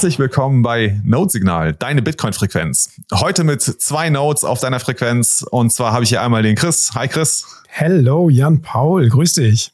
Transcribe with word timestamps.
Herzlich 0.00 0.18
willkommen 0.18 0.62
bei 0.62 0.98
Node 1.04 1.30
Signal, 1.30 1.74
deine 1.74 2.00
Bitcoin-Frequenz. 2.00 3.02
Heute 3.12 3.44
mit 3.44 3.60
zwei 3.60 4.08
Nodes 4.08 4.44
auf 4.44 4.58
deiner 4.58 4.80
Frequenz. 4.80 5.44
Und 5.50 5.74
zwar 5.74 5.92
habe 5.92 6.04
ich 6.04 6.08
hier 6.08 6.22
einmal 6.22 6.42
den 6.42 6.56
Chris. 6.56 6.92
Hi 6.94 7.06
Chris. 7.06 7.44
Hello, 7.68 8.30
Jan 8.30 8.62
Paul. 8.62 9.10
Grüß 9.10 9.34
dich. 9.34 9.72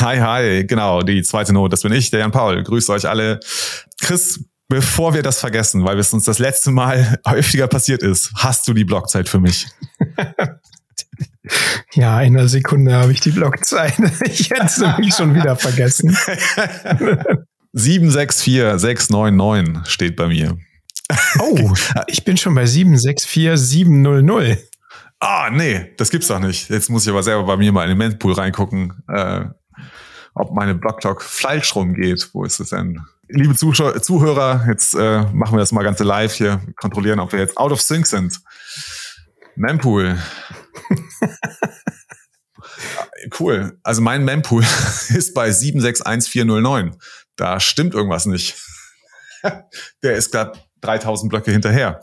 Hi, 0.00 0.16
hi. 0.18 0.64
Genau, 0.64 1.02
die 1.02 1.22
zweite 1.22 1.52
Node, 1.52 1.72
das 1.72 1.82
bin 1.82 1.92
ich, 1.92 2.10
der 2.10 2.20
Jan 2.20 2.32
Paul. 2.32 2.62
Grüße 2.62 2.90
euch 2.90 3.06
alle. 3.06 3.38
Chris, 4.00 4.42
bevor 4.68 5.12
wir 5.12 5.22
das 5.22 5.40
vergessen, 5.40 5.84
weil 5.84 5.98
es 5.98 6.10
uns 6.10 6.24
das 6.24 6.38
letzte 6.38 6.70
Mal 6.70 7.20
häufiger 7.28 7.68
passiert 7.68 8.02
ist, 8.02 8.32
hast 8.34 8.66
du 8.66 8.72
die 8.72 8.84
Blockzeit 8.84 9.28
für 9.28 9.40
mich? 9.40 9.66
Ja, 11.92 12.20
in 12.22 12.36
einer 12.36 12.48
Sekunde 12.48 12.92
habe 12.94 13.12
ich 13.12 13.20
die 13.20 13.30
Blockzeit. 13.30 13.94
Ich 14.24 14.50
hätte 14.50 14.64
es 14.64 14.78
nämlich 14.78 15.14
schon 15.14 15.34
wieder 15.34 15.54
vergessen. 15.54 16.16
764699 17.76 19.86
steht 19.86 20.16
bei 20.16 20.28
mir. 20.28 20.56
Oh, 21.38 21.74
ich 22.06 22.24
bin 22.24 22.36
schon 22.36 22.54
bei 22.54 22.66
764700. 22.66 24.58
Ah, 25.20 25.50
nee, 25.50 25.94
das 25.96 26.10
gibt's 26.10 26.28
doch 26.28 26.40
nicht. 26.40 26.68
Jetzt 26.68 26.90
muss 26.90 27.04
ich 27.04 27.10
aber 27.10 27.22
selber 27.22 27.44
bei 27.44 27.56
mir 27.56 27.72
mal 27.72 27.84
in 27.84 27.90
den 27.90 27.98
Mempool 27.98 28.34
reingucken, 28.34 28.92
äh, 29.08 29.46
ob 30.34 30.54
meine 30.54 30.74
Blocktalk 30.74 31.22
falsch 31.22 31.74
rumgeht. 31.74 32.28
Wo 32.32 32.44
ist 32.44 32.60
es 32.60 32.70
denn? 32.70 33.00
Liebe 33.28 33.54
Zuschauer, 33.54 34.00
Zuhörer, 34.02 34.66
jetzt 34.68 34.94
äh, 34.94 35.22
machen 35.32 35.54
wir 35.54 35.60
das 35.60 35.72
mal 35.72 35.82
ganz 35.82 35.98
live 36.00 36.34
hier, 36.34 36.60
kontrollieren, 36.76 37.18
ob 37.18 37.32
wir 37.32 37.40
jetzt 37.40 37.56
out 37.56 37.72
of 37.72 37.80
sync 37.80 38.06
sind. 38.06 38.40
Mempool. 39.56 40.18
cool. 43.40 43.78
Also 43.82 44.02
mein 44.02 44.24
Mempool 44.24 44.62
ist 44.62 45.34
bei 45.34 45.50
761409. 45.50 46.94
Da 47.36 47.60
stimmt 47.60 47.94
irgendwas 47.94 48.26
nicht. 48.26 48.56
Der 50.02 50.16
ist 50.16 50.32
gerade 50.32 50.58
3000 50.80 51.30
Blöcke 51.30 51.52
hinterher. 51.52 52.00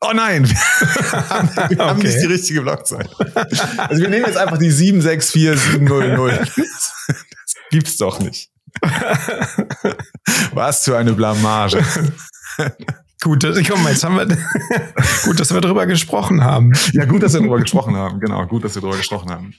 Oh 0.00 0.12
nein, 0.12 0.46
wir 1.68 1.78
haben 1.78 1.98
okay. 1.98 2.08
nicht 2.08 2.20
die 2.20 2.26
richtige 2.26 2.60
Blockzeit. 2.60 3.08
Also 3.78 4.02
wir 4.02 4.10
nehmen 4.10 4.26
jetzt 4.26 4.36
einfach 4.36 4.58
die 4.58 4.70
764700. 4.70 6.40
Das 6.40 6.92
gibt's 7.70 7.96
doch 7.96 8.18
nicht. 8.18 8.50
Was 10.52 10.84
für 10.84 10.98
eine 10.98 11.14
Blamage. 11.14 11.82
Gut, 13.22 13.42
komm 13.42 13.86
jetzt 13.86 14.04
haben 14.04 14.16
wir, 14.16 14.26
gut, 15.24 15.40
dass 15.40 15.52
wir 15.52 15.60
darüber 15.60 15.86
gesprochen 15.86 16.44
haben. 16.44 16.72
Ja, 16.92 17.04
gut, 17.04 17.22
dass 17.22 17.32
wir 17.32 17.40
darüber 17.40 17.58
gesprochen 17.58 17.96
haben. 17.96 18.20
Genau, 18.20 18.44
gut, 18.46 18.64
dass 18.64 18.74
wir 18.74 18.82
darüber 18.82 18.98
gesprochen 18.98 19.30
haben. 19.30 19.54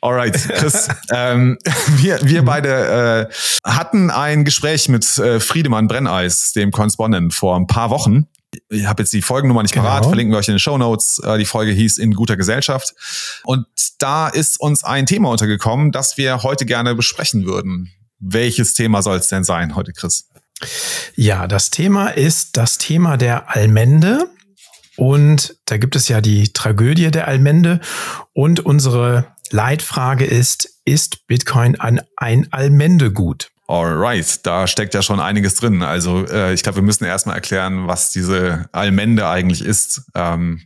Alright, 0.00 0.34
Chris, 0.34 0.88
ähm, 1.10 1.56
wir, 1.96 2.18
wir 2.22 2.44
beide 2.44 3.28
äh, 3.30 3.34
hatten 3.64 4.10
ein 4.10 4.44
Gespräch 4.44 4.88
mit 4.88 5.16
äh, 5.18 5.40
Friedemann 5.40 5.88
Brenneis, 5.88 6.52
dem 6.52 6.72
Correspondent, 6.72 7.32
vor 7.32 7.56
ein 7.56 7.66
paar 7.66 7.90
Wochen. 7.90 8.26
Ich 8.68 8.86
habe 8.86 9.02
jetzt 9.02 9.12
die 9.12 9.22
Folgennummer 9.22 9.62
nicht 9.62 9.74
genau. 9.74 9.86
parat, 9.86 10.06
verlinken 10.06 10.32
wir 10.32 10.38
euch 10.38 10.48
in 10.48 10.54
den 10.54 10.60
Show 10.60 10.76
Notes. 10.76 11.18
Äh, 11.20 11.38
die 11.38 11.44
Folge 11.44 11.72
hieß 11.72 11.98
In 11.98 12.12
guter 12.12 12.36
Gesellschaft. 12.36 12.94
Und 13.44 13.66
da 13.98 14.28
ist 14.28 14.60
uns 14.60 14.84
ein 14.84 15.06
Thema 15.06 15.30
untergekommen, 15.30 15.92
das 15.92 16.16
wir 16.16 16.42
heute 16.42 16.66
gerne 16.66 16.94
besprechen 16.94 17.46
würden. 17.46 17.92
Welches 18.18 18.74
Thema 18.74 19.02
soll 19.02 19.18
es 19.18 19.28
denn 19.28 19.44
sein 19.44 19.76
heute, 19.76 19.92
Chris? 19.92 20.28
Ja, 21.14 21.46
das 21.46 21.70
Thema 21.70 22.08
ist 22.08 22.56
das 22.56 22.78
Thema 22.78 23.16
der 23.16 23.54
Allmende. 23.54 24.30
Und 24.96 25.56
da 25.66 25.76
gibt 25.76 25.94
es 25.94 26.08
ja 26.08 26.20
die 26.20 26.52
Tragödie 26.52 27.10
der 27.10 27.28
Allmende. 27.28 27.80
Und 28.32 28.60
unsere 28.60 29.26
Leitfrage 29.50 30.24
ist, 30.24 30.80
ist 30.84 31.26
Bitcoin 31.26 31.78
ein, 31.78 32.00
ein 32.16 32.52
Allmendegut? 32.52 33.50
Alright, 33.68 34.46
da 34.46 34.66
steckt 34.66 34.94
ja 34.94 35.02
schon 35.02 35.20
einiges 35.20 35.56
drin. 35.56 35.82
Also 35.82 36.24
äh, 36.26 36.54
ich 36.54 36.62
glaube, 36.62 36.76
wir 36.76 36.82
müssen 36.82 37.04
erstmal 37.04 37.34
erklären, 37.34 37.88
was 37.88 38.10
diese 38.10 38.68
Allmende 38.72 39.28
eigentlich 39.28 39.60
ist. 39.60 40.02
Ähm, 40.14 40.62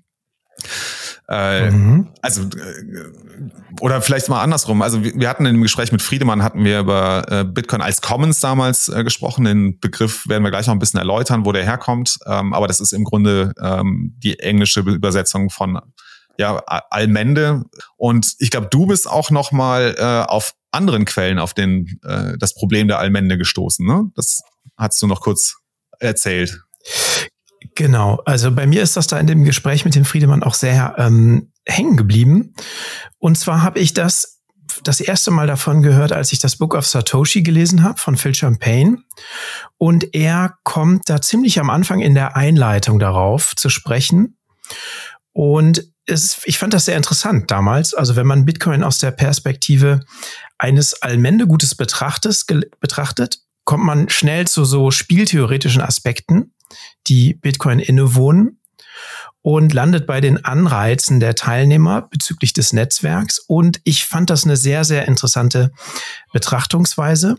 äh, 1.31 1.71
mhm. 1.71 2.09
Also, 2.23 2.43
äh, 2.43 3.79
oder 3.81 4.03
vielleicht 4.03 4.29
mal 4.29 4.43
andersrum. 4.43 4.83
Also 4.83 5.05
wir, 5.05 5.15
wir, 5.15 5.29
hatten 5.29 5.47
in 5.47 5.55
dem 5.55 5.63
Gespräch 5.63 5.93
mit 5.93 6.03
Friedemann, 6.03 6.43
hatten 6.43 6.65
wir 6.65 6.81
über 6.81 7.25
äh, 7.31 7.45
Bitcoin 7.45 7.83
als 7.83 8.03
Commons 8.03 8.41
damals 8.41 8.89
äh, 8.89 9.05
gesprochen. 9.05 9.45
Den 9.45 9.79
Begriff 9.79 10.29
werden 10.29 10.43
wir 10.43 10.51
gleich 10.51 10.67
noch 10.67 10.75
ein 10.75 10.81
bisschen 10.81 10.99
erläutern, 10.99 11.45
wo 11.45 11.53
der 11.53 11.65
herkommt. 11.65 12.19
Ähm, 12.27 12.53
aber 12.53 12.67
das 12.67 12.81
ist 12.81 12.93
im 12.93 13.05
Grunde 13.05 13.53
ähm, 13.63 14.17
die 14.19 14.41
englische 14.41 14.81
Übersetzung 14.81 15.51
von 15.51 15.79
ja, 16.37 16.57
Allmende. 16.67 17.65
Und 17.97 18.35
ich 18.39 18.51
glaube, 18.51 18.67
du 18.69 18.87
bist 18.87 19.09
auch 19.09 19.31
noch 19.31 19.53
mal 19.53 19.95
äh, 19.99 20.29
auf 20.29 20.55
anderen 20.73 21.05
Quellen 21.05 21.39
auf 21.39 21.55
den, 21.55 22.01
äh, 22.03 22.39
das 22.39 22.55
Problem 22.55 22.89
der 22.89 22.99
Allmende 22.99 23.39
gestoßen. 23.39 23.87
Ne? 23.87 24.11
Das 24.17 24.43
hast 24.77 25.01
du 25.01 25.07
noch 25.07 25.21
kurz 25.21 25.59
erzählt. 26.01 26.61
Genau, 27.75 28.23
also 28.25 28.51
bei 28.53 28.67
mir 28.67 28.83
ist 28.83 28.97
das 28.97 29.07
da 29.07 29.19
in 29.19 29.27
dem 29.27 29.45
Gespräch 29.45 29.85
mit 29.85 29.95
dem 29.95 30.05
Friedemann 30.05 30.43
auch 30.43 30.55
sehr 30.55 30.95
ähm, 30.99 31.53
hängen 31.67 31.97
geblieben. 31.97 32.55
Und 33.19 33.37
zwar 33.37 33.63
habe 33.63 33.79
ich 33.81 33.95
das 33.95 34.41
das 34.85 35.01
erste 35.01 35.31
Mal 35.31 35.47
davon 35.47 35.83
gehört, 35.83 36.13
als 36.13 36.33
ich 36.33 36.39
das 36.39 36.57
Book 36.57 36.75
of 36.75 36.87
Satoshi 36.87 37.43
gelesen 37.43 37.83
habe 37.83 37.99
von 37.99 38.17
Phil 38.17 38.35
Champagne. 38.35 38.99
Und 39.79 40.15
er 40.15 40.55
kommt 40.63 41.09
da 41.09 41.21
ziemlich 41.21 41.59
am 41.59 41.71
Anfang 41.71 42.01
in 42.01 42.15
der 42.15 42.37
Einleitung 42.37 42.99
darauf 42.99 43.55
zu 43.57 43.69
sprechen. 43.69 44.39
Und 45.33 45.85
es, 46.07 46.41
ich 46.45 46.59
fand 46.59 46.75
das 46.75 46.85
sehr 46.85 46.97
interessant 46.97 47.51
damals. 47.51 47.95
Also 47.95 48.17
wenn 48.17 48.27
man 48.27 48.45
Bitcoin 48.45 48.83
aus 48.83 48.99
der 48.99 49.11
Perspektive 49.11 50.01
eines 50.59 51.03
Allmendegutes 51.03 51.75
betrachtet, 51.75 52.45
betrachtet, 52.81 53.41
kommt 53.65 53.85
man 53.85 54.09
schnell 54.09 54.47
zu 54.47 54.65
so 54.65 54.91
spieltheoretischen 54.91 55.83
Aspekten 55.83 56.53
die 57.11 57.35
Bitcoin 57.35 57.81
innewohnen 57.81 58.61
und 59.43 59.75
landet 59.75 60.07
bei 60.07 60.21
den 60.21 60.45
Anreizen 60.45 61.21
der 61.21 61.35
Teilnehmer 61.35 62.03
bezüglich 62.03 62.53
des 62.53 62.73
Netzwerks. 62.73 63.39
Und 63.39 63.81
ich 63.85 64.07
fand 64.07 64.31
das 64.31 64.45
eine 64.45 64.57
sehr, 64.57 64.85
sehr 64.85 65.07
interessante 65.09 65.73
Betrachtungsweise. 66.33 67.37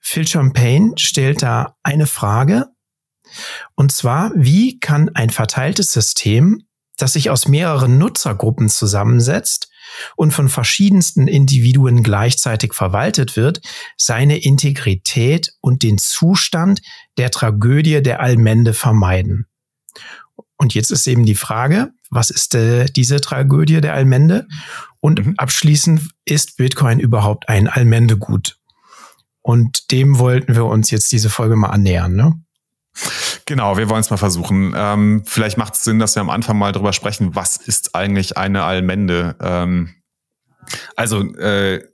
Phil 0.00 0.26
Champagne 0.26 0.92
stellt 0.96 1.42
da 1.42 1.76
eine 1.82 2.06
Frage. 2.06 2.66
Und 3.74 3.90
zwar, 3.90 4.32
wie 4.34 4.78
kann 4.78 5.08
ein 5.14 5.30
verteiltes 5.30 5.92
System, 5.92 6.62
das 6.96 7.14
sich 7.14 7.30
aus 7.30 7.48
mehreren 7.48 7.98
Nutzergruppen 7.98 8.68
zusammensetzt, 8.68 9.70
und 10.16 10.32
von 10.32 10.48
verschiedensten 10.48 11.28
Individuen 11.28 12.02
gleichzeitig 12.02 12.74
verwaltet 12.74 13.36
wird, 13.36 13.60
seine 13.96 14.38
Integrität 14.38 15.52
und 15.60 15.82
den 15.82 15.98
Zustand 15.98 16.80
der 17.18 17.30
Tragödie 17.30 18.02
der 18.02 18.20
Allmende 18.20 18.72
vermeiden. 18.72 19.46
Und 20.56 20.74
jetzt 20.74 20.90
ist 20.90 21.06
eben 21.06 21.26
die 21.26 21.34
Frage, 21.34 21.90
was 22.10 22.30
ist 22.30 22.54
äh, 22.54 22.86
diese 22.86 23.20
Tragödie 23.20 23.80
der 23.80 23.94
Allmende? 23.94 24.46
Und 25.00 25.26
mhm. 25.26 25.34
abschließend, 25.36 26.00
ist 26.24 26.56
Bitcoin 26.56 27.00
überhaupt 27.00 27.48
ein 27.48 27.68
Allmendegut? 27.68 28.56
Und 29.42 29.90
dem 29.90 30.18
wollten 30.18 30.54
wir 30.54 30.64
uns 30.64 30.90
jetzt 30.90 31.12
diese 31.12 31.28
Folge 31.28 31.56
mal 31.56 31.68
annähern, 31.68 32.14
ne? 32.14 32.43
Genau, 33.46 33.76
wir 33.76 33.90
wollen 33.90 34.00
es 34.00 34.10
mal 34.10 34.16
versuchen. 34.16 34.74
Ähm, 34.76 35.22
vielleicht 35.26 35.58
macht 35.58 35.74
es 35.74 35.84
Sinn, 35.84 35.98
dass 35.98 36.14
wir 36.14 36.20
am 36.20 36.30
Anfang 36.30 36.58
mal 36.58 36.72
drüber 36.72 36.92
sprechen, 36.92 37.34
was 37.34 37.56
ist 37.56 37.94
eigentlich 37.94 38.36
eine 38.36 38.64
Allmende? 38.64 39.36
Ähm, 39.40 39.94
also 40.96 41.22
äh, 41.34 41.84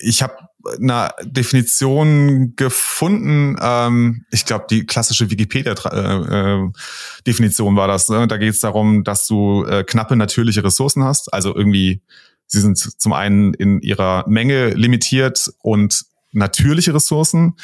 ich 0.00 0.22
habe 0.22 0.36
eine 0.80 1.10
Definition 1.22 2.54
gefunden. 2.56 3.56
Ähm, 3.60 4.24
ich 4.30 4.44
glaube, 4.44 4.66
die 4.68 4.86
klassische 4.86 5.30
Wikipedia-Definition 5.30 7.74
äh, 7.74 7.76
war 7.76 7.88
das. 7.88 8.08
Ne? 8.08 8.26
Da 8.26 8.36
geht 8.36 8.54
es 8.54 8.60
darum, 8.60 9.04
dass 9.04 9.26
du 9.26 9.64
äh, 9.64 9.84
knappe 9.84 10.16
natürliche 10.16 10.64
Ressourcen 10.64 11.04
hast. 11.04 11.32
Also 11.32 11.54
irgendwie, 11.54 12.02
sie 12.46 12.60
sind 12.60 12.78
zum 12.78 13.12
einen 13.12 13.54
in 13.54 13.80
ihrer 13.80 14.24
Menge 14.28 14.70
limitiert 14.70 15.52
und 15.62 16.04
natürliche 16.38 16.94
Ressourcen, 16.94 17.54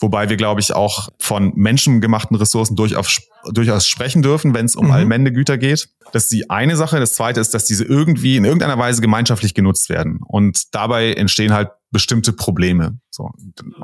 wobei 0.00 0.28
wir, 0.28 0.36
glaube 0.36 0.60
ich, 0.60 0.72
auch 0.72 1.08
von 1.18 1.52
menschengemachten 1.54 2.36
Ressourcen 2.36 2.76
durchaus, 2.76 3.20
durchaus 3.52 3.86
sprechen 3.86 4.22
dürfen, 4.22 4.54
wenn 4.54 4.66
es 4.66 4.74
um 4.74 4.86
mhm. 4.86 4.92
Allmendegüter 4.92 5.58
geht. 5.58 5.88
Das 6.12 6.24
ist 6.24 6.32
die 6.32 6.50
eine 6.50 6.76
Sache. 6.76 6.98
Das 6.98 7.14
zweite 7.14 7.40
ist, 7.40 7.54
dass 7.54 7.64
diese 7.64 7.84
irgendwie 7.84 8.36
in 8.36 8.44
irgendeiner 8.44 8.78
Weise 8.78 9.00
gemeinschaftlich 9.00 9.54
genutzt 9.54 9.88
werden. 9.88 10.20
Und 10.26 10.74
dabei 10.74 11.12
entstehen 11.14 11.52
halt 11.52 11.70
bestimmte 11.90 12.32
Probleme. 12.32 12.98
So, 13.10 13.30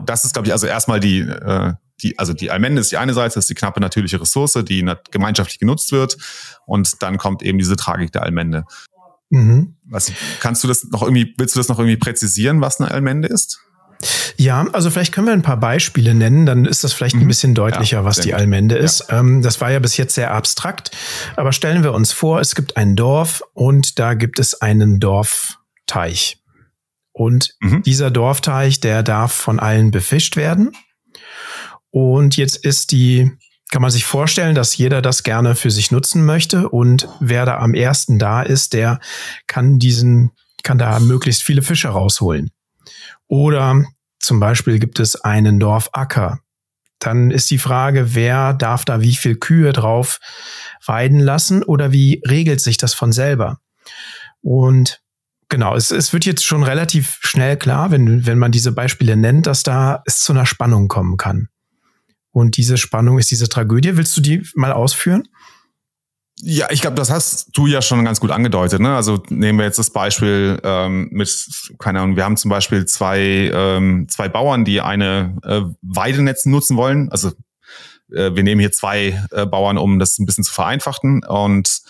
das 0.04 0.24
ist, 0.24 0.32
glaube 0.32 0.48
ich, 0.48 0.52
also 0.52 0.66
erstmal 0.66 0.98
die, 1.00 1.20
äh, 1.20 1.74
die, 2.02 2.18
also 2.18 2.32
die 2.32 2.50
Allmende 2.50 2.80
ist 2.80 2.90
die 2.90 2.96
eine 2.96 3.14
Seite, 3.14 3.34
das 3.34 3.44
ist 3.44 3.50
die 3.50 3.54
knappe 3.54 3.80
natürliche 3.80 4.20
Ressource, 4.20 4.58
die 4.66 4.88
gemeinschaftlich 5.10 5.58
genutzt 5.58 5.92
wird. 5.92 6.16
Und 6.66 7.02
dann 7.02 7.18
kommt 7.18 7.42
eben 7.42 7.58
diese 7.58 7.76
Tragik 7.76 8.12
der 8.12 8.22
Allmende. 8.22 8.64
Mhm. 9.30 9.76
Was, 9.84 10.12
kannst 10.40 10.64
du 10.64 10.68
das 10.68 10.84
noch 10.84 11.02
irgendwie, 11.02 11.34
willst 11.36 11.54
du 11.54 11.60
das 11.60 11.68
noch 11.68 11.78
irgendwie 11.78 11.96
präzisieren, 11.96 12.60
was 12.60 12.80
eine 12.80 12.90
Allmende 12.90 13.28
ist? 13.28 13.60
Ja, 14.36 14.66
also 14.72 14.90
vielleicht 14.90 15.12
können 15.12 15.26
wir 15.26 15.32
ein 15.32 15.42
paar 15.42 15.58
Beispiele 15.58 16.14
nennen, 16.14 16.46
dann 16.46 16.64
ist 16.64 16.84
das 16.84 16.92
vielleicht 16.92 17.16
ein 17.16 17.24
mhm. 17.24 17.28
bisschen 17.28 17.54
deutlicher, 17.54 17.98
ja, 17.98 18.04
was 18.04 18.20
die 18.20 18.34
Allmende 18.34 18.76
ist. 18.76 19.06
Ja. 19.08 19.18
Ähm, 19.18 19.42
das 19.42 19.60
war 19.60 19.70
ja 19.70 19.80
bis 19.80 19.96
jetzt 19.96 20.14
sehr 20.14 20.32
abstrakt, 20.32 20.92
aber 21.36 21.52
stellen 21.52 21.82
wir 21.82 21.92
uns 21.92 22.12
vor, 22.12 22.40
es 22.40 22.54
gibt 22.54 22.76
ein 22.76 22.94
Dorf 22.94 23.42
und 23.54 23.98
da 23.98 24.14
gibt 24.14 24.38
es 24.38 24.60
einen 24.60 25.00
Dorfteich. 25.00 26.40
Und 27.12 27.56
mhm. 27.60 27.82
dieser 27.82 28.12
Dorfteich, 28.12 28.78
der 28.78 29.02
darf 29.02 29.32
von 29.32 29.58
allen 29.58 29.90
befischt 29.90 30.36
werden. 30.36 30.70
Und 31.90 32.36
jetzt 32.36 32.64
ist 32.64 32.92
die, 32.92 33.32
kann 33.72 33.82
man 33.82 33.90
sich 33.90 34.04
vorstellen, 34.04 34.54
dass 34.54 34.76
jeder 34.76 35.02
das 35.02 35.24
gerne 35.24 35.56
für 35.56 35.72
sich 35.72 35.90
nutzen 35.90 36.24
möchte 36.24 36.68
und 36.68 37.08
wer 37.18 37.44
da 37.44 37.58
am 37.58 37.74
ersten 37.74 38.20
da 38.20 38.42
ist, 38.42 38.72
der 38.72 39.00
kann 39.48 39.80
diesen, 39.80 40.30
kann 40.62 40.78
da 40.78 41.00
möglichst 41.00 41.42
viele 41.42 41.62
Fische 41.62 41.88
rausholen. 41.88 42.50
Oder 43.28 43.84
zum 44.18 44.40
Beispiel 44.40 44.78
gibt 44.78 44.98
es 45.00 45.16
einen 45.16 45.60
Dorfacker. 45.60 46.40
Dann 46.98 47.30
ist 47.30 47.50
die 47.50 47.58
Frage, 47.58 48.14
wer 48.14 48.54
darf 48.54 48.84
da 48.84 49.00
wie 49.00 49.14
viel 49.14 49.36
Kühe 49.36 49.72
drauf 49.72 50.18
weiden 50.84 51.20
lassen 51.20 51.62
oder 51.62 51.92
wie 51.92 52.20
regelt 52.26 52.60
sich 52.60 52.76
das 52.76 52.94
von 52.94 53.12
selber? 53.12 53.60
Und 54.40 55.00
genau, 55.48 55.76
es, 55.76 55.90
es 55.90 56.12
wird 56.12 56.24
jetzt 56.24 56.44
schon 56.44 56.64
relativ 56.64 57.18
schnell 57.20 57.56
klar, 57.56 57.90
wenn, 57.90 58.26
wenn 58.26 58.38
man 58.38 58.50
diese 58.50 58.72
Beispiele 58.72 59.16
nennt, 59.16 59.46
dass 59.46 59.62
da 59.62 60.02
es 60.06 60.20
zu 60.20 60.32
einer 60.32 60.46
Spannung 60.46 60.88
kommen 60.88 61.16
kann. 61.16 61.48
Und 62.30 62.56
diese 62.56 62.76
Spannung 62.76 63.18
ist 63.18 63.30
diese 63.30 63.48
Tragödie. 63.48 63.96
Willst 63.96 64.16
du 64.16 64.20
die 64.20 64.46
mal 64.54 64.72
ausführen? 64.72 65.28
Ja, 66.40 66.68
ich 66.70 66.80
glaube, 66.80 66.96
das 66.96 67.10
hast 67.10 67.50
du 67.54 67.66
ja 67.66 67.82
schon 67.82 68.04
ganz 68.04 68.20
gut 68.20 68.30
angedeutet. 68.30 68.80
Ne? 68.80 68.94
Also 68.94 69.22
nehmen 69.28 69.58
wir 69.58 69.66
jetzt 69.66 69.78
das 69.78 69.90
Beispiel 69.90 70.60
ähm, 70.62 71.08
mit, 71.10 71.48
keine 71.78 72.00
Ahnung, 72.00 72.16
wir 72.16 72.24
haben 72.24 72.36
zum 72.36 72.48
Beispiel 72.48 72.86
zwei, 72.86 73.50
ähm, 73.52 74.06
zwei 74.08 74.28
Bauern, 74.28 74.64
die 74.64 74.80
eine 74.80 75.36
äh, 75.42 75.62
Weidenetz 75.82 76.46
nutzen 76.46 76.76
wollen. 76.76 77.10
Also 77.10 77.32
äh, 78.12 78.34
wir 78.34 78.44
nehmen 78.44 78.60
hier 78.60 78.70
zwei 78.72 79.20
äh, 79.32 79.46
Bauern, 79.46 79.78
um 79.78 79.98
das 79.98 80.18
ein 80.18 80.26
bisschen 80.26 80.44
zu 80.44 80.52
vereinfachen. 80.52 81.24
Und 81.24 81.80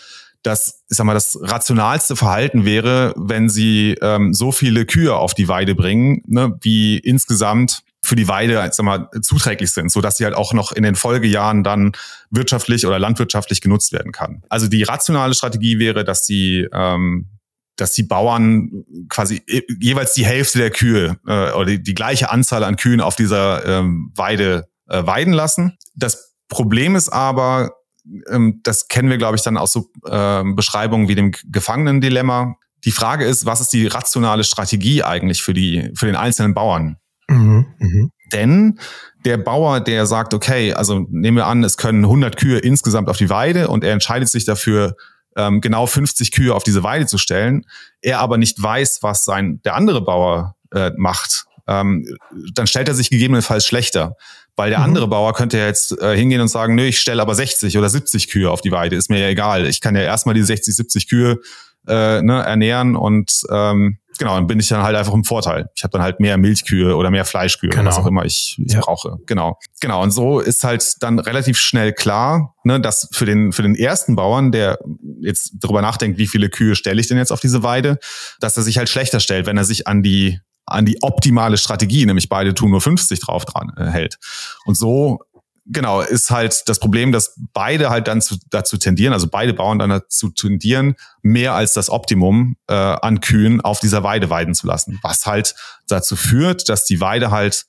das, 0.43 0.83
ich 0.89 0.97
sag 0.97 1.05
mal, 1.05 1.15
das 1.15 1.39
rationalste 1.41 2.17
Verhalten 2.17 2.65
wäre, 2.65 3.13
wenn 3.17 3.51
sie 3.51 3.97
ähm, 4.01 4.33
so 4.33 4.53
viele 4.53 4.87
Kühe 4.87 5.15
auf 5.15 5.35
die 5.35 5.49
Weide 5.49 5.75
bringen, 5.75 6.23
ne, 6.27 6.57
wie 6.63 6.99
insgesamt 6.99 7.83
für 8.09 8.17
die 8.17 8.27
Weide 8.27 8.69
sag 8.73 8.85
mal, 8.85 9.11
zuträglich 9.21 9.71
sind, 9.71 9.93
so 9.93 10.01
dass 10.01 10.17
sie 10.17 10.25
halt 10.25 10.35
auch 10.35 10.53
noch 10.53 10.73
in 10.73 10.83
den 10.83 10.95
Folgejahren 10.95 11.63
dann 11.63 11.93
wirtschaftlich 12.31 12.87
oder 12.87 12.99
landwirtschaftlich 12.99 13.61
genutzt 13.61 13.93
werden 13.93 14.13
kann. 14.13 14.43
Also 14.49 14.67
die 14.67 14.83
rationale 14.83 15.35
Strategie 15.35 15.79
wäre, 15.79 16.05
dass 16.05 16.25
die 16.25 16.67
ähm, 16.73 17.29
dass 17.77 17.93
die 17.93 18.03
Bauern 18.03 18.85
quasi 19.09 19.43
jeweils 19.79 20.13
die 20.13 20.27
Hälfte 20.27 20.59
der 20.59 20.71
Kühe 20.71 21.17
äh, 21.27 21.53
oder 21.53 21.67
die, 21.67 21.83
die 21.83 21.95
gleiche 21.95 22.31
Anzahl 22.31 22.65
an 22.65 22.77
Kühen 22.77 23.01
auf 23.01 23.15
dieser 23.15 23.65
ähm, 23.65 24.11
Weide 24.17 24.69
äh, 24.89 25.07
weiden 25.07 25.33
lassen. 25.33 25.79
Das 25.95 26.35
Problem 26.49 26.97
ist 26.97 27.09
aber, 27.11 27.77
ähm, 28.31 28.61
das 28.65 28.89
kennen 28.89 29.11
wir, 29.11 29.19
glaube 29.19 29.37
ich, 29.37 29.43
dann 29.43 29.57
aus 29.57 29.73
so 29.73 29.91
äh, 30.07 30.43
Beschreibungen 30.55 31.09
wie 31.09 31.15
dem 31.15 31.33
Gefangenendilemma. 31.45 32.57
Die 32.85 32.91
Frage 32.91 33.25
ist, 33.25 33.47
was 33.47 33.61
ist 33.61 33.73
die 33.73 33.87
rationale 33.87 34.43
Strategie 34.43 35.05
eigentlich 35.05 35.43
für 35.43 35.55
die 35.55 35.91
für 35.95 36.07
den 36.07 36.17
einzelnen 36.17 36.55
Bauern? 36.55 36.97
Mhm, 37.29 37.67
mh. 37.79 38.09
Denn 38.33 38.79
der 39.25 39.39
Bauer, 39.39 39.81
der 39.81 40.07
sagt, 40.07 40.35
okay, 40.35 40.75
also 40.75 41.07
nehmen 41.11 41.37
wir 41.37 41.47
an, 41.47 41.65
es 41.65 41.77
können 41.77 42.05
100 42.05 42.37
Kühe 42.37 42.59
insgesamt 42.59 43.09
auf 43.09 43.17
die 43.17 43.31
Weide 43.31 43.69
und 43.69 43.85
er 43.85 43.93
entscheidet 43.93 44.29
sich 44.29 44.45
dafür, 44.45 44.97
ähm, 45.37 45.61
genau 45.61 45.87
50 45.87 46.33
Kühe 46.33 46.55
auf 46.55 46.65
diese 46.65 46.83
Weide 46.83 47.07
zu 47.07 47.17
stellen, 47.17 47.65
er 48.03 48.21
aber 48.21 48.39
nicht 48.39 48.61
weiß, 48.63 48.99
was 49.03 49.25
sein 49.25 49.61
der 49.65 49.75
andere 49.77 50.05
Bauer 50.05 50.57
äh, 50.73 50.91
macht, 50.97 51.47
ähm, 51.67 52.07
dann 52.55 52.67
stellt 52.67 52.89
er 52.89 52.95
sich 52.95 53.11
gegebenenfalls 53.11 53.67
schlechter. 53.67 54.17
Weil 54.57 54.71
der 54.71 54.81
mhm. 54.81 54.87
andere 54.87 55.09
Bauer 55.09 55.35
könnte 55.35 55.57
ja 55.59 55.67
jetzt 55.67 55.97
äh, 56.01 56.17
hingehen 56.17 56.41
und 56.41 56.49
sagen, 56.49 56.75
nö, 56.75 56.83
ich 56.83 56.99
stelle 56.99 57.23
aber 57.23 57.35
60 57.37 57.79
oder 57.79 57.89
70 57.89 58.29
Kühe 58.29 58.51
auf 58.51 58.61
die 58.61 58.73
Weide, 58.73 58.97
ist 58.97 59.09
mir 59.09 59.21
ja 59.21 59.29
egal. 59.29 59.67
Ich 59.67 59.81
kann 59.81 59.95
ja 59.95 60.03
erstmal 60.03 60.35
die 60.35 60.43
60, 60.43 60.75
70 60.75 61.09
Kühe 61.09 61.39
äh, 61.87 62.23
ne, 62.23 62.43
ernähren 62.43 62.97
und 62.97 63.43
ähm, 63.51 63.99
genau, 64.19 64.35
dann 64.35 64.47
bin 64.47 64.61
ich 64.61 64.69
dann 64.69 64.83
halt 64.83 64.97
einfach 64.97 65.15
im 65.15 65.25
Vorteil. 65.25 65.71
Ich 65.75 65.85
habe 65.85 65.93
dann 65.93 66.03
halt 66.03 66.21
mehr 66.21 66.37
Milchkühe 66.37 66.95
oder 66.97 67.11
mehr 67.11 67.25
Fleischkühe, 67.25 67.71
genau. 67.71 67.85
was 67.85 67.99
auch 67.99 68.07
immer 68.07 68.25
ich, 68.25 68.61
ich 68.65 68.73
ja. 68.73 68.81
brauche. 68.81 69.19
Genau. 69.27 69.59
Genau. 69.81 70.03
Und 70.03 70.11
so 70.11 70.41
ist 70.41 70.65
halt 70.65 70.85
dann 71.01 71.19
relativ 71.19 71.59
schnell 71.59 71.93
klar, 71.93 72.55
ne, 72.65 72.81
dass 72.81 73.09
für 73.13 73.25
den, 73.25 73.53
für 73.53 73.63
den 73.63 73.75
ersten 73.75 74.17
Bauern, 74.17 74.53
der 74.53 74.79
jetzt 75.21 75.53
darüber 75.61 75.81
nachdenkt, 75.81 76.19
wie 76.19 76.27
viele 76.27 76.51
Kühe 76.51 76.75
stelle 76.75 77.01
ich 77.01 77.09
denn 77.09 77.17
jetzt 77.17 77.33
auf 77.33 77.41
diese 77.41 77.63
Weide, 77.63 77.99
dass 78.41 78.57
er 78.57 78.63
sich 78.63 78.79
halt 78.79 78.89
schlechter 78.89 79.21
stellt, 79.21 79.47
wenn 79.47 79.57
er 79.57 79.65
sich 79.65 79.87
an 79.87 80.03
die 80.03 80.41
an 80.71 80.85
die 80.85 80.99
optimale 81.03 81.57
Strategie, 81.57 82.05
nämlich 82.05 82.29
beide 82.29 82.53
tun 82.53 82.71
nur 82.71 82.83
50 82.83 83.21
drauf 83.21 83.47
dran 83.47 83.73
äh, 83.79 83.87
hält. 83.87 84.19
Und 84.67 84.77
so 84.77 85.21
genau, 85.69 86.01
ist 86.01 86.31
halt 86.31 86.69
das 86.69 86.81
Problem, 86.81 87.13
dass 87.13 87.35
beide 87.53 87.91
halt 87.91 88.09
dann 88.09 88.21
zu, 88.21 88.37
dazu 88.51 88.77
tendieren, 88.77 89.13
also 89.13 89.29
beide 89.29 89.53
Bauern 89.55 89.79
dann 89.79 89.91
dazu 89.91 90.31
tendieren, 90.31 90.97
mehr 91.23 91.55
als 91.55 91.73
das 91.73 91.91
Optimum 91.91 92.57
äh, 92.69 92.75
an 92.75 93.21
Kühen 93.21 93.61
auf 93.61 93.81
dieser 93.81 94.03
Weide 94.03 94.31
weiden 94.31 94.55
zu 94.55 94.67
lassen. 94.67 94.99
Was 95.03 95.27
halt 95.27 95.55
dazu 95.87 96.17
führt, 96.17 96.69
dass 96.69 96.85
die 96.85 97.01
Weide 97.01 97.31
halt 97.31 97.67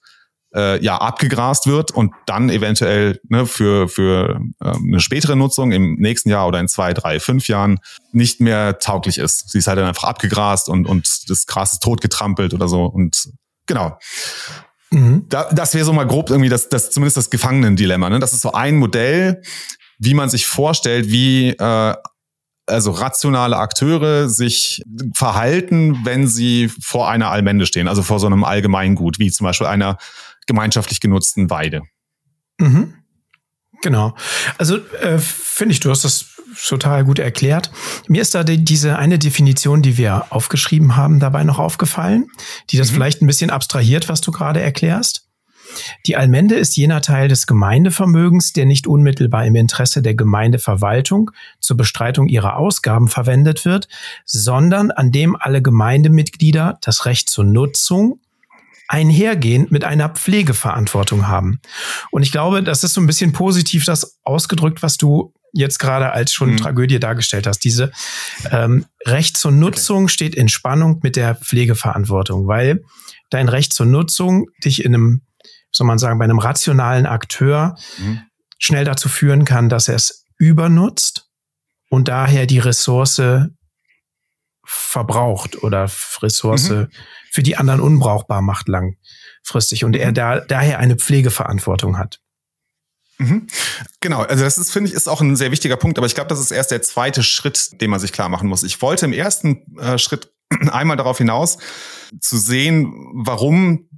äh, 0.55 0.83
ja 0.83 0.97
abgegrast 0.97 1.67
wird 1.67 1.91
und 1.91 2.13
dann 2.25 2.49
eventuell 2.49 3.19
ne, 3.29 3.45
für, 3.45 3.87
für 3.87 4.39
ähm, 4.63 4.85
eine 4.87 4.99
spätere 4.99 5.35
Nutzung 5.35 5.71
im 5.71 5.95
nächsten 5.95 6.29
Jahr 6.29 6.47
oder 6.47 6.59
in 6.59 6.67
zwei, 6.67 6.93
drei, 6.93 7.19
fünf 7.19 7.47
Jahren 7.47 7.79
nicht 8.11 8.41
mehr 8.41 8.79
tauglich 8.79 9.17
ist. 9.17 9.49
Sie 9.49 9.59
ist 9.59 9.67
halt 9.67 9.77
dann 9.77 9.87
einfach 9.87 10.05
abgegrast 10.05 10.69
und, 10.69 10.87
und 10.87 11.29
das 11.29 11.45
Gras 11.45 11.73
ist 11.73 11.83
totgetrampelt 11.83 12.53
oder 12.53 12.67
so. 12.67 12.85
Und 12.85 13.29
genau. 13.67 13.97
Mhm. 14.91 15.25
Da, 15.29 15.49
das 15.51 15.73
wäre 15.73 15.85
so 15.85 15.93
mal 15.93 16.07
grob 16.07 16.29
irgendwie 16.29 16.49
das, 16.49 16.69
das 16.69 16.91
zumindest 16.91 17.17
das 17.17 17.29
Gefangenendilemma. 17.29 18.09
Ne? 18.09 18.19
Das 18.19 18.33
ist 18.33 18.41
so 18.41 18.53
ein 18.53 18.77
Modell, 18.77 19.41
wie 19.99 20.13
man 20.13 20.29
sich 20.29 20.47
vorstellt, 20.47 21.11
wie 21.11 21.49
äh, 21.49 21.95
also 22.65 22.91
rationale 22.91 23.57
Akteure 23.57 24.29
sich 24.29 24.81
verhalten, 25.13 25.99
wenn 26.05 26.27
sie 26.27 26.69
vor 26.81 27.09
einer 27.09 27.31
Allmende 27.31 27.65
stehen, 27.65 27.87
also 27.87 28.03
vor 28.03 28.19
so 28.19 28.27
einem 28.27 28.43
Allgemeingut, 28.43 29.19
wie 29.19 29.31
zum 29.31 29.45
Beispiel 29.45 29.67
einer 29.67 29.97
gemeinschaftlich 30.47 30.99
genutzten 30.99 31.49
Weide. 31.49 31.81
Mhm. 32.59 32.93
Genau. 33.81 34.15
Also 34.57 34.77
äh, 35.01 35.17
finde 35.19 35.73
ich, 35.73 35.79
du 35.79 35.89
hast 35.89 36.03
das 36.03 36.25
total 36.67 37.05
gut 37.05 37.19
erklärt. 37.19 37.71
Mir 38.07 38.21
ist 38.21 38.35
da 38.35 38.43
die, 38.43 38.63
diese 38.63 38.97
eine 38.97 39.19
Definition, 39.19 39.81
die 39.81 39.97
wir 39.97 40.27
aufgeschrieben 40.31 40.95
haben, 40.95 41.19
dabei 41.19 41.43
noch 41.43 41.59
aufgefallen, 41.59 42.27
die 42.69 42.77
das 42.77 42.89
mhm. 42.89 42.95
vielleicht 42.95 43.21
ein 43.21 43.27
bisschen 43.27 43.49
abstrahiert, 43.49 44.09
was 44.09 44.21
du 44.21 44.31
gerade 44.31 44.61
erklärst. 44.61 45.25
Die 46.07 46.17
Allmende 46.17 46.55
ist 46.55 46.75
jener 46.77 47.01
Teil 47.01 47.27
des 47.27 47.45
Gemeindevermögens, 47.45 48.53
der 48.53 48.65
nicht 48.65 48.87
unmittelbar 48.87 49.45
im 49.45 49.55
Interesse 49.55 50.01
der 50.01 50.15
Gemeindeverwaltung 50.15 51.31
zur 51.59 51.77
Bestreitung 51.77 52.27
ihrer 52.27 52.57
Ausgaben 52.57 53.07
verwendet 53.07 53.65
wird, 53.65 53.87
sondern 54.25 54.89
an 54.89 55.11
dem 55.11 55.35
alle 55.35 55.61
Gemeindemitglieder 55.61 56.79
das 56.81 57.05
Recht 57.05 57.29
zur 57.29 57.43
Nutzung 57.43 58.19
einhergehend 58.89 59.71
mit 59.71 59.83
einer 59.85 60.09
Pflegeverantwortung 60.09 61.27
haben. 61.27 61.61
Und 62.11 62.23
ich 62.23 62.31
glaube, 62.31 62.63
das 62.63 62.83
ist 62.83 62.95
so 62.95 63.01
ein 63.01 63.07
bisschen 63.07 63.31
positiv 63.31 63.85
das 63.85 64.17
ausgedrückt, 64.23 64.81
was 64.81 64.97
du 64.97 65.31
jetzt 65.53 65.77
gerade 65.77 66.11
als 66.11 66.33
schon 66.33 66.51
mhm. 66.51 66.57
Tragödie 66.57 66.99
dargestellt 66.99 67.47
hast. 67.47 67.59
Diese 67.59 67.91
ähm, 68.51 68.85
Recht 69.05 69.37
zur 69.37 69.51
Nutzung 69.51 70.05
okay. 70.05 70.13
steht 70.13 70.35
in 70.35 70.49
Spannung 70.49 70.99
mit 71.03 71.15
der 71.15 71.35
Pflegeverantwortung, 71.35 72.47
weil 72.47 72.83
dein 73.29 73.47
Recht 73.47 73.73
zur 73.73 73.85
Nutzung 73.85 74.47
dich 74.63 74.83
in 74.83 74.95
einem, 74.95 75.21
soll 75.71 75.85
man 75.85 75.99
sagen, 75.99 76.17
bei 76.17 76.25
einem 76.25 76.39
rationalen 76.39 77.05
Akteur 77.05 77.75
mhm. 77.99 78.21
schnell 78.57 78.85
dazu 78.85 79.07
führen 79.07 79.45
kann, 79.45 79.69
dass 79.69 79.87
er 79.87 79.95
es 79.95 80.25
übernutzt 80.37 81.29
und 81.89 82.07
daher 82.07 82.47
die 82.47 82.59
Ressource 82.59 83.21
verbraucht 84.71 85.63
oder 85.63 85.89
Ressource 86.21 86.69
mhm. 86.69 86.87
für 87.31 87.43
die 87.43 87.57
anderen 87.57 87.81
unbrauchbar 87.81 88.41
macht 88.41 88.67
langfristig 88.67 89.83
und 89.83 89.95
er 89.95 90.09
mhm. 90.09 90.13
da, 90.13 90.39
daher 90.39 90.79
eine 90.79 90.95
Pflegeverantwortung 90.95 91.97
hat. 91.97 92.19
Mhm. 93.17 93.47
Genau, 93.99 94.21
also 94.21 94.43
das 94.43 94.57
ist, 94.57 94.71
finde 94.71 94.89
ich, 94.89 94.95
ist 94.95 95.09
auch 95.09 95.21
ein 95.21 95.35
sehr 95.35 95.51
wichtiger 95.51 95.75
Punkt, 95.75 95.97
aber 95.97 96.07
ich 96.07 96.15
glaube, 96.15 96.29
das 96.29 96.39
ist 96.39 96.51
erst 96.51 96.71
der 96.71 96.81
zweite 96.81 97.23
Schritt, 97.23 97.81
den 97.81 97.89
man 97.89 97.99
sich 97.99 98.13
klar 98.13 98.29
machen 98.29 98.47
muss. 98.47 98.63
Ich 98.63 98.81
wollte 98.81 99.05
im 99.05 99.13
ersten 99.13 99.77
äh, 99.77 99.97
Schritt 99.97 100.31
einmal 100.71 100.97
darauf 100.97 101.17
hinaus, 101.17 101.57
zu 102.21 102.37
sehen, 102.37 102.93
warum 103.13 103.89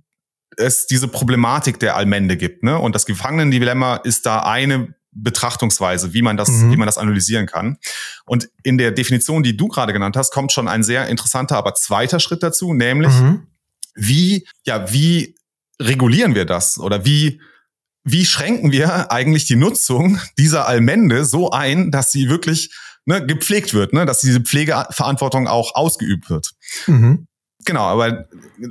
es 0.58 0.88
diese 0.88 1.08
Problematik 1.08 1.80
der 1.80 1.96
Allmende 1.96 2.38
gibt. 2.38 2.64
Ne? 2.64 2.78
Und 2.80 2.96
das 2.96 3.06
Gefangenendilemma 3.06 3.98
ist 3.98 4.26
da 4.26 4.40
eine 4.40 4.96
Betrachtungsweise, 5.14 6.14
wie 6.14 6.22
man 6.22 6.38
das, 6.38 6.50
mhm. 6.50 6.72
wie 6.72 6.78
man 6.78 6.86
das 6.86 6.98
analysieren 6.98 7.46
kann. 7.46 7.78
Und 8.26 8.50
in 8.64 8.78
der 8.78 8.92
Definition, 8.92 9.44
die 9.44 9.58
du 9.58 9.68
gerade 9.68 9.94
genannt 9.94 10.16
hast, 10.16 10.32
kommt 10.32 10.52
schon 10.52 10.68
ein 10.68 10.84
sehr 10.84 11.08
interessanter, 11.08 11.58
aber 11.58 11.76
zweiter 11.76 12.20
Schritt 12.20 12.44
dazu, 12.44 12.74
nämlich 12.74 13.14
mhm. 13.14 13.48
wie, 13.94 14.48
ja, 14.66 14.92
wie 14.94 15.36
regulieren 15.82 16.36
wir 16.36 16.46
das 16.46 16.80
oder 16.80 17.06
wie 17.06 17.42
wie 18.04 18.26
schränken 18.26 18.72
wir 18.72 19.12
eigentlich 19.12 19.46
die 19.46 19.56
Nutzung 19.56 20.20
dieser 20.38 20.68
Allmende 20.68 21.26
so 21.26 21.52
ein, 21.52 21.92
dass 21.92 22.12
sie 22.12 22.30
wirklich 22.30 22.74
ne, 23.06 23.26
gepflegt 23.26 23.74
wird, 23.74 23.94
ne, 23.94 24.06
dass 24.06 24.22
diese 24.22 24.42
Pflegeverantwortung 24.42 25.48
auch 25.48 25.76
ausgeübt 25.76 26.30
wird. 26.30 26.52
Mhm. 26.88 27.28
Genau, 27.66 27.84
aber 27.84 28.26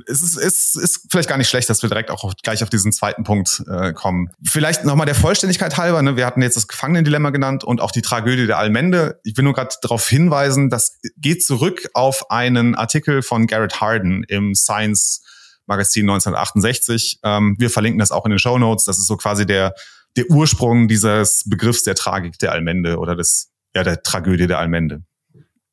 es 0.07 0.21
ist, 0.21 0.37
ist, 0.37 0.75
ist 0.75 1.07
vielleicht 1.09 1.29
gar 1.29 1.37
nicht 1.37 1.49
schlecht, 1.49 1.69
dass 1.69 1.81
wir 1.81 1.89
direkt 1.89 2.09
auch 2.09 2.33
gleich 2.43 2.63
auf 2.63 2.69
diesen 2.69 2.91
zweiten 2.91 3.23
Punkt 3.23 3.63
äh, 3.67 3.93
kommen. 3.93 4.29
Vielleicht 4.43 4.85
nochmal 4.85 5.05
der 5.05 5.15
Vollständigkeit 5.15 5.77
halber, 5.77 6.01
ne, 6.01 6.17
wir 6.17 6.25
hatten 6.25 6.41
jetzt 6.41 6.57
das 6.57 6.67
Gefangenendilemma 6.67 7.29
genannt 7.29 7.63
und 7.63 7.81
auch 7.81 7.91
die 7.91 8.01
Tragödie 8.01 8.47
der 8.47 8.57
Allmende. 8.57 9.19
Ich 9.23 9.37
will 9.37 9.43
nur 9.43 9.53
gerade 9.53 9.75
darauf 9.81 10.07
hinweisen, 10.07 10.69
das 10.69 10.97
geht 11.17 11.43
zurück 11.43 11.89
auf 11.93 12.29
einen 12.31 12.75
Artikel 12.75 13.21
von 13.21 13.47
Garrett 13.47 13.81
Harden 13.81 14.23
im 14.23 14.55
Science 14.55 15.21
Magazin 15.67 16.09
1968. 16.09 17.19
Ähm, 17.23 17.55
wir 17.57 17.69
verlinken 17.69 17.99
das 17.99 18.11
auch 18.11 18.25
in 18.25 18.31
den 18.31 18.39
Show 18.39 18.57
Notes. 18.57 18.85
Das 18.85 18.97
ist 18.97 19.07
so 19.07 19.17
quasi 19.17 19.45
der, 19.45 19.73
der 20.17 20.29
Ursprung 20.29 20.87
dieses 20.87 21.43
Begriffs 21.47 21.83
der 21.83 21.95
Tragik 21.95 22.37
der 22.39 22.51
Allmende 22.51 22.97
oder 22.97 23.15
des, 23.15 23.51
ja, 23.75 23.83
der 23.83 24.03
Tragödie 24.03 24.47
der 24.47 24.59
Allmende. 24.59 25.03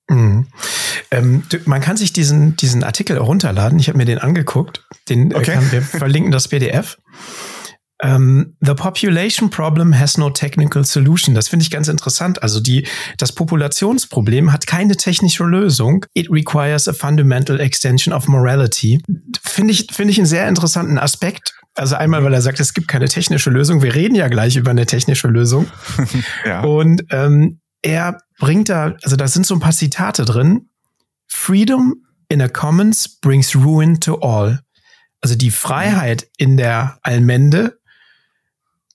Mhm. 0.08 0.46
Ähm, 1.10 1.42
man 1.64 1.80
kann 1.80 1.96
sich 1.96 2.12
diesen, 2.12 2.56
diesen 2.56 2.84
Artikel 2.84 3.18
runterladen. 3.18 3.78
Ich 3.78 3.88
habe 3.88 3.98
mir 3.98 4.04
den 4.04 4.18
angeguckt. 4.18 4.84
Den 5.08 5.30
äh, 5.30 5.36
okay. 5.36 5.52
kann, 5.52 5.72
wir 5.72 5.82
verlinken 5.82 6.32
das 6.32 6.48
PDF. 6.48 6.98
Um, 8.00 8.10
ähm, 8.10 8.56
the 8.60 8.74
population 8.74 9.50
problem 9.50 9.98
has 9.98 10.18
no 10.18 10.30
technical 10.30 10.84
solution. 10.84 11.34
Das 11.34 11.48
finde 11.48 11.64
ich 11.64 11.70
ganz 11.70 11.88
interessant. 11.88 12.42
Also 12.44 12.60
die, 12.60 12.86
das 13.16 13.32
Populationsproblem 13.32 14.52
hat 14.52 14.68
keine 14.68 14.96
technische 14.96 15.42
Lösung. 15.42 16.06
It 16.14 16.30
requires 16.30 16.86
a 16.86 16.92
fundamental 16.92 17.58
extension 17.58 18.14
of 18.14 18.28
morality. 18.28 19.02
Finde 19.42 19.72
ich, 19.72 19.88
finde 19.90 20.12
ich 20.12 20.18
einen 20.18 20.26
sehr 20.26 20.46
interessanten 20.46 20.96
Aspekt. 20.96 21.54
Also 21.74 21.96
einmal, 21.96 22.22
weil 22.22 22.34
er 22.34 22.42
sagt, 22.42 22.60
es 22.60 22.72
gibt 22.72 22.86
keine 22.86 23.08
technische 23.08 23.50
Lösung. 23.50 23.82
Wir 23.82 23.94
reden 23.94 24.14
ja 24.14 24.28
gleich 24.28 24.56
über 24.56 24.70
eine 24.70 24.86
technische 24.86 25.26
Lösung. 25.26 25.66
ja. 26.44 26.60
Und 26.60 27.02
ähm, 27.10 27.60
er 27.82 28.18
bringt 28.38 28.68
da, 28.68 28.96
also 29.02 29.16
da 29.16 29.28
sind 29.28 29.46
so 29.46 29.54
ein 29.54 29.60
paar 29.60 29.72
Zitate 29.72 30.24
drin. 30.24 30.68
Freedom 31.26 32.06
in 32.28 32.40
a 32.40 32.48
commons 32.48 33.20
brings 33.20 33.54
ruin 33.54 34.00
to 34.00 34.20
all. 34.20 34.60
Also 35.20 35.34
die 35.34 35.50
Freiheit 35.50 36.28
in 36.36 36.56
der 36.56 36.98
Allmende 37.02 37.78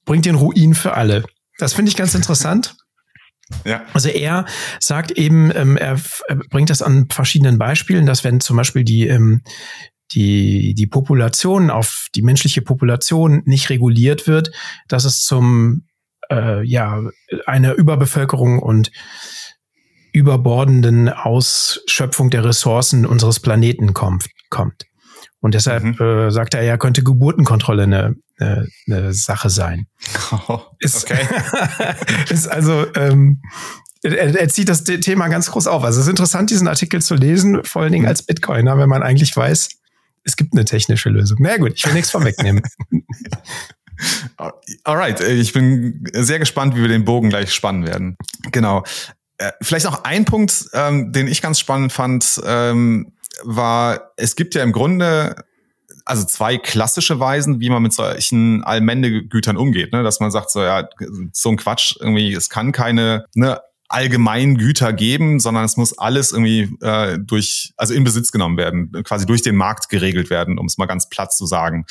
bringt 0.05 0.25
den 0.25 0.35
Ruin 0.35 0.73
für 0.73 0.93
alle. 0.93 1.23
Das 1.57 1.73
finde 1.73 1.89
ich 1.89 1.97
ganz 1.97 2.15
interessant. 2.15 2.75
Ja. 3.65 3.85
Also 3.93 4.09
er 4.09 4.45
sagt 4.79 5.12
eben, 5.12 5.51
ähm, 5.53 5.77
er, 5.77 6.00
er, 6.27 6.35
bringt 6.50 6.71
das 6.71 6.81
an 6.81 7.07
verschiedenen 7.12 7.59
Beispielen, 7.59 8.05
dass 8.05 8.23
wenn 8.23 8.39
zum 8.39 8.57
Beispiel 8.57 8.83
die, 8.83 9.05
ähm, 9.05 9.43
die, 10.12 10.73
die 10.73 10.88
Population 10.88 11.69
auf 11.69 12.07
die 12.15 12.23
menschliche 12.23 12.62
Population 12.62 13.43
nicht 13.45 13.69
reguliert 13.69 14.27
wird, 14.27 14.51
dass 14.88 15.03
es 15.03 15.23
zum 15.23 15.85
äh, 16.31 16.65
ja 16.65 17.01
einer 17.45 17.73
Überbevölkerung 17.73 18.59
und 18.59 18.91
überbordenden 20.13 21.10
Ausschöpfung 21.10 22.29
der 22.29 22.46
Ressourcen 22.46 23.05
unseres 23.05 23.39
Planeten 23.39 23.93
kommt. 23.93 24.27
kommt. 24.50 24.86
Und 25.41 25.55
deshalb 25.55 25.84
mhm. 25.84 26.00
äh, 26.00 26.32
sagt 26.32 26.53
er, 26.53 26.62
er 26.62 26.77
könnte 26.77 27.03
Geburtenkontrolle 27.03 27.84
eine, 27.84 28.15
eine, 28.39 28.67
eine 28.88 29.13
Sache 29.13 29.50
sein. 29.50 29.88
Oh, 30.48 30.60
ist, 30.79 31.03
okay. 31.03 31.27
ist 32.29 32.48
also 32.48 32.86
ähm, 32.96 33.41
er, 34.03 34.39
er 34.39 34.50
zieht 34.50 34.70
das 34.70 34.84
Thema 34.84 35.27
ganz 35.27 35.51
groß 35.51 35.67
auf. 35.67 35.84
Also 35.84 36.00
es 36.00 36.08
ist 36.08 36.12
interessant, 36.12 36.50
diesen 36.50 36.67
Artikel 36.67 37.01
zu 37.01 37.15
lesen, 37.15 37.63
vor 37.63 37.82
allen 37.82 37.91
Dingen 37.91 38.03
mhm. 38.03 38.10
als 38.10 38.24
Bitcoiner, 38.24 38.77
wenn 38.77 38.89
man 38.89 39.03
eigentlich 39.03 39.36
weiß, 39.36 39.70
es 40.24 40.36
gibt 40.36 40.53
eine 40.53 40.65
technische 40.65 41.10
Lösung. 41.10 41.39
Na 41.41 41.58
gut, 41.58 41.74
ich 41.75 41.86
will 41.86 41.93
nichts 41.93 42.12
vorwegnehmen. 42.12 42.63
Alright, 44.84 45.22
ich 45.22 45.53
bin 45.53 46.03
sehr 46.13 46.39
gespannt, 46.39 46.75
wie 46.75 46.82
wir 46.82 46.88
den 46.88 47.05
Bogen 47.05 47.29
gleich 47.29 47.53
spannen 47.53 47.86
werden. 47.86 48.17
Genau. 48.51 48.84
Äh, 49.37 49.51
vielleicht 49.61 49.85
noch 49.85 50.03
ein 50.03 50.25
Punkt, 50.25 50.69
ähm, 50.73 51.11
den 51.11 51.27
ich 51.27 51.41
ganz 51.41 51.59
spannend 51.59 51.91
fand, 51.91 52.41
ähm, 52.45 53.13
war, 53.43 54.11
es 54.15 54.35
gibt 54.35 54.55
ja 54.55 54.63
im 54.63 54.71
Grunde 54.71 55.35
also 56.05 56.25
zwei 56.25 56.57
klassische 56.57 57.19
Weisen, 57.19 57.59
wie 57.59 57.69
man 57.69 57.81
mit 57.81 57.93
solchen 57.93 58.63
Allmendegütern 58.63 59.57
umgeht, 59.57 59.93
ne? 59.93 60.03
dass 60.03 60.19
man 60.19 60.31
sagt, 60.31 60.51
so 60.51 60.61
ja, 60.61 60.87
so 61.31 61.49
ein 61.49 61.57
Quatsch, 61.57 61.95
irgendwie, 61.99 62.33
es 62.33 62.49
kann 62.49 62.71
keine 62.71 63.25
ne, 63.35 63.61
allgemeinen 63.93 64.57
Güter 64.57 64.91
geben, 64.91 65.39
sondern 65.39 65.65
es 65.65 65.77
muss 65.77 65.97
alles 65.97 66.31
irgendwie 66.31 66.75
äh, 66.81 67.19
durch, 67.19 67.73
also 67.77 67.93
in 67.93 68.03
Besitz 68.03 68.31
genommen 68.31 68.57
werden, 68.57 68.91
quasi 69.03 69.25
durch 69.25 69.43
den 69.43 69.55
Markt 69.55 69.89
geregelt 69.89 70.29
werden, 70.29 70.57
um 70.57 70.65
es 70.65 70.77
mal 70.77 70.88
ganz 70.88 71.09
platt 71.09 71.33
zu 71.33 71.45
sagen. 71.45 71.85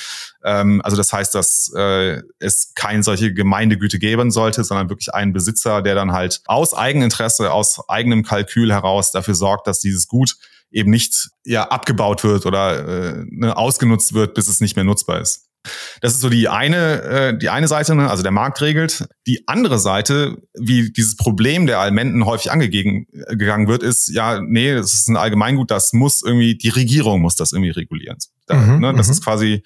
Ähm, 0.44 0.80
also 0.85 0.97
das 0.97 1.12
heißt, 1.12 1.35
dass 1.35 1.73
äh, 1.76 2.21
es 2.40 2.73
keine 2.75 3.02
solche 3.02 3.32
Gemeindegüte 3.32 3.99
geben 3.99 4.30
sollte, 4.30 4.64
sondern 4.64 4.90
wirklich 4.90 5.14
einen 5.14 5.32
Besitzer, 5.32 5.80
der 5.80 5.94
dann 5.94 6.12
halt 6.12 6.42
aus 6.47 6.75
Eigeninteresse, 6.75 7.52
aus 7.52 7.88
eigenem 7.88 8.25
Kalkül 8.25 8.73
heraus 8.73 9.12
dafür 9.12 9.35
sorgt, 9.35 9.66
dass 9.66 9.78
dieses 9.78 10.09
Gut 10.09 10.37
eben 10.73 10.90
nicht 10.90 11.30
ja 11.44 11.68
abgebaut 11.68 12.25
wird 12.25 12.47
oder 12.47 12.88
äh, 12.88 13.25
ne, 13.28 13.56
ausgenutzt 13.56 14.12
wird, 14.14 14.35
bis 14.35 14.49
es 14.49 14.61
nicht 14.61 14.75
mehr 14.75 14.85
nutzbar 14.85 15.21
ist. 15.21 15.51
Das 16.00 16.14
ist 16.14 16.21
so 16.21 16.28
die 16.28 16.49
eine, 16.49 17.02
äh, 17.02 17.38
die 17.38 17.49
eine 17.49 17.69
Seite, 17.69 17.95
ne? 17.95 18.11
also 18.11 18.23
der 18.23 18.33
Markt 18.33 18.61
regelt. 18.61 19.07
Die 19.26 19.47
andere 19.47 19.78
Seite, 19.78 20.38
wie 20.54 20.92
dieses 20.92 21.16
Problem 21.16 21.66
der 21.66 21.78
Almenden 21.78 22.26
häufig 22.26 22.50
angegangen 22.50 23.07
äh, 23.12 23.69
wird, 23.69 23.83
ist, 23.83 24.09
ja, 24.09 24.40
nee, 24.40 24.75
das 24.75 24.92
ist 24.92 25.09
ein 25.09 25.16
Allgemeingut, 25.16 25.71
das 25.71 25.92
muss 25.92 26.23
irgendwie, 26.23 26.57
die 26.57 26.71
Regierung 26.71 27.21
muss 27.21 27.37
das 27.37 27.52
irgendwie 27.52 27.71
regulieren. 27.71 28.19
Da, 28.47 28.57
mhm, 28.57 28.81
ne? 28.81 28.95
Das 28.95 29.07
mhm. 29.07 29.12
ist 29.12 29.25
quasi 29.25 29.62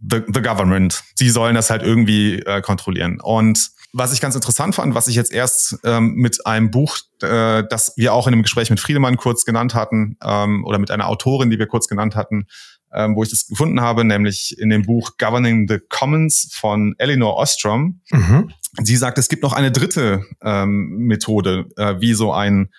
the, 0.00 0.22
the 0.32 0.40
government. 0.40 1.02
Sie 1.14 1.30
sollen 1.30 1.54
das 1.54 1.70
halt 1.70 1.82
irgendwie 1.82 2.40
äh, 2.40 2.60
kontrollieren. 2.60 3.20
Und 3.20 3.70
was 3.96 4.12
ich 4.12 4.20
ganz 4.20 4.34
interessant 4.34 4.74
fand, 4.74 4.94
was 4.94 5.06
ich 5.06 5.14
jetzt 5.14 5.32
erst 5.32 5.78
ähm, 5.84 6.14
mit 6.14 6.46
einem 6.46 6.70
Buch, 6.72 6.98
äh, 7.22 7.62
das 7.68 7.92
wir 7.96 8.12
auch 8.12 8.26
in 8.26 8.32
einem 8.32 8.42
Gespräch 8.42 8.68
mit 8.68 8.80
Friedemann 8.80 9.16
kurz 9.16 9.44
genannt 9.44 9.74
hatten, 9.74 10.16
ähm, 10.22 10.64
oder 10.64 10.78
mit 10.78 10.90
einer 10.90 11.08
Autorin, 11.08 11.48
die 11.48 11.60
wir 11.60 11.68
kurz 11.68 11.86
genannt 11.86 12.16
hatten, 12.16 12.46
ähm, 12.94 13.16
wo 13.16 13.22
ich 13.22 13.30
das 13.30 13.46
gefunden 13.46 13.80
habe, 13.80 14.04
nämlich 14.04 14.56
in 14.58 14.70
dem 14.70 14.82
Buch 14.82 15.12
Governing 15.18 15.66
the 15.68 15.78
Commons 15.88 16.48
von 16.52 16.94
Eleanor 16.98 17.36
Ostrom. 17.36 18.00
Mhm. 18.10 18.50
Sie 18.82 18.96
sagt, 18.96 19.18
es 19.18 19.28
gibt 19.28 19.42
noch 19.42 19.52
eine 19.52 19.70
dritte 19.70 20.24
ähm, 20.42 20.88
Methode, 20.98 21.66
äh, 21.76 22.00
wie 22.00 22.14
so 22.14 22.32
ein 22.32 22.70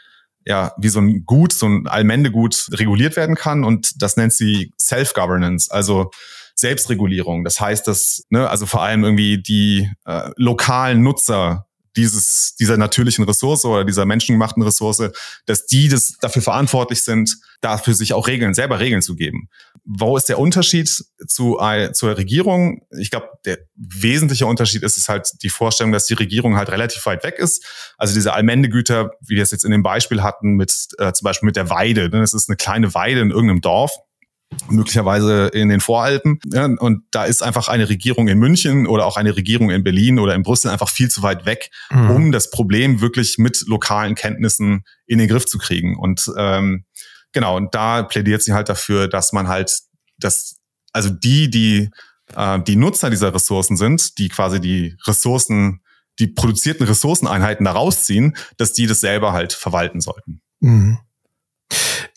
ja, 0.47 0.73
wie 0.77 0.89
so 0.89 0.99
ein 0.99 1.25
Gut, 1.25 1.53
so 1.53 1.65
ein 1.65 1.87
Allmendegut 1.87 2.67
reguliert 2.73 3.15
werden 3.15 3.35
kann 3.35 3.63
und 3.63 3.99
das 4.01 4.15
nennt 4.15 4.31
sie 4.31 4.71
Self-Governance, 4.79 5.71
also 5.71 6.11
Selbstregulierung. 6.53 7.43
Das 7.43 7.59
heißt, 7.59 7.87
dass, 7.87 8.23
ne, 8.29 8.47
also 8.49 8.65
vor 8.65 8.83
allem 8.83 9.03
irgendwie 9.03 9.41
die 9.41 9.89
äh, 10.05 10.29
lokalen 10.37 11.01
Nutzer 11.01 11.65
dieses, 11.95 12.55
dieser 12.59 12.77
natürlichen 12.77 13.25
Ressource 13.25 13.65
oder 13.65 13.85
dieser 13.85 14.05
menschengemachten 14.05 14.63
Ressource, 14.63 15.11
dass 15.45 15.65
die 15.65 15.87
das 15.87 16.17
dafür 16.19 16.41
verantwortlich 16.41 17.03
sind, 17.03 17.37
dafür 17.61 17.93
sich 17.93 18.13
auch 18.13 18.27
Regeln, 18.27 18.53
selber 18.53 18.79
Regeln 18.79 19.01
zu 19.01 19.15
geben. 19.15 19.49
Wo 19.83 20.17
ist 20.17 20.29
der 20.29 20.39
Unterschied 20.39 20.89
zu, 21.27 21.59
äh, 21.59 21.91
zur 21.91 22.17
Regierung? 22.17 22.81
Ich 22.97 23.11
glaube, 23.11 23.29
der 23.45 23.59
wesentliche 23.75 24.45
Unterschied 24.47 24.83
ist 24.83 24.97
es 24.97 25.07
halt 25.07 25.29
die 25.43 25.49
Vorstellung, 25.49 25.91
dass 25.91 26.05
die 26.05 26.15
Regierung 26.15 26.57
halt 26.57 26.69
relativ 26.69 27.05
weit 27.05 27.23
weg 27.23 27.35
ist. 27.37 27.63
Also 27.97 28.13
diese 28.13 28.33
Allmendegüter, 28.33 29.11
wie 29.21 29.35
wir 29.35 29.43
es 29.43 29.51
jetzt 29.51 29.63
in 29.63 29.71
dem 29.71 29.83
Beispiel 29.83 30.23
hatten, 30.23 30.55
mit 30.55 30.71
äh, 30.97 31.13
zum 31.13 31.25
Beispiel 31.25 31.45
mit 31.45 31.55
der 31.55 31.69
Weide. 31.69 32.09
Ne? 32.09 32.19
Das 32.19 32.33
ist 32.33 32.49
eine 32.49 32.57
kleine 32.57 32.93
Weide 32.93 33.21
in 33.21 33.29
irgendeinem 33.29 33.61
Dorf 33.61 33.91
möglicherweise 34.69 35.47
in 35.47 35.69
den 35.69 35.79
Voralpen. 35.79 36.39
Ja, 36.51 36.65
und 36.65 37.03
da 37.11 37.25
ist 37.25 37.41
einfach 37.41 37.67
eine 37.67 37.89
Regierung 37.89 38.27
in 38.27 38.37
München 38.37 38.87
oder 38.87 39.05
auch 39.05 39.17
eine 39.17 39.35
Regierung 39.35 39.69
in 39.69 39.83
Berlin 39.83 40.19
oder 40.19 40.35
in 40.35 40.43
Brüssel 40.43 40.71
einfach 40.71 40.89
viel 40.89 41.09
zu 41.09 41.23
weit 41.23 41.45
weg, 41.45 41.71
mhm. 41.89 42.09
um 42.11 42.31
das 42.31 42.51
Problem 42.51 43.01
wirklich 43.01 43.37
mit 43.37 43.63
lokalen 43.67 44.15
Kenntnissen 44.15 44.83
in 45.07 45.17
den 45.17 45.27
Griff 45.27 45.45
zu 45.45 45.57
kriegen. 45.57 45.97
Und 45.97 46.31
ähm, 46.37 46.85
genau, 47.31 47.57
und 47.57 47.75
da 47.75 48.03
plädiert 48.03 48.43
sie 48.43 48.53
halt 48.53 48.69
dafür, 48.69 49.07
dass 49.07 49.33
man 49.33 49.47
halt 49.47 49.71
das, 50.17 50.57
also 50.93 51.09
die, 51.09 51.49
die 51.49 51.89
äh, 52.35 52.59
die 52.61 52.75
Nutzer 52.75 53.09
dieser 53.09 53.33
Ressourcen 53.33 53.77
sind, 53.77 54.17
die 54.17 54.29
quasi 54.29 54.59
die 54.59 54.95
Ressourcen, 55.05 55.81
die 56.19 56.27
produzierten 56.27 56.85
Ressourceneinheiten 56.85 57.65
da 57.65 57.73
rausziehen, 57.73 58.35
dass 58.57 58.73
die 58.73 58.87
das 58.87 59.01
selber 59.01 59.33
halt 59.33 59.53
verwalten 59.53 60.01
sollten. 60.01 60.41
Mhm. 60.59 60.99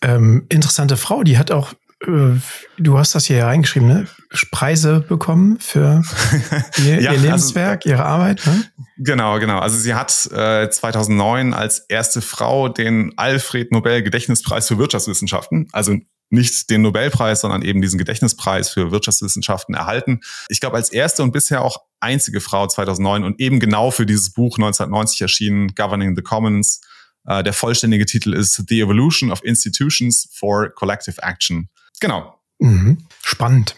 Ähm, 0.03 0.47
interessante 0.49 0.97
Frau, 0.97 1.25
die 1.25 1.39
hat 1.39 1.51
auch 1.51 1.75
du 2.00 2.99
hast 2.99 3.14
das 3.14 3.26
hier 3.26 3.45
reingeschrieben, 3.45 3.88
ne? 3.88 4.07
Preise 4.50 5.00
bekommen 5.00 5.59
für 5.59 6.02
ihr, 6.78 6.85
ja, 6.85 7.00
ihr 7.00 7.11
also, 7.11 7.23
Lebenswerk, 7.23 7.81
also, 7.85 7.88
ihre 7.88 8.05
Arbeit. 8.05 8.47
Ne? 8.47 8.64
Genau, 8.99 9.38
genau. 9.38 9.59
Also 9.59 9.78
sie 9.78 9.95
hat 9.95 10.11
äh, 10.33 10.69
2009 10.69 11.55
als 11.55 11.81
erste 11.88 12.21
Frau 12.21 12.69
den 12.69 13.14
Alfred 13.17 13.73
Nobel 13.73 14.02
Gedächtnispreis 14.02 14.69
für 14.69 14.78
Wirtschaftswissenschaften, 14.78 15.69
also 15.73 15.97
nicht 16.31 16.71
den 16.71 16.83
Nobelpreis, 16.83 17.40
sondern 17.40 17.62
eben 17.62 17.81
diesen 17.81 17.99
Gedächtnispreis 17.99 18.69
für 18.69 18.90
Wirtschaftswissenschaften 18.90 19.75
erhalten. 19.75 20.21
Ich 20.49 20.61
glaube, 20.61 20.76
als 20.76 20.90
erste 20.90 21.23
und 21.23 21.33
bisher 21.33 21.62
auch 21.62 21.78
einzige 22.00 22.40
Frau 22.40 22.67
2009 22.67 23.25
und 23.25 23.40
eben 23.40 23.61
genau 23.61 23.90
für 23.90 24.05
dieses 24.05 24.33
Buch 24.33 24.59
1990 24.59 25.23
erschienen, 25.23 25.75
Governing 25.75 26.14
the 26.14 26.23
Commons. 26.23 26.81
Äh, 27.26 27.43
der 27.43 27.55
vollständige 27.55 28.07
Titel 28.07 28.35
ist 28.35 28.62
The 28.69 28.81
Evolution 28.81 29.33
of 29.33 29.43
Institutions 29.43 30.28
for 30.33 30.71
Collective 30.71 31.23
Action. 31.23 31.69
Genau. 32.00 32.38
Mhm. 32.59 32.99
Spannend. 33.23 33.76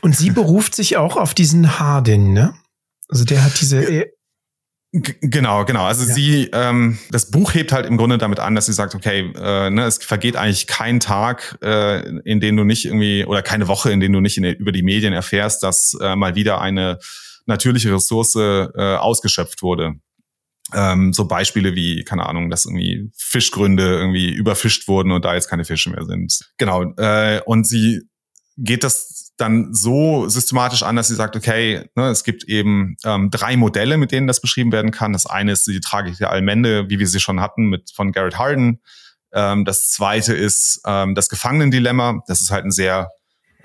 Und 0.00 0.16
sie 0.16 0.30
beruft 0.30 0.74
sich 0.74 0.96
auch 0.96 1.16
auf 1.16 1.34
diesen 1.34 1.78
Hardin, 1.78 2.32
ne? 2.32 2.54
Also 3.08 3.24
der 3.24 3.44
hat 3.44 3.60
diese. 3.60 3.82
E- 3.82 4.12
genau, 4.92 5.64
genau. 5.64 5.84
Also 5.84 6.06
ja. 6.06 6.14
sie, 6.14 6.50
ähm, 6.52 6.98
das 7.10 7.30
Buch 7.30 7.54
hebt 7.54 7.72
halt 7.72 7.86
im 7.86 7.96
Grunde 7.96 8.18
damit 8.18 8.40
an, 8.40 8.54
dass 8.54 8.66
sie 8.66 8.72
sagt, 8.72 8.94
okay, 8.94 9.32
äh, 9.36 9.70
ne, 9.70 9.84
es 9.84 9.98
vergeht 9.98 10.36
eigentlich 10.36 10.66
kein 10.66 11.00
Tag, 11.00 11.58
äh, 11.62 12.00
in 12.20 12.40
dem 12.40 12.56
du 12.56 12.64
nicht 12.64 12.86
irgendwie 12.86 13.24
oder 13.24 13.42
keine 13.42 13.68
Woche, 13.68 13.90
in 13.90 14.00
dem 14.00 14.12
du 14.12 14.20
nicht 14.20 14.38
in, 14.38 14.44
über 14.44 14.72
die 14.72 14.82
Medien 14.82 15.12
erfährst, 15.12 15.62
dass 15.62 15.96
äh, 16.00 16.16
mal 16.16 16.34
wieder 16.34 16.60
eine 16.60 16.98
natürliche 17.46 17.92
Ressource 17.92 18.36
äh, 18.36 18.96
ausgeschöpft 18.96 19.62
wurde. 19.62 19.94
Ähm, 20.74 21.12
so 21.12 21.26
Beispiele 21.26 21.74
wie, 21.74 22.02
keine 22.02 22.26
Ahnung, 22.26 22.50
dass 22.50 22.66
irgendwie 22.66 23.10
Fischgründe 23.16 23.84
irgendwie 23.84 24.32
überfischt 24.32 24.88
wurden 24.88 25.12
und 25.12 25.24
da 25.24 25.34
jetzt 25.34 25.48
keine 25.48 25.64
Fische 25.64 25.90
mehr 25.90 26.04
sind. 26.04 26.40
Genau. 26.58 26.82
Äh, 26.96 27.40
und 27.46 27.66
sie 27.66 28.02
geht 28.56 28.82
das 28.82 29.32
dann 29.36 29.74
so 29.74 30.28
systematisch 30.28 30.82
an, 30.82 30.96
dass 30.96 31.08
sie 31.08 31.14
sagt, 31.14 31.36
okay, 31.36 31.88
ne, 31.94 32.08
es 32.08 32.24
gibt 32.24 32.44
eben 32.44 32.96
ähm, 33.04 33.30
drei 33.30 33.56
Modelle, 33.56 33.98
mit 33.98 34.10
denen 34.10 34.26
das 34.26 34.40
beschrieben 34.40 34.72
werden 34.72 34.90
kann. 34.90 35.12
Das 35.12 35.26
eine 35.26 35.52
ist 35.52 35.66
die 35.66 35.80
Tragik 35.80 36.16
der 36.18 36.30
Allmende, 36.30 36.88
wie 36.88 36.98
wir 36.98 37.06
sie 37.06 37.20
schon 37.20 37.40
hatten, 37.40 37.66
mit 37.66 37.90
von 37.94 38.12
Garrett 38.12 38.38
Harden. 38.38 38.80
Ähm, 39.32 39.64
das 39.64 39.90
zweite 39.90 40.34
ist 40.34 40.80
ähm, 40.86 41.14
das 41.14 41.28
Gefangenendilemma. 41.28 42.22
Das 42.26 42.40
ist 42.40 42.50
halt 42.50 42.64
ein 42.64 42.70
sehr 42.70 43.10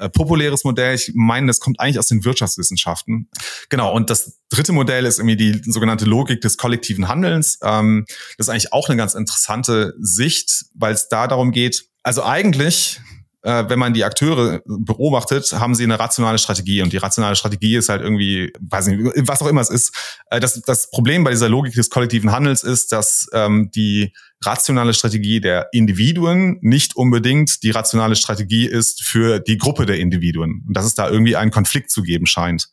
äh, 0.01 0.09
populäres 0.09 0.63
Modell. 0.63 0.95
Ich 0.95 1.11
meine, 1.13 1.47
das 1.47 1.59
kommt 1.59 1.79
eigentlich 1.79 1.99
aus 1.99 2.07
den 2.07 2.25
Wirtschaftswissenschaften. 2.25 3.29
Genau. 3.69 3.93
Und 3.93 4.09
das 4.09 4.39
dritte 4.49 4.73
Modell 4.73 5.05
ist 5.05 5.19
irgendwie 5.19 5.37
die 5.37 5.61
sogenannte 5.71 6.05
Logik 6.05 6.41
des 6.41 6.57
kollektiven 6.57 7.07
Handelns. 7.07 7.59
Ähm, 7.63 8.05
das 8.37 8.47
ist 8.47 8.49
eigentlich 8.49 8.73
auch 8.73 8.89
eine 8.89 8.97
ganz 8.97 9.13
interessante 9.13 9.93
Sicht, 9.99 10.65
weil 10.73 10.93
es 10.93 11.07
da 11.07 11.27
darum 11.27 11.51
geht, 11.51 11.85
also 12.03 12.23
eigentlich 12.23 12.99
äh, 13.43 13.65
wenn 13.67 13.79
man 13.79 13.93
die 13.93 14.03
Akteure 14.03 14.61
beobachtet, 14.65 15.51
haben 15.53 15.73
sie 15.73 15.83
eine 15.83 15.99
rationale 15.99 16.37
Strategie. 16.37 16.81
Und 16.81 16.93
die 16.93 16.97
rationale 16.97 17.35
Strategie 17.35 17.75
ist 17.75 17.89
halt 17.89 18.01
irgendwie, 18.01 18.53
weiß 18.59 18.87
nicht, 18.87 19.13
was 19.27 19.41
auch 19.41 19.47
immer 19.47 19.61
es 19.61 19.69
ist. 19.69 19.95
Äh, 20.29 20.39
das, 20.39 20.61
das 20.61 20.89
Problem 20.91 21.23
bei 21.23 21.31
dieser 21.31 21.49
Logik 21.49 21.73
des 21.73 21.89
kollektiven 21.89 22.31
Handels 22.31 22.63
ist, 22.63 22.91
dass 22.91 23.27
ähm, 23.33 23.71
die 23.73 24.13
rationale 24.43 24.93
Strategie 24.93 25.39
der 25.39 25.69
Individuen 25.71 26.57
nicht 26.61 26.95
unbedingt 26.95 27.63
die 27.63 27.71
rationale 27.71 28.15
Strategie 28.15 28.65
ist 28.65 29.03
für 29.03 29.39
die 29.39 29.57
Gruppe 29.57 29.85
der 29.85 29.99
Individuen. 29.99 30.63
Und 30.67 30.75
dass 30.75 30.85
es 30.85 30.95
da 30.95 31.09
irgendwie 31.09 31.35
einen 31.35 31.51
Konflikt 31.51 31.91
zu 31.91 32.01
geben 32.01 32.25
scheint. 32.25 32.69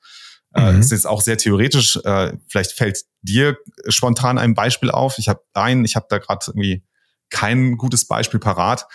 Äh, 0.54 0.72
mhm. 0.72 0.76
Das 0.76 0.86
ist 0.86 0.92
jetzt 0.92 1.06
auch 1.06 1.20
sehr 1.20 1.36
theoretisch. 1.36 1.98
Äh, 2.04 2.32
vielleicht 2.48 2.72
fällt 2.72 3.02
dir 3.22 3.56
spontan 3.88 4.38
ein 4.38 4.54
Beispiel 4.54 4.90
auf. 4.90 5.18
Ich 5.18 5.28
habe 5.28 5.42
ein, 5.52 5.84
ich 5.84 5.96
habe 5.96 6.06
da 6.08 6.18
gerade 6.18 6.44
irgendwie 6.48 6.84
kein 7.30 7.76
gutes 7.76 8.06
Beispiel 8.06 8.40
parat 8.40 8.86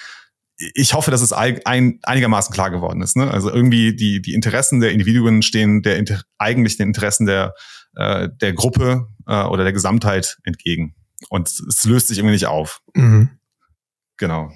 ich 0.76 0.94
hoffe, 0.94 1.12
dass 1.12 1.22
es 1.22 1.34
ein, 1.34 2.00
einigermaßen 2.04 2.54
klar 2.54 2.70
geworden 2.70 3.02
ist. 3.02 3.18
Ne? 3.18 3.30
Also 3.30 3.52
irgendwie 3.52 3.96
die, 3.96 4.22
die 4.22 4.34
Interessen 4.34 4.80
der 4.80 4.92
Individuen 4.92 5.42
stehen 5.42 5.82
der 5.82 6.04
eigentlich 6.38 6.78
den 6.78 6.90
Interessen 6.90 7.26
der, 7.26 7.56
äh, 7.96 8.30
der 8.40 8.54
Gruppe 8.54 9.08
oder 9.26 9.64
der 9.64 9.74
Gesamtheit 9.74 10.38
entgegen. 10.44 10.96
Und 11.30 11.48
es 11.48 11.84
löst 11.84 12.08
sich 12.08 12.18
irgendwie 12.18 12.34
nicht 12.34 12.48
auf. 12.48 12.82
Mhm. 12.94 13.30
Genau. 14.18 14.52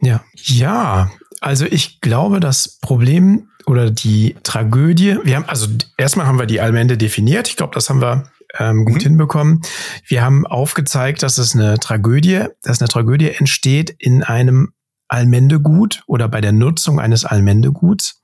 Ja. 0.00 0.24
Ja, 0.34 1.10
also 1.40 1.66
ich 1.66 2.00
glaube, 2.00 2.40
das 2.40 2.78
Problem 2.80 3.48
oder 3.66 3.90
die 3.90 4.36
Tragödie, 4.42 5.18
wir 5.24 5.36
haben, 5.36 5.44
also 5.46 5.68
erstmal 5.96 6.26
haben 6.26 6.38
wir 6.38 6.46
die 6.46 6.60
Allmende 6.60 6.98
definiert. 6.98 7.48
Ich 7.48 7.56
glaube, 7.56 7.74
das 7.74 7.88
haben 7.88 8.00
wir 8.00 8.30
ähm, 8.58 8.84
gut 8.84 8.96
mhm. 8.96 9.08
hinbekommen. 9.08 9.62
Wir 10.06 10.22
haben 10.22 10.46
aufgezeigt, 10.46 11.22
dass 11.22 11.38
es 11.38 11.54
eine 11.54 11.78
Tragödie, 11.78 12.44
dass 12.62 12.80
eine 12.80 12.88
Tragödie 12.88 13.30
entsteht 13.30 13.94
in 13.98 14.22
einem 14.22 14.72
Allmendegut 15.08 16.02
oder 16.06 16.28
bei 16.28 16.40
der 16.40 16.52
Nutzung 16.52 17.00
eines 17.00 17.24
Allmendeguts. 17.24 18.20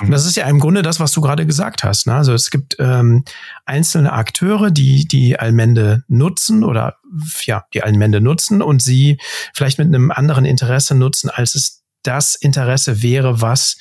Und 0.00 0.08
mhm. 0.08 0.12
das 0.12 0.26
ist 0.26 0.36
ja 0.36 0.46
im 0.48 0.58
Grunde 0.60 0.82
das, 0.82 1.00
was 1.00 1.12
du 1.12 1.20
gerade 1.20 1.46
gesagt 1.46 1.84
hast. 1.84 2.06
Ne? 2.06 2.14
Also 2.14 2.32
es 2.32 2.50
gibt 2.50 2.76
ähm, 2.78 3.24
einzelne 3.66 4.12
Akteure, 4.12 4.70
die 4.70 5.06
die 5.06 5.38
Allmende 5.38 6.04
nutzen 6.08 6.64
oder 6.64 6.96
ja, 7.44 7.64
die 7.74 7.82
Allmende 7.82 8.20
nutzen 8.20 8.62
und 8.62 8.82
sie 8.82 9.18
vielleicht 9.54 9.78
mit 9.78 9.88
einem 9.88 10.10
anderen 10.10 10.44
Interesse 10.44 10.94
nutzen, 10.94 11.30
als 11.30 11.54
es 11.54 11.82
das 12.02 12.34
Interesse 12.34 13.02
wäre, 13.02 13.40
was 13.40 13.76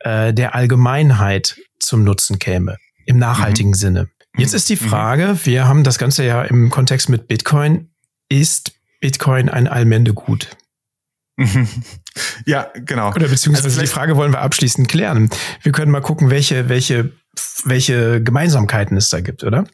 äh, 0.00 0.32
der 0.34 0.54
Allgemeinheit 0.54 1.56
zum 1.78 2.04
Nutzen 2.04 2.38
käme, 2.38 2.76
im 3.06 3.18
nachhaltigen 3.18 3.70
mhm. 3.70 3.74
Sinne. 3.74 4.08
Jetzt 4.36 4.54
ist 4.54 4.68
die 4.68 4.76
mhm. 4.76 4.88
Frage, 4.88 5.38
wir 5.44 5.66
haben 5.66 5.84
das 5.84 5.98
Ganze 5.98 6.24
ja 6.24 6.42
im 6.42 6.70
Kontext 6.70 7.08
mit 7.08 7.28
Bitcoin. 7.28 7.90
Ist 8.28 8.72
Bitcoin 9.00 9.48
ein 9.48 9.68
Allmendegut? 9.68 10.56
Ja, 12.46 12.70
genau. 12.74 13.12
Oder 13.12 13.28
beziehungsweise 13.28 13.68
also 13.68 13.80
die 13.80 13.86
Frage 13.86 14.16
wollen 14.16 14.32
wir 14.32 14.40
abschließend 14.40 14.88
klären. 14.88 15.30
Wir 15.62 15.72
können 15.72 15.90
mal 15.90 16.00
gucken, 16.00 16.30
welche, 16.30 16.68
welche, 16.68 17.12
welche 17.64 18.22
Gemeinsamkeiten 18.22 18.96
es 18.96 19.08
da 19.08 19.20
gibt, 19.20 19.42
oder? 19.44 19.64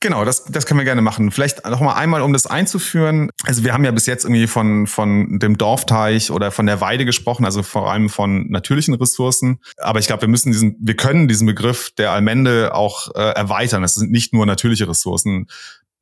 Genau, 0.00 0.24
das, 0.24 0.44
das 0.46 0.64
können 0.64 0.80
wir 0.80 0.84
gerne 0.84 1.02
machen. 1.02 1.30
Vielleicht 1.30 1.66
noch 1.66 1.80
mal 1.80 1.94
einmal, 1.94 2.22
um 2.22 2.32
das 2.32 2.46
einzuführen. 2.46 3.28
Also 3.44 3.64
wir 3.64 3.74
haben 3.74 3.84
ja 3.84 3.90
bis 3.90 4.06
jetzt 4.06 4.24
irgendwie 4.24 4.46
von, 4.46 4.86
von 4.86 5.38
dem 5.38 5.58
Dorfteich 5.58 6.30
oder 6.30 6.50
von 6.50 6.64
der 6.64 6.80
Weide 6.80 7.04
gesprochen, 7.04 7.44
also 7.44 7.62
vor 7.62 7.92
allem 7.92 8.08
von 8.08 8.50
natürlichen 8.50 8.94
Ressourcen. 8.94 9.60
Aber 9.76 9.98
ich 9.98 10.06
glaube, 10.06 10.22
wir 10.22 10.28
müssen 10.28 10.52
diesen, 10.52 10.76
wir 10.80 10.96
können 10.96 11.28
diesen 11.28 11.46
Begriff 11.46 11.90
der 11.96 12.12
Allmende 12.12 12.74
auch 12.74 13.14
äh, 13.14 13.20
erweitern. 13.20 13.82
Das 13.82 13.94
sind 13.94 14.10
nicht 14.10 14.32
nur 14.32 14.46
natürliche 14.46 14.88
Ressourcen. 14.88 15.48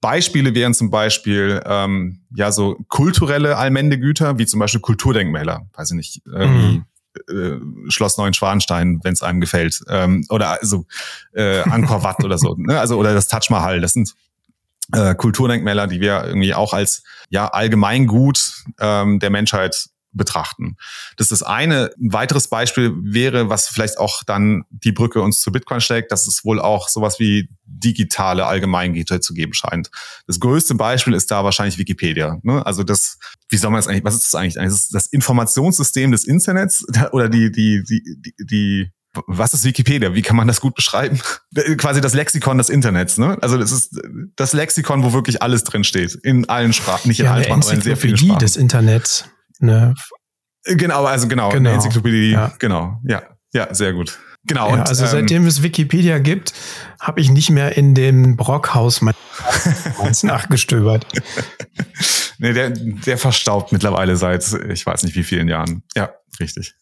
Beispiele 0.01 0.55
wären 0.55 0.75
zum 0.75 0.91
Beispiel 0.91 1.61
ähm, 1.65 2.21
ja 2.35 2.53
so 2.53 2.77
kulturelle 2.89 3.57
Allmendegüter, 3.57 4.39
wie 4.39 4.47
zum 4.47 4.61
Beispiel 4.61 4.81
Kulturdenkmäler. 4.81 5.67
Weiß 5.75 5.91
ich 5.91 5.97
nicht, 5.97 6.23
irgendwie 6.27 6.79
mhm 6.79 6.85
äh, 7.29 7.59
Schloss 7.89 8.19
Neuenschwanstein, 8.19 9.01
wenn 9.03 9.13
es 9.13 9.23
einem 9.23 9.41
gefällt. 9.41 9.81
Ähm, 9.89 10.25
oder 10.29 10.61
also 10.61 10.87
äh, 11.33 11.61
Angkor 11.63 12.03
Wat 12.05 12.25
oder 12.25 12.39
so. 12.39 12.55
Ne? 12.57 12.79
Also 12.79 12.97
oder 12.97 13.15
das 13.15 13.29
Taj 13.29 13.47
Mahal. 13.51 13.81
Das 13.81 13.93
sind 13.95 14.15
äh, 14.93 15.15
Kulturdenkmäler, 15.15 15.87
die 15.87 16.01
wir 16.01 16.25
irgendwie 16.25 16.55
auch 16.55 16.73
als 16.73 17.03
ja 17.29 17.49
Allgemeingut 17.49 18.65
ähm, 18.81 19.19
der 19.19 19.31
Menschheit 19.31 19.89
betrachten. 20.13 20.77
Das 21.17 21.27
ist 21.27 21.41
das 21.41 21.43
eine. 21.43 21.91
Ein 21.99 22.13
weiteres 22.13 22.49
Beispiel 22.49 22.93
wäre, 23.01 23.49
was 23.49 23.69
vielleicht 23.69 23.99
auch 23.99 24.23
dann 24.25 24.65
die 24.71 24.93
Brücke 24.93 25.23
uns 25.23 25.41
zu 25.41 25.53
Bitcoin 25.53 25.81
schlägt, 25.81 26.13
dass 26.13 26.27
es 26.27 26.45
wohl 26.45 26.61
auch 26.61 26.89
sowas 26.89 27.19
wie 27.19 27.49
digitale 27.65 28.47
Allgemeingüter 28.47 29.21
zu 29.21 29.35
geben 29.35 29.55
scheint. 29.55 29.91
Das 30.27 30.41
größte 30.41 30.75
Beispiel 30.75 31.15
ist 31.15 31.31
da 31.31 31.45
wahrscheinlich 31.45 31.79
Wikipedia. 31.79 32.39
Ne? 32.43 32.65
Also 32.67 32.83
das, 32.83 33.19
wie 33.49 33.57
soll 33.57 33.71
man 33.71 33.79
das 33.79 33.89
eigentlich, 33.89 34.05
was 34.05 34.15
ist 34.15 34.27
das 34.27 34.35
eigentlich? 34.35 34.55
Das 34.55 34.73
ist 34.73 34.95
das 34.95 35.07
Informationssystem 35.07 36.11
des 36.11 36.25
Internets 36.25 36.85
oder 37.13 37.29
die, 37.29 37.53
die, 37.53 37.83
die, 37.85 38.03
die, 38.21 38.35
die 38.45 38.91
was 39.27 39.55
ist 39.55 39.65
Wikipedia? 39.65 40.15
Wie 40.15 40.23
kann 40.23 40.37
man 40.37 40.47
das 40.47 40.61
gut 40.61 40.77
beschreiben? 40.77 41.19
Quasi 41.79 42.01
das 42.01 42.15
Lexikon 42.15 42.59
des 42.59 42.69
Internets, 42.69 43.19
ne? 43.19 43.37
Also 43.41 43.59
das 43.59 43.73
ist 43.73 44.01
das 44.37 44.53
Lexikon, 44.53 45.03
wo 45.03 45.13
wirklich 45.13 45.43
alles 45.43 45.65
drin 45.65 45.83
steht. 45.83 46.15
In 46.15 46.49
allen 46.49 46.73
Sprachen, 46.73 47.09
nicht 47.09 47.19
in 47.19 47.27
ja, 47.27 47.33
allen 47.33 47.45
Sprachen, 47.45 47.63
aber 47.63 47.73
in 47.73 47.81
sehr 47.81 47.97
vielen 47.97 48.17
Sprachen. 48.17 48.39
des 48.39 48.57
Internets. 48.57 49.25
Ne? 49.61 49.95
Genau, 50.65 51.05
also 51.05 51.29
genau, 51.29 51.51
genau. 51.51 51.71
Enzyklopädie, 51.71 52.33
ja. 52.33 52.53
genau, 52.59 53.01
ja, 53.05 53.23
ja, 53.53 53.73
sehr 53.75 53.93
gut. 53.93 54.19
Genau. 54.45 54.69
Ja, 54.69 54.75
und, 54.75 54.89
also 54.89 55.05
ähm, 55.05 55.11
seitdem 55.11 55.47
es 55.47 55.63
Wikipedia 55.63 56.19
gibt, 56.19 56.55
habe 56.99 57.21
ich 57.21 57.31
nicht 57.31 57.51
mehr 57.51 57.77
in 57.77 57.95
den 57.95 58.37
Brockhaus 58.37 59.03
meins 59.03 60.23
nachgestöbert. 60.23 61.07
nee, 62.39 62.53
der, 62.53 62.71
der 62.71 63.19
verstaubt 63.19 63.73
mittlerweile 63.73 64.17
seit 64.17 64.51
ich 64.71 64.87
weiß 64.87 65.03
nicht 65.03 65.15
wie 65.15 65.25
vielen 65.25 65.49
Jahren. 65.49 65.83
Ja, 65.95 66.11
richtig. 66.39 66.75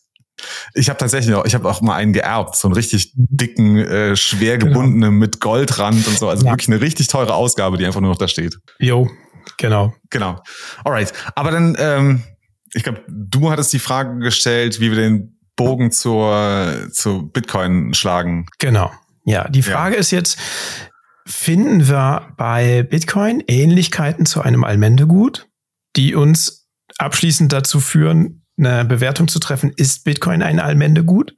Ich 0.74 0.88
habe 0.88 0.98
tatsächlich 0.98 1.34
auch, 1.34 1.44
ich 1.46 1.54
habe 1.54 1.68
auch 1.68 1.80
mal 1.80 1.96
einen 1.96 2.12
geerbt, 2.12 2.54
so 2.54 2.68
einen 2.68 2.74
richtig 2.74 3.12
dicken, 3.16 3.76
äh, 3.78 4.14
schwer 4.14 4.56
gebundenen 4.58 5.10
genau. 5.10 5.18
mit 5.18 5.40
Goldrand 5.40 6.06
und 6.06 6.16
so. 6.16 6.28
Also 6.28 6.44
ja. 6.44 6.52
wirklich 6.52 6.68
eine 6.68 6.80
richtig 6.80 7.08
teure 7.08 7.34
Ausgabe, 7.34 7.76
die 7.76 7.84
einfach 7.84 8.00
nur 8.00 8.10
noch 8.10 8.18
da 8.18 8.28
steht. 8.28 8.56
Jo, 8.78 9.10
genau. 9.56 9.94
Genau. 10.10 10.40
Alright. 10.84 11.12
Aber 11.34 11.50
dann, 11.50 11.76
ähm, 11.80 12.22
ich 12.74 12.83
glaube, 12.83 13.02
du 13.09 13.50
hattest 13.50 13.72
die 13.72 13.78
Frage 13.78 14.18
gestellt, 14.18 14.81
wie 14.81 14.90
wir 14.90 14.96
den 14.96 15.38
Bogen 15.57 15.90
zur, 15.90 16.88
zu 16.92 17.28
Bitcoin 17.28 17.94
schlagen. 17.94 18.46
Genau. 18.59 18.92
Ja, 19.24 19.48
die 19.48 19.62
Frage 19.62 19.96
ja. 19.96 20.00
ist 20.00 20.11
jetzt, 20.11 20.38
finden 21.26 21.88
wir 21.88 22.33
bei 22.37 22.83
Bitcoin 22.83 23.42
Ähnlichkeiten 23.46 24.24
zu 24.24 24.40
einem 24.40 24.64
Allmendegut, 24.64 25.48
die 25.96 26.14
uns 26.14 26.68
abschließend 26.96 27.52
dazu 27.52 27.81
führen, 27.81 28.44
eine 28.59 28.85
Bewertung 28.85 29.28
zu 29.28 29.38
treffen, 29.38 29.72
ist 29.76 30.04
Bitcoin 30.04 30.42
ein 30.42 30.61
Allmendegut? 30.61 31.35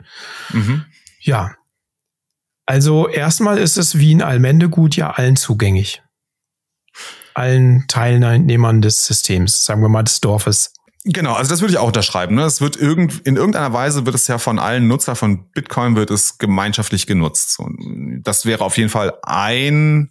Mhm. 0.51 0.85
Ja. 1.21 1.55
Also 2.66 3.09
erstmal 3.09 3.59
ist 3.59 3.77
es 3.77 3.99
wie 3.99 4.14
ein 4.14 4.23
Allmendegut 4.23 4.97
ja 4.97 5.11
allen 5.11 5.37
zugänglich. 5.37 6.03
Allen 7.35 7.87
Teilnehmern 7.88 8.81
des 8.81 9.05
Systems, 9.07 9.64
sagen 9.64 9.83
wir 9.83 9.88
mal 9.88 10.03
des 10.03 10.21
Dorfes. 10.21 10.73
Genau, 11.05 11.33
also 11.33 11.49
das 11.49 11.63
würde 11.63 11.73
ich 11.73 11.79
auch 11.79 11.87
unterschreiben. 11.87 12.35
Ne? 12.35 12.43
Es 12.43 12.61
wird 12.61 12.77
irgend, 12.77 13.27
in 13.27 13.37
irgendeiner 13.37 13.73
Weise 13.73 14.05
wird 14.05 14.15
es 14.15 14.27
ja 14.27 14.39
von 14.39 14.59
allen 14.59 14.87
Nutzer 14.87 15.17
von 15.17 15.51
Bitcoin 15.51 15.97
wird 15.97 16.11
es 16.11 16.37
gemeinschaftlich 16.37 17.07
genutzt. 17.07 17.59
Und 17.59 18.23
das 18.23 18.45
wäre 18.45 18.65
auf 18.65 18.77
jeden 18.77 18.91
Fall 18.91 19.15
ein 19.23 20.11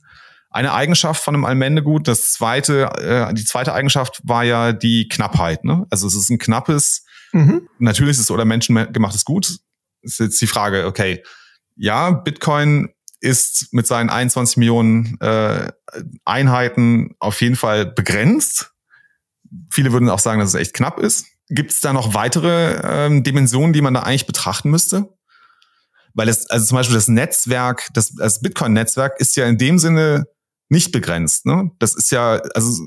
eine 0.52 0.74
Eigenschaft 0.74 1.24
von 1.24 1.36
einem 1.36 1.46
Allmendegut. 1.46 2.08
Das 2.08 2.34
zweite, 2.34 2.90
äh, 2.98 3.34
die 3.34 3.46
zweite 3.46 3.74
Eigenschaft 3.74 4.20
war 4.24 4.44
ja 4.44 4.74
die 4.74 5.08
Knappheit. 5.08 5.64
Ne? 5.64 5.86
Also 5.90 6.08
es 6.08 6.16
ist 6.16 6.30
ein 6.30 6.40
knappes, 6.40 7.06
mhm. 7.32 7.68
natürlich 7.78 8.12
ist 8.12 8.20
es 8.20 8.32
oder 8.32 8.46
menschengemachtes 8.46 9.26
Gut. 9.26 9.60
Ist 10.02 10.20
jetzt 10.20 10.42
die 10.42 10.48
Frage, 10.48 10.86
okay, 10.88 11.24
ja, 11.76 12.12
Bitcoin 12.12 12.90
ist 13.22 13.74
mit 13.74 13.86
seinen 13.86 14.10
21 14.10 14.58
Millionen 14.58 15.20
äh, 15.20 15.72
Einheiten 16.26 17.16
auf 17.20 17.42
jeden 17.42 17.56
Fall 17.56 17.86
begrenzt. 17.86 18.72
Viele 19.72 19.92
würden 19.92 20.10
auch 20.10 20.20
sagen, 20.20 20.40
dass 20.40 20.50
es 20.50 20.56
echt 20.56 20.74
knapp 20.74 21.00
ist. 21.00 21.26
Gibt 21.50 21.72
es 21.72 21.82
da 21.82 21.94
noch 21.94 22.14
weitere 22.14 22.80
ähm, 22.84 23.24
Dimensionen, 23.24 23.74
die 23.74 23.82
man 23.82 23.94
da 23.94 24.02
eigentlich 24.02 24.28
betrachten 24.28 24.70
müsste? 24.70 25.10
Weil 26.14 26.30
es, 26.30 26.50
also 26.50 26.66
zum 26.66 26.76
Beispiel 26.76 26.96
das 26.96 27.08
Netzwerk, 27.08 27.90
das, 27.94 28.14
das 28.14 28.42
Bitcoin-Netzwerk 28.42 29.20
ist 29.20 29.36
ja 29.36 29.46
in 29.46 29.58
dem 29.58 29.80
Sinne 29.80 30.28
nicht 30.70 30.92
begrenzt. 30.92 31.46
Ne? 31.46 31.72
Das 31.80 31.96
ist 31.96 32.12
ja, 32.12 32.42
also 32.54 32.84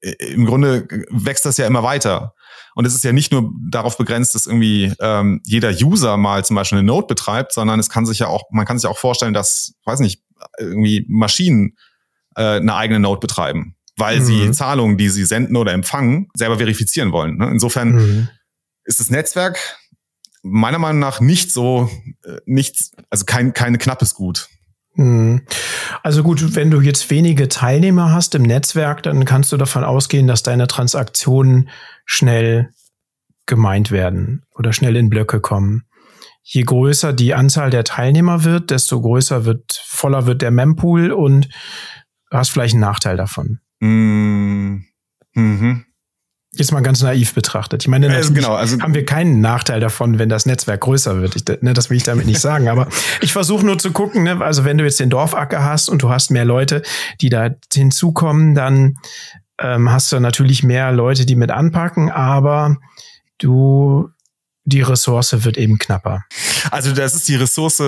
äh, 0.00 0.10
im 0.32 0.44
Grunde 0.44 0.86
wächst 1.10 1.46
das 1.46 1.56
ja 1.56 1.66
immer 1.66 1.82
weiter. 1.82 2.34
Und 2.74 2.86
es 2.86 2.94
ist 2.94 3.04
ja 3.04 3.12
nicht 3.12 3.32
nur 3.32 3.50
darauf 3.70 3.98
begrenzt, 3.98 4.34
dass 4.34 4.46
irgendwie 4.46 4.92
ähm, 5.00 5.40
jeder 5.44 5.70
User 5.70 6.16
mal 6.16 6.44
zum 6.44 6.56
Beispiel 6.56 6.78
eine 6.78 6.86
Node 6.86 7.06
betreibt, 7.06 7.52
sondern 7.52 7.78
es 7.78 7.90
kann 7.90 8.06
sich 8.06 8.18
ja 8.18 8.28
auch, 8.28 8.44
man 8.50 8.66
kann 8.66 8.78
sich 8.78 8.88
auch 8.88 8.98
vorstellen, 8.98 9.34
dass, 9.34 9.74
weiß 9.84 10.00
nicht, 10.00 10.22
irgendwie 10.58 11.04
Maschinen 11.08 11.76
äh, 12.36 12.56
eine 12.56 12.74
eigene 12.74 13.00
Node 13.00 13.20
betreiben, 13.20 13.76
weil 13.96 14.20
mhm. 14.20 14.24
sie 14.24 14.50
Zahlungen, 14.52 14.96
die 14.96 15.08
sie 15.08 15.24
senden 15.24 15.56
oder 15.56 15.72
empfangen, 15.72 16.28
selber 16.34 16.58
verifizieren 16.58 17.12
wollen. 17.12 17.36
Ne? 17.36 17.48
Insofern 17.50 17.92
mhm. 17.92 18.28
ist 18.84 19.00
das 19.00 19.10
Netzwerk 19.10 19.78
meiner 20.42 20.78
Meinung 20.78 21.00
nach 21.00 21.20
nicht 21.20 21.52
so, 21.52 21.88
äh, 22.24 22.38
nicht, 22.44 22.76
also 23.10 23.24
kein, 23.24 23.52
kein 23.52 23.78
knappes 23.78 24.14
Gut. 24.14 24.48
Mhm. 24.94 25.42
Also 26.02 26.22
gut, 26.22 26.54
wenn 26.54 26.70
du 26.70 26.80
jetzt 26.80 27.08
wenige 27.10 27.48
Teilnehmer 27.48 28.12
hast 28.12 28.34
im 28.34 28.42
Netzwerk, 28.42 29.02
dann 29.02 29.24
kannst 29.24 29.52
du 29.52 29.56
davon 29.56 29.84
ausgehen, 29.84 30.26
dass 30.26 30.42
deine 30.42 30.66
Transaktionen 30.66 31.70
schnell 32.04 32.70
gemeint 33.46 33.90
werden 33.90 34.42
oder 34.54 34.72
schnell 34.72 34.96
in 34.96 35.08
Blöcke 35.08 35.40
kommen. 35.40 35.84
Je 36.42 36.62
größer 36.62 37.12
die 37.12 37.34
Anzahl 37.34 37.70
der 37.70 37.84
Teilnehmer 37.84 38.44
wird, 38.44 38.70
desto 38.70 39.00
größer 39.00 39.44
wird, 39.44 39.80
voller 39.86 40.26
wird 40.26 40.42
der 40.42 40.50
Mempool 40.50 41.12
und 41.12 41.48
du 42.30 42.36
hast 42.36 42.50
vielleicht 42.50 42.74
einen 42.74 42.80
Nachteil 42.80 43.16
davon. 43.16 43.60
Mhm. 43.82 44.84
Mhm. 45.34 45.84
Jetzt 46.54 46.70
mal 46.70 46.82
ganz 46.82 47.02
naiv 47.02 47.34
betrachtet. 47.34 47.82
Ich 47.82 47.88
meine, 47.88 48.14
also 48.14 48.32
genau, 48.34 48.54
also 48.54 48.78
haben 48.80 48.94
wir 48.94 49.06
keinen 49.06 49.40
Nachteil 49.40 49.80
davon, 49.80 50.18
wenn 50.18 50.28
das 50.28 50.44
Netzwerk 50.44 50.82
größer 50.82 51.20
wird. 51.20 51.34
Ich, 51.34 51.44
ne, 51.62 51.72
das 51.72 51.88
will 51.88 51.96
ich 51.96 52.04
damit 52.04 52.26
nicht 52.26 52.40
sagen. 52.40 52.68
Aber 52.68 52.88
ich 53.22 53.32
versuche 53.32 53.64
nur 53.64 53.78
zu 53.78 53.90
gucken, 53.90 54.22
ne, 54.24 54.40
also 54.40 54.64
wenn 54.64 54.78
du 54.78 54.84
jetzt 54.84 55.00
den 55.00 55.10
Dorfacker 55.10 55.64
hast 55.64 55.88
und 55.88 56.02
du 56.02 56.10
hast 56.10 56.30
mehr 56.30 56.44
Leute, 56.44 56.82
die 57.20 57.30
da 57.30 57.50
hinzukommen, 57.72 58.54
dann 58.54 58.96
ähm, 59.58 59.90
hast 59.90 60.12
du 60.12 60.20
natürlich 60.20 60.62
mehr 60.62 60.92
Leute, 60.92 61.26
die 61.26 61.36
mit 61.36 61.50
anpacken, 61.50 62.10
aber 62.10 62.76
du 63.38 64.10
die 64.64 64.80
Ressource 64.80 65.44
wird 65.44 65.56
eben 65.56 65.78
knapper. 65.78 66.24
Also 66.70 66.92
das 66.92 67.14
ist 67.14 67.28
die 67.28 67.34
Ressource 67.36 67.82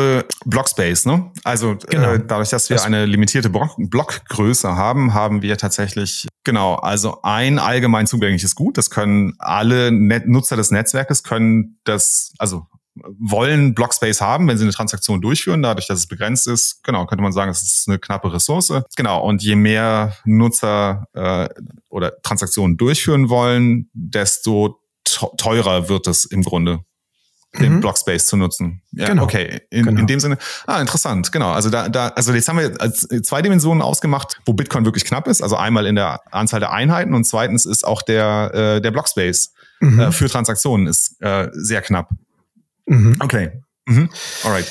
Blockspace, 0.45 1.07
ne? 1.07 1.31
Also 1.45 1.73
äh, 1.73 1.77
genau. 1.91 2.13
äh, 2.13 2.21
dadurch, 2.27 2.51
dass 2.51 2.69
wir 2.69 2.77
das 2.77 2.85
eine 2.85 3.07
limitierte 3.07 3.51
Block 3.51 3.75
Blockgröße 3.79 4.75
haben, 4.75 5.15
haben 5.15 5.43
wir 5.43 5.57
tatsächlich 5.57 6.27
genau 6.43 6.75
also 6.75 7.23
ein 7.23 7.59
allgemein 7.59 8.07
zugängliches 8.07 8.55
Gut. 8.55 8.77
Das 8.77 8.91
können 8.91 9.35
alle 9.39 9.93
Net 9.93 10.27
Nutzer 10.27 10.57
des 10.57 10.71
Netzwerkes 10.71 11.23
können 11.23 11.79
das 11.85 12.33
also 12.39 12.67
wollen 12.97 13.75
Blockspace 13.75 14.21
haben, 14.21 14.47
wenn 14.47 14.57
sie 14.57 14.65
eine 14.65 14.73
Transaktion 14.73 15.21
durchführen, 15.21 15.63
dadurch, 15.63 15.89
dass 15.89 15.99
es 15.99 16.07
begrenzt 16.07 16.47
ist. 16.47 16.83
Genau, 16.85 17.07
könnte 17.07 17.23
man 17.23 17.33
sagen, 17.33 17.51
es 17.51 17.63
ist 17.63 17.89
eine 17.89 17.99
knappe 17.99 18.33
Ressource. 18.33 18.73
Genau, 18.97 19.21
und 19.25 19.43
je 19.43 19.57
mehr 19.57 20.17
Nutzer 20.25 21.07
äh, 21.13 21.49
oder 21.89 22.13
Transaktionen 22.23 22.77
durchführen 22.77 23.29
wollen, 23.29 23.91
desto 23.95 24.81
teurer 25.05 25.89
wird 25.89 26.07
es 26.07 26.25
im 26.25 26.43
Grunde 26.43 26.85
den 27.59 27.75
mhm. 27.75 27.81
Blockspace 27.81 28.27
zu 28.27 28.37
nutzen. 28.37 28.83
Ja, 28.93 29.07
genau. 29.07 29.25
okay. 29.25 29.61
In, 29.71 29.85
genau. 29.85 30.01
in 30.01 30.07
dem 30.07 30.21
Sinne, 30.21 30.39
ah, 30.67 30.81
interessant, 30.81 31.31
genau. 31.31 31.53
Also 31.53 31.71
da, 31.71 31.89
da, 31.89 32.09
also 32.09 32.33
jetzt 32.33 32.49
haben 32.49 32.59
wir 32.59 32.73
zwei 33.23 33.43
Dimensionen 33.43 33.83
ausgemacht, 33.83 34.41
wo 34.45 34.53
Bitcoin 34.53 34.85
wirklich 34.85 35.05
knapp 35.05 35.29
ist. 35.29 35.43
Also 35.43 35.57
einmal 35.57 35.87
in 35.87 35.95
der 35.95 36.21
Anzahl 36.33 36.61
der 36.61 36.73
Einheiten 36.73 37.15
und 37.15 37.25
zweitens 37.25 37.65
ist 37.65 37.87
auch 37.87 38.03
der, 38.03 38.51
äh, 38.55 38.81
der 38.81 38.91
Blockspace 38.91 39.53
mhm. 39.81 40.01
äh, 40.01 40.13
für 40.13 40.29
Transaktionen 40.29 40.87
ist 40.87 41.21
äh, 41.21 41.49
sehr 41.53 41.83
knapp. 41.83 42.11
Mhm. 42.87 43.17
Okay. 43.21 43.63
Mhm. 43.87 44.11
Alright. 44.43 44.67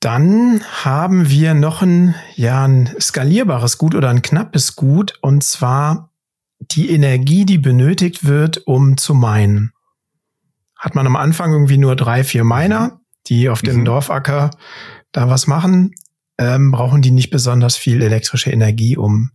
Dann 0.00 0.62
haben 0.82 1.28
wir 1.28 1.52
noch 1.52 1.82
ein, 1.82 2.14
ja, 2.34 2.64
ein 2.66 2.94
skalierbares 2.98 3.76
Gut 3.76 3.94
oder 3.94 4.08
ein 4.08 4.22
knappes 4.22 4.74
Gut 4.74 5.18
und 5.20 5.44
zwar 5.44 6.09
die 6.60 6.90
Energie, 6.90 7.44
die 7.44 7.58
benötigt 7.58 8.24
wird, 8.24 8.66
um 8.66 8.96
zu 8.96 9.14
meinen. 9.14 9.72
Hat 10.76 10.94
man 10.94 11.06
am 11.06 11.16
Anfang 11.16 11.52
irgendwie 11.52 11.78
nur 11.78 11.96
drei, 11.96 12.24
vier 12.24 12.44
Miner, 12.44 13.00
die 13.26 13.48
auf 13.48 13.62
dem 13.62 13.80
mhm. 13.80 13.84
Dorfacker 13.84 14.50
da 15.12 15.28
was 15.28 15.46
machen, 15.46 15.94
ähm, 16.38 16.70
brauchen 16.70 17.02
die 17.02 17.10
nicht 17.10 17.30
besonders 17.30 17.76
viel 17.76 18.02
elektrische 18.02 18.50
Energie, 18.50 18.96
um 18.96 19.30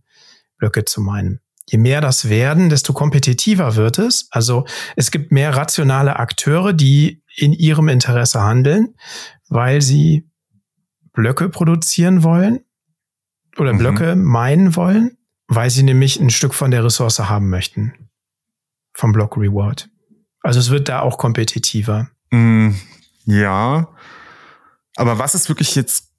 Blöcke 0.58 0.84
zu 0.84 1.00
meinen. 1.00 1.40
Je 1.68 1.78
mehr 1.78 2.00
das 2.00 2.28
werden, 2.28 2.68
desto 2.68 2.92
kompetitiver 2.92 3.74
wird 3.74 3.98
es. 3.98 4.28
Also 4.30 4.66
es 4.94 5.10
gibt 5.10 5.32
mehr 5.32 5.56
rationale 5.56 6.16
Akteure, 6.16 6.72
die 6.72 7.22
in 7.36 7.52
ihrem 7.52 7.88
Interesse 7.88 8.40
handeln, 8.40 8.94
weil 9.48 9.82
sie 9.82 10.30
Blöcke 11.12 11.48
produzieren 11.48 12.22
wollen 12.22 12.60
oder 13.58 13.72
mhm. 13.72 13.78
Blöcke 13.78 14.16
meinen 14.16 14.76
wollen 14.76 15.15
weil 15.48 15.70
sie 15.70 15.82
nämlich 15.82 16.18
ein 16.18 16.30
Stück 16.30 16.54
von 16.54 16.70
der 16.70 16.84
Ressource 16.84 17.18
haben 17.18 17.50
möchten. 17.50 17.94
Vom 18.94 19.12
Block 19.12 19.36
Reward. 19.36 19.88
Also 20.42 20.60
es 20.60 20.70
wird 20.70 20.88
da 20.88 21.00
auch 21.00 21.18
kompetitiver. 21.18 22.08
Mm, 22.30 22.70
ja. 23.24 23.88
Aber 24.96 25.18
was 25.18 25.34
ist 25.34 25.48
wirklich 25.48 25.74
jetzt 25.74 26.12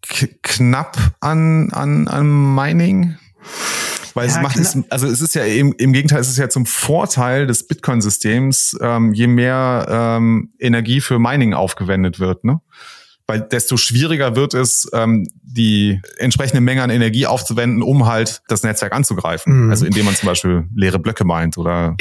knapp 0.43 0.97
an, 1.19 1.71
an, 1.71 2.07
an 2.07 2.55
Mining? 2.55 3.17
Weil 4.13 4.29
ja, 4.29 4.35
es 4.35 4.41
macht 4.41 4.57
es, 4.57 4.77
also 4.89 5.07
es 5.07 5.21
ist 5.21 5.35
ja 5.35 5.43
im, 5.45 5.73
im 5.77 5.93
Gegenteil, 5.93 6.19
es 6.19 6.29
ist 6.29 6.37
ja 6.37 6.49
zum 6.49 6.65
Vorteil 6.65 7.45
des 7.45 7.67
Bitcoin-Systems, 7.67 8.77
ähm, 8.81 9.13
je 9.13 9.27
mehr 9.27 9.85
ähm, 9.89 10.53
Energie 10.59 11.01
für 11.01 11.19
Mining 11.19 11.53
aufgewendet 11.53 12.19
wird, 12.19 12.43
ne? 12.43 12.59
Weil 13.27 13.41
desto 13.41 13.77
schwieriger 13.77 14.35
wird 14.35 14.53
es, 14.53 14.89
ähm, 14.93 15.27
die 15.43 16.01
entsprechende 16.17 16.61
Menge 16.61 16.81
an 16.81 16.89
Energie 16.89 17.25
aufzuwenden, 17.25 17.83
um 17.83 18.07
halt 18.07 18.41
das 18.47 18.63
Netzwerk 18.63 18.93
anzugreifen. 18.93 19.65
Mhm. 19.65 19.69
Also 19.69 19.85
indem 19.85 20.05
man 20.05 20.15
zum 20.15 20.27
Beispiel 20.27 20.65
leere 20.73 20.99
Blöcke 20.99 21.25
meint 21.25 21.57
oder 21.57 21.95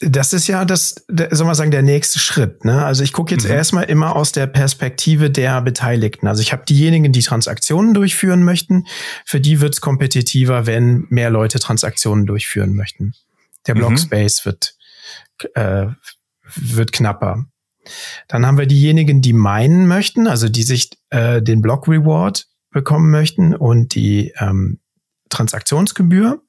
das 0.00 0.32
ist 0.32 0.46
ja 0.46 0.64
das, 0.64 1.04
soll 1.08 1.46
man 1.46 1.56
sagen, 1.56 1.72
der 1.72 1.82
nächste 1.82 2.20
Schritt. 2.20 2.64
Ne? 2.64 2.84
Also 2.84 3.02
ich 3.02 3.12
gucke 3.12 3.34
jetzt 3.34 3.44
mhm. 3.44 3.50
erstmal 3.50 3.84
immer 3.84 4.14
aus 4.14 4.30
der 4.30 4.46
Perspektive 4.46 5.28
der 5.28 5.60
Beteiligten. 5.60 6.28
Also 6.28 6.40
ich 6.40 6.52
habe 6.52 6.64
diejenigen, 6.64 7.12
die 7.12 7.22
Transaktionen 7.22 7.94
durchführen 7.94 8.44
möchten. 8.44 8.86
Für 9.24 9.40
die 9.40 9.60
wird 9.60 9.74
es 9.74 9.80
kompetitiver, 9.80 10.66
wenn 10.66 11.06
mehr 11.08 11.30
Leute 11.30 11.58
Transaktionen 11.58 12.26
durchführen 12.26 12.76
möchten. 12.76 13.14
Der 13.66 13.74
mhm. 13.74 13.80
Blockspace 13.80 14.44
mhm. 14.44 14.50
wird, 14.50 14.76
äh, 15.54 15.86
wird 16.54 16.92
knapper. 16.92 17.46
Dann 18.28 18.46
haben 18.46 18.58
wir 18.58 18.66
diejenigen, 18.66 19.20
die 19.22 19.32
meinen 19.32 19.86
möchten, 19.86 20.26
also 20.26 20.48
die 20.48 20.62
sich 20.62 20.90
äh, 21.10 21.42
den 21.42 21.62
Block 21.62 21.88
Reward 21.88 22.46
bekommen 22.70 23.10
möchten 23.10 23.54
und 23.54 23.94
die 23.94 24.32
ähm, 24.38 24.80
Transaktionsgebühr. 25.30 26.42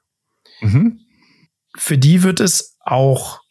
Mhm. 0.62 1.00
Für 1.78 1.98
die 1.98 2.24
wird 2.24 2.40
es 2.40 2.78
auch 2.80 3.42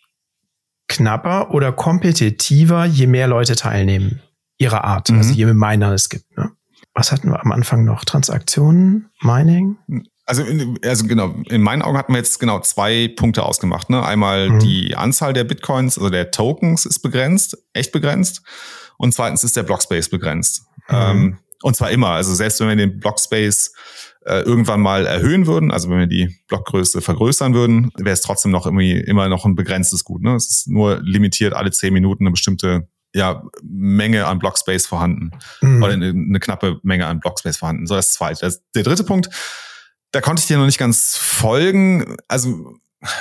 knapper 0.88 1.53
oder 1.53 1.72
kompetitiver, 1.72 2.85
je 2.85 3.07
mehr 3.07 3.29
Leute 3.29 3.57
teilnehmen. 3.57 4.22
Ihrer 4.59 4.85
Art, 4.85 5.11
mhm. 5.11 5.18
also 5.18 5.33
je 5.33 5.44
mehr 5.44 5.55
Miner 5.55 5.92
es 5.92 6.09
gibt. 6.09 6.37
Ne? 6.37 6.51
Was 6.94 7.12
hatten 7.12 7.31
wir 7.31 7.40
am 7.40 7.53
Anfang 7.53 7.85
noch? 7.85 8.05
Transaktionen, 8.05 9.11
Mining? 9.20 9.77
Also, 10.28 10.42
in, 10.42 10.78
also 10.84 11.06
genau, 11.06 11.34
in 11.48 11.62
meinen 11.62 11.80
Augen 11.80 11.96
hatten 11.96 12.12
wir 12.12 12.18
jetzt 12.18 12.38
genau 12.38 12.60
zwei 12.60 13.08
Punkte 13.08 13.44
ausgemacht. 13.44 13.88
Ne? 13.88 14.04
Einmal 14.04 14.50
mhm. 14.50 14.58
die 14.58 14.94
Anzahl 14.94 15.32
der 15.32 15.44
Bitcoins, 15.44 15.96
also 15.96 16.10
der 16.10 16.30
Tokens 16.30 16.84
ist 16.84 16.98
begrenzt, 17.00 17.56
echt 17.72 17.92
begrenzt. 17.92 18.42
Und 18.98 19.14
zweitens 19.14 19.42
ist 19.42 19.56
der 19.56 19.62
Blockspace 19.62 20.10
begrenzt. 20.10 20.64
Mhm. 20.88 20.96
Ähm, 20.96 21.38
und 21.62 21.76
zwar 21.76 21.90
immer. 21.90 22.10
Also 22.10 22.34
selbst 22.34 22.60
wenn 22.60 22.68
wir 22.68 22.76
den 22.76 23.00
Blockspace 23.00 23.72
äh, 24.26 24.40
irgendwann 24.42 24.80
mal 24.80 25.06
erhöhen 25.06 25.46
würden, 25.46 25.70
also 25.70 25.88
wenn 25.88 25.98
wir 25.98 26.06
die 26.06 26.36
Blockgröße 26.48 27.00
vergrößern 27.00 27.54
würden, 27.54 27.90
wäre 27.96 28.12
es 28.12 28.20
trotzdem 28.20 28.52
noch 28.52 28.66
irgendwie 28.66 28.98
immer 28.98 29.28
noch 29.28 29.46
ein 29.46 29.54
begrenztes 29.54 30.04
Gut. 30.04 30.22
Ne? 30.22 30.34
Es 30.34 30.50
ist 30.50 30.68
nur 30.68 31.00
limitiert 31.02 31.54
alle 31.54 31.70
zehn 31.70 31.94
Minuten 31.94 32.24
eine 32.24 32.32
bestimmte 32.32 32.88
ja, 33.14 33.42
Menge 33.62 34.26
an 34.26 34.38
Blockspace 34.38 34.86
vorhanden. 34.86 35.30
Mhm. 35.62 35.82
Oder 35.82 35.94
eine, 35.94 36.08
eine, 36.10 36.40
knappe 36.40 36.78
Menge 36.82 37.06
an 37.06 37.20
Blockspace 37.20 37.56
vorhanden. 37.56 37.86
So 37.86 37.94
das 37.94 38.12
zweite. 38.12 38.40
Das, 38.42 38.62
der 38.74 38.82
dritte 38.82 39.04
Punkt 39.04 39.30
da 40.12 40.21
konnte 40.21 40.40
ich 40.40 40.47
dir 40.47 40.59
noch 40.59 40.66
nicht 40.66 40.79
ganz 40.79 41.16
folgen. 41.16 42.16
Also, 42.29 42.75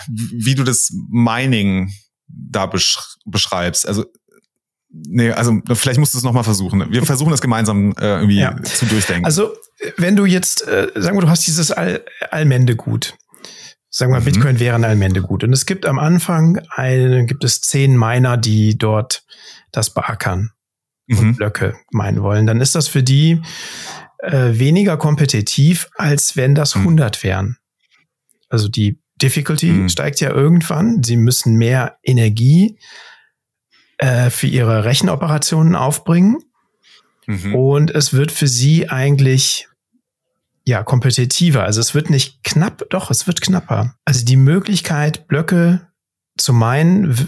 wie 0.08 0.56
du 0.56 0.64
das 0.64 0.92
Mining 1.10 1.92
da 2.28 2.66
besch 2.66 2.98
beschreibst. 3.26 3.88
Also, 3.88 4.06
nee, 4.90 5.32
also 5.32 5.60
vielleicht 5.74 6.00
musst 6.00 6.14
du 6.14 6.18
es 6.18 6.24
nochmal 6.24 6.44
versuchen. 6.44 6.92
Wir 6.92 7.06
versuchen 7.06 7.32
das 7.32 7.42
gemeinsam 7.42 7.94
äh, 7.94 8.20
irgendwie 8.20 8.40
ja. 8.40 8.62
zu 8.64 8.86
durchdenken. 8.86 9.26
Also, 9.26 9.54
wenn 9.98 10.16
du 10.16 10.26
jetzt, 10.26 10.68
äh, 10.68 10.92
sagen 10.96 11.18
wir, 11.18 11.22
du 11.22 11.30
hast 11.30 11.46
dieses 11.48 11.72
All 11.72 12.04
Allmendegut. 12.32 13.16
Sagen 13.90 14.12
wir, 14.12 14.20
mhm. 14.20 14.26
Bitcoin 14.26 14.60
wäre 14.60 14.76
ein 14.76 14.84
Allmendegut. 14.84 15.44
Und 15.44 15.54
es 15.54 15.66
gibt 15.66 15.86
am 15.86 15.98
Anfang 15.98 16.62
eine, 16.70 17.26
gibt 17.26 17.44
es 17.44 17.62
zehn 17.62 17.98
Miner, 17.98 18.38
die 18.38 18.78
dort 18.78 19.24
das 19.72 19.94
beackern 19.94 20.52
und 21.10 21.22
mhm. 21.22 21.36
Blöcke 21.36 21.76
meinen 21.92 22.22
wollen. 22.22 22.46
Dann 22.48 22.62
ist 22.62 22.76
das 22.76 22.88
für 22.88 23.04
die 23.04 23.42
äh, 24.20 24.60
weniger 24.60 24.98
kompetitiv, 24.98 25.90
als 25.96 26.36
wenn 26.36 26.56
das 26.56 26.76
100 26.76 27.18
hm. 27.18 27.24
wären. 27.24 27.58
Also 28.50 28.68
die 28.68 29.00
Difficulty 29.22 29.72
mhm. 29.72 29.90
steigt 29.90 30.20
ja 30.20 30.32
irgendwann. 30.32 31.04
Sie 31.04 31.18
müssen 31.18 31.56
mehr 31.56 31.98
Energie 32.04 32.80
äh, 33.98 34.30
für 34.30 34.48
ihre 34.48 34.86
Rechenoperationen 34.86 35.76
aufbringen. 35.76 36.38
Mhm. 37.26 37.56
Und 37.56 37.92
es 37.92 38.14
wird 38.14 38.32
für 38.32 38.48
sie 38.48 38.90
eigentlich 38.90 39.68
ja 40.66 40.84
kompetitiver. 40.84 41.64
Also 41.64 41.82
es 41.82 41.96
wird 41.96 42.10
nicht 42.10 42.44
knapp, 42.44 42.84
doch, 42.90 43.10
es 43.10 43.26
wird 43.26 43.42
knapper. 43.42 43.96
Also 44.06 44.24
die 44.24 44.38
Möglichkeit, 44.38 45.28
Blöcke 45.28 45.88
zu 46.38 46.54
meinen 46.54 47.28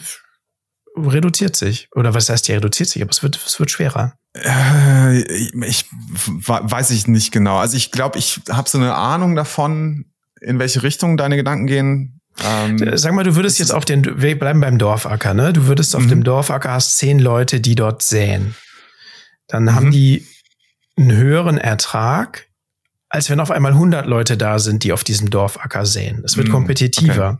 reduziert 0.95 1.55
sich. 1.55 1.87
Oder 1.95 2.13
was 2.13 2.29
heißt, 2.29 2.47
die 2.47 2.53
reduziert 2.53 2.89
sich, 2.89 3.01
aber 3.01 3.11
es 3.11 3.23
wird, 3.23 3.37
es 3.37 3.59
wird 3.59 3.71
schwerer. 3.71 4.18
Äh, 4.33 5.21
ich 5.65 5.85
weiß 5.89 6.91
ich 6.91 7.07
nicht 7.07 7.31
genau. 7.31 7.57
Also 7.57 7.77
ich 7.77 7.91
glaube, 7.91 8.19
ich 8.19 8.41
habe 8.49 8.69
so 8.69 8.77
eine 8.77 8.95
Ahnung 8.95 9.35
davon, 9.35 10.05
in 10.41 10.59
welche 10.59 10.83
Richtung 10.83 11.17
deine 11.17 11.35
Gedanken 11.35 11.67
gehen. 11.67 12.21
Ähm, 12.43 12.79
Sag 12.95 13.13
mal, 13.13 13.23
du 13.23 13.35
würdest 13.35 13.59
jetzt 13.59 13.71
auf 13.71 13.85
den, 13.85 14.21
wir 14.21 14.37
bleiben 14.37 14.61
beim 14.61 14.77
Dorfacker, 14.77 15.33
ne? 15.33 15.51
Du 15.51 15.67
würdest 15.67 15.95
auf 15.95 16.03
mhm. 16.03 16.09
dem 16.09 16.23
Dorfacker 16.23 16.71
hast 16.71 16.97
zehn 16.97 17.19
Leute, 17.19 17.59
die 17.59 17.75
dort 17.75 18.01
säen. 18.01 18.55
Dann 19.47 19.63
mhm. 19.63 19.75
haben 19.75 19.91
die 19.91 20.25
einen 20.97 21.11
höheren 21.11 21.57
Ertrag, 21.57 22.47
als 23.09 23.29
wenn 23.29 23.39
auf 23.39 23.51
einmal 23.51 23.73
100 23.73 24.05
Leute 24.05 24.37
da 24.37 24.59
sind, 24.59 24.83
die 24.83 24.93
auf 24.93 25.03
diesem 25.03 25.29
Dorfacker 25.29 25.85
säen. 25.85 26.21
Es 26.23 26.37
wird 26.37 26.47
mhm. 26.47 26.53
kompetitiver. 26.53 27.39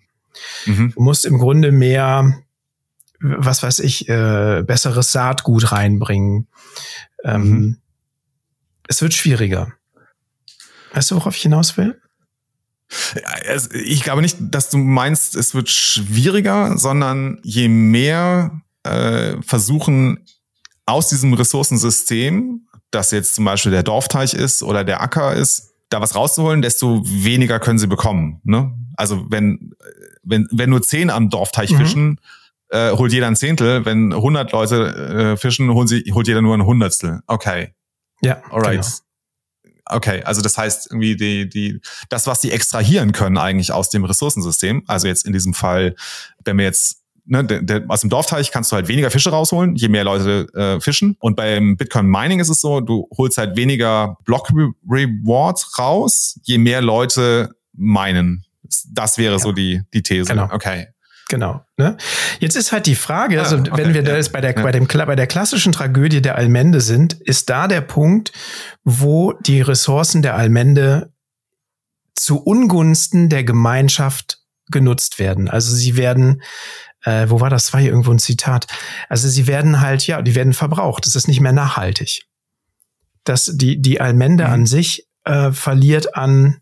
Okay. 0.65 0.71
Mhm. 0.71 0.93
Du 0.95 1.01
musst 1.01 1.25
im 1.25 1.37
Grunde 1.37 1.71
mehr, 1.71 2.41
was 3.19 3.63
weiß 3.63 3.79
ich, 3.79 4.07
äh, 4.09 4.63
besseres 4.65 5.11
Saatgut 5.11 5.71
reinbringen. 5.71 6.47
Ähm, 7.23 7.41
mhm. 7.41 7.77
Es 8.87 9.01
wird 9.01 9.13
schwieriger. 9.13 9.73
Weißt 10.93 11.11
du, 11.11 11.15
worauf 11.15 11.35
ich 11.35 11.41
hinaus 11.43 11.77
will? 11.77 12.01
Ich 13.73 14.01
glaube 14.01 14.21
nicht, 14.21 14.37
dass 14.39 14.71
du 14.71 14.77
meinst, 14.77 15.35
es 15.35 15.53
wird 15.53 15.69
schwieriger, 15.69 16.77
sondern 16.77 17.39
je 17.43 17.67
mehr 17.67 18.61
äh, 18.83 19.39
versuchen 19.43 20.25
aus 20.87 21.09
diesem 21.09 21.33
Ressourcensystem, 21.33 22.67
das 22.89 23.11
jetzt 23.11 23.35
zum 23.35 23.45
Beispiel 23.45 23.71
der 23.71 23.83
Dorfteich 23.83 24.33
ist 24.33 24.63
oder 24.63 24.83
der 24.83 25.01
Acker 25.01 25.33
ist, 25.33 25.73
da 25.89 26.01
was 26.01 26.15
rauszuholen, 26.15 26.63
desto 26.63 27.03
weniger 27.05 27.59
können 27.59 27.77
sie 27.77 27.87
bekommen. 27.87 28.41
Ne? 28.43 28.73
Also 28.95 29.25
wenn, 29.29 29.73
wenn, 30.23 30.47
wenn 30.51 30.71
nur 30.71 30.81
zehn 30.81 31.11
am 31.11 31.29
Dorfteich 31.29 31.71
mhm. 31.71 31.77
fischen, 31.77 32.21
äh, 32.69 32.91
holt 32.91 33.11
jeder 33.11 33.27
ein 33.27 33.35
Zehntel. 33.35 33.85
Wenn 33.85 34.13
100 34.13 34.51
Leute 34.51 35.33
äh, 35.33 35.37
fischen, 35.37 35.69
holen 35.71 35.87
sie, 35.87 36.03
holt 36.13 36.27
jeder 36.27 36.41
nur 36.41 36.55
ein 36.55 36.65
Hundertstel. 36.65 37.21
Okay. 37.27 37.73
Ja. 38.21 38.41
Alright. 38.49 38.81
Genau. 38.81 38.87
Okay, 39.91 40.21
also 40.23 40.41
das 40.41 40.55
heißt 40.57 40.91
irgendwie 40.91 41.15
die, 41.15 41.49
die, 41.49 41.81
das, 42.09 42.27
was 42.27 42.41
sie 42.41 42.51
extrahieren 42.51 43.11
können 43.11 43.37
eigentlich 43.37 43.71
aus 43.71 43.89
dem 43.89 44.05
Ressourcensystem, 44.05 44.83
also 44.85 45.07
jetzt 45.07 45.25
in 45.25 45.33
diesem 45.33 45.55
Fall, 45.55 45.95
wenn 46.45 46.57
wir 46.57 46.65
jetzt 46.65 46.97
Ne, 47.31 47.45
der, 47.45 47.61
der, 47.61 47.83
aus 47.89 48.01
dem 48.01 48.09
Dorfteich 48.09 48.49
kannst 48.49 48.71
du 48.71 48.75
halt 48.75 48.87
weniger 48.87 49.11
Fische 49.11 49.29
rausholen, 49.29 49.75
je 49.75 49.87
mehr 49.87 50.03
Leute 50.03 50.47
äh, 50.55 50.81
fischen. 50.81 51.15
Und 51.19 51.35
beim 51.35 51.77
Bitcoin 51.77 52.07
Mining 52.07 52.39
ist 52.39 52.49
es 52.49 52.59
so, 52.59 52.79
du 52.79 53.07
holst 53.15 53.37
halt 53.37 53.55
weniger 53.55 54.17
Block 54.25 54.49
Reward 54.89 55.63
raus, 55.77 56.39
je 56.41 56.57
mehr 56.57 56.81
Leute 56.81 57.51
minen. 57.73 58.45
Das 58.91 59.19
wäre 59.19 59.33
ja. 59.33 59.39
so 59.39 59.51
die, 59.51 59.83
die 59.93 60.01
These. 60.01 60.31
Genau. 60.31 60.47
Okay. 60.51 60.87
Genau. 61.29 61.63
Ne? 61.77 61.95
Jetzt 62.39 62.55
ist 62.55 62.71
halt 62.71 62.87
die 62.87 62.95
Frage, 62.95 63.39
also 63.39 63.55
ah, 63.55 63.59
okay, 63.59 63.71
wenn 63.75 63.93
wir 63.93 64.03
ja, 64.03 64.19
da 64.19 64.29
bei 64.31 64.41
der, 64.41 64.55
ja. 64.55 64.63
bei, 64.63 64.71
dem, 64.71 64.87
bei 64.87 65.15
der 65.15 65.27
klassischen 65.27 65.71
Tragödie 65.71 66.21
der 66.21 66.35
Allmende 66.35 66.81
sind, 66.81 67.13
ist 67.13 67.49
da 67.51 67.67
der 67.67 67.81
Punkt, 67.81 68.33
wo 68.83 69.33
die 69.33 69.61
Ressourcen 69.61 70.23
der 70.23 70.35
Allmende 70.35 71.13
zu 72.15 72.43
Ungunsten 72.43 73.29
der 73.29 73.43
Gemeinschaft 73.43 74.39
genutzt 74.71 75.19
werden. 75.19 75.47
Also 75.49 75.73
sie 75.75 75.97
werden, 75.97 76.41
äh, 77.03 77.27
wo 77.29 77.39
war 77.39 77.51
das? 77.51 77.73
War 77.73 77.79
hier 77.79 77.91
irgendwo 77.91 78.11
ein 78.11 78.19
Zitat. 78.19 78.65
Also 79.07 79.29
sie 79.29 79.45
werden 79.45 79.81
halt, 79.81 80.07
ja, 80.07 80.23
die 80.23 80.33
werden 80.33 80.53
verbraucht. 80.53 81.05
Das 81.05 81.15
ist 81.15 81.27
nicht 81.27 81.41
mehr 81.41 81.53
nachhaltig. 81.53 82.23
Das, 83.23 83.51
die, 83.53 83.79
die 83.79 84.01
Allmende 84.01 84.45
mhm. 84.45 84.51
an 84.51 84.65
sich 84.65 85.07
äh, 85.25 85.51
verliert 85.51 86.15
an, 86.15 86.59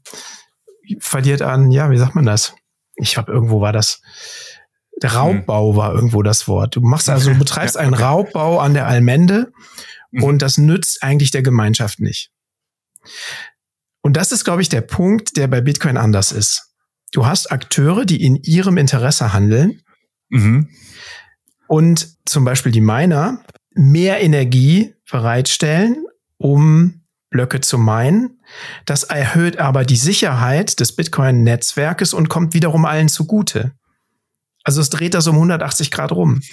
verliert 0.99 1.41
an, 1.41 1.71
ja, 1.71 1.89
wie 1.89 1.97
sagt 1.97 2.15
man 2.15 2.25
das? 2.25 2.53
Ich 2.97 3.15
habe 3.15 3.31
irgendwo 3.31 3.61
war 3.61 3.71
das 3.71 4.01
Raubbau 5.03 5.75
war 5.75 5.93
irgendwo 5.93 6.23
das 6.23 6.47
Wort. 6.47 6.75
Du 6.75 6.81
machst 6.81 7.09
also, 7.09 7.31
du 7.31 7.39
betreibst 7.39 7.77
einen 7.77 7.93
Raubbau 7.93 8.59
an 8.59 8.73
der 8.73 8.87
Allmende 8.87 9.51
mhm. 10.11 10.23
und 10.23 10.41
das 10.41 10.57
nützt 10.57 11.03
eigentlich 11.03 11.31
der 11.31 11.43
Gemeinschaft 11.43 11.99
nicht. 11.99 12.31
Und 14.01 14.17
das 14.17 14.31
ist, 14.31 14.43
glaube 14.43 14.61
ich, 14.61 14.69
der 14.69 14.81
Punkt, 14.81 15.37
der 15.37 15.47
bei 15.47 15.61
Bitcoin 15.61 15.97
anders 15.97 16.31
ist. 16.31 16.73
Du 17.11 17.25
hast 17.25 17.51
Akteure, 17.51 18.05
die 18.05 18.23
in 18.23 18.35
ihrem 18.37 18.77
Interesse 18.77 19.33
handeln 19.33 19.81
mhm. 20.29 20.69
und 21.67 22.15
zum 22.25 22.43
Beispiel 22.43 22.71
die 22.71 22.81
Miner 22.81 23.43
mehr 23.73 24.21
Energie 24.21 24.93
bereitstellen, 25.09 26.05
um 26.37 27.01
Blöcke 27.29 27.61
zu 27.61 27.77
meinen. 27.77 28.39
Das 28.85 29.03
erhöht 29.03 29.57
aber 29.57 29.85
die 29.85 29.95
Sicherheit 29.97 30.79
des 30.79 30.95
Bitcoin-Netzwerkes 30.95 32.13
und 32.13 32.29
kommt 32.29 32.53
wiederum 32.53 32.85
allen 32.85 33.09
zugute. 33.09 33.73
Also 34.67 34.81
es 34.81 34.89
dreht 34.89 35.13
das 35.13 35.27
um 35.27 35.35
180 35.35 35.91
Grad 35.91 36.11
rum. 36.11 36.41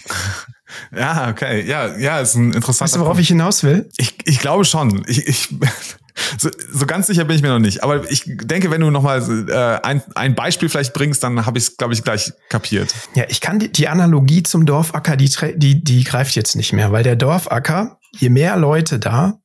Ja, 0.96 1.28
okay. 1.28 1.64
Ja, 1.68 1.96
ja, 1.98 2.18
ist 2.18 2.34
ein 2.34 2.52
interessanter 2.52 2.84
Weißt 2.84 2.96
du, 2.96 3.00
worauf 3.00 3.12
Punkt. 3.12 3.22
ich 3.22 3.28
hinaus 3.28 3.62
will? 3.62 3.88
Ich, 3.96 4.16
ich 4.24 4.40
glaube 4.40 4.64
schon. 4.64 5.04
Ich, 5.06 5.28
ich, 5.28 5.54
so, 6.38 6.48
so 6.72 6.86
ganz 6.86 7.06
sicher 7.06 7.24
bin 7.24 7.36
ich 7.36 7.42
mir 7.42 7.50
noch 7.50 7.60
nicht. 7.60 7.84
Aber 7.84 8.10
ich 8.10 8.24
denke, 8.26 8.72
wenn 8.72 8.80
du 8.80 8.90
noch 8.90 9.02
mal 9.02 9.20
äh, 9.48 9.86
ein, 9.86 10.02
ein 10.16 10.34
Beispiel 10.34 10.68
vielleicht 10.68 10.92
bringst, 10.92 11.22
dann 11.22 11.46
habe 11.46 11.58
ich 11.58 11.64
es, 11.64 11.76
glaube 11.76 11.94
ich, 11.94 12.02
gleich 12.02 12.32
kapiert. 12.48 12.92
Ja, 13.14 13.24
ich 13.28 13.40
kann 13.40 13.60
die, 13.60 13.70
die 13.70 13.86
Analogie 13.86 14.42
zum 14.42 14.66
Dorfacker, 14.66 15.16
die, 15.16 15.30
die, 15.56 15.84
die 15.84 16.02
greift 16.02 16.34
jetzt 16.34 16.56
nicht 16.56 16.72
mehr, 16.72 16.90
weil 16.90 17.04
der 17.04 17.16
Dorfacker, 17.16 18.00
je 18.18 18.30
mehr 18.30 18.56
Leute 18.56 18.98
da 18.98 19.38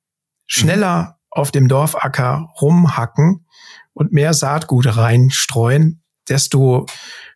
schneller 0.47 1.01
mhm. 1.01 1.13
auf 1.29 1.51
dem 1.51 1.67
Dorfacker 1.67 2.47
rumhacken 2.59 3.45
und 3.93 4.13
mehr 4.13 4.33
Saatgut 4.33 4.97
reinstreuen, 4.97 6.01
desto 6.29 6.85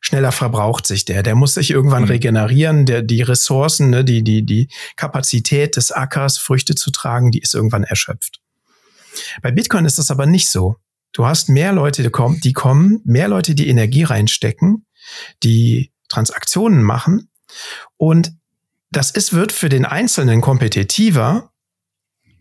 schneller 0.02 0.32
verbraucht 0.32 0.86
sich 0.86 1.06
der. 1.06 1.24
Der 1.24 1.36
muss 1.36 1.54
sich 1.54 1.72
irgendwann 1.72 2.04
mhm. 2.04 2.10
regenerieren. 2.10 2.86
Der, 2.86 3.02
die 3.02 3.22
Ressourcen, 3.22 3.90
ne, 3.90 4.04
die, 4.04 4.24
die, 4.24 4.46
die 4.46 4.70
Kapazität 4.96 5.76
des 5.78 5.92
Ackers, 5.92 6.38
Früchte 6.38 6.76
zu 6.76 6.92
tragen, 6.92 7.32
die 7.32 7.40
ist 7.40 7.54
irgendwann 7.54 7.84
erschöpft. 7.84 8.40
Bei 9.42 9.52
Bitcoin 9.52 9.86
ist 9.86 9.98
das 9.98 10.12
aber 10.12 10.26
nicht 10.26 10.50
so. 10.50 10.76
Du 11.14 11.26
hast 11.26 11.48
mehr 11.48 11.74
Leute, 11.74 12.04
die 12.04 12.10
kommen, 12.10 12.40
die 12.42 12.54
kommen, 12.54 13.02
mehr 13.06 13.28
Leute, 13.28 13.54
die 13.54 13.68
Energie 13.68 14.04
reinstecken, 14.04 14.86
die 15.44 15.92
Transaktionen 16.10 16.84
machen. 16.84 17.30
Und 17.98 18.34
das 18.90 19.12
ist, 19.12 19.34
wird 19.34 19.52
für 19.52 19.70
den 19.70 19.86
Einzelnen 19.86 20.42
kompetitiver, 20.42 21.53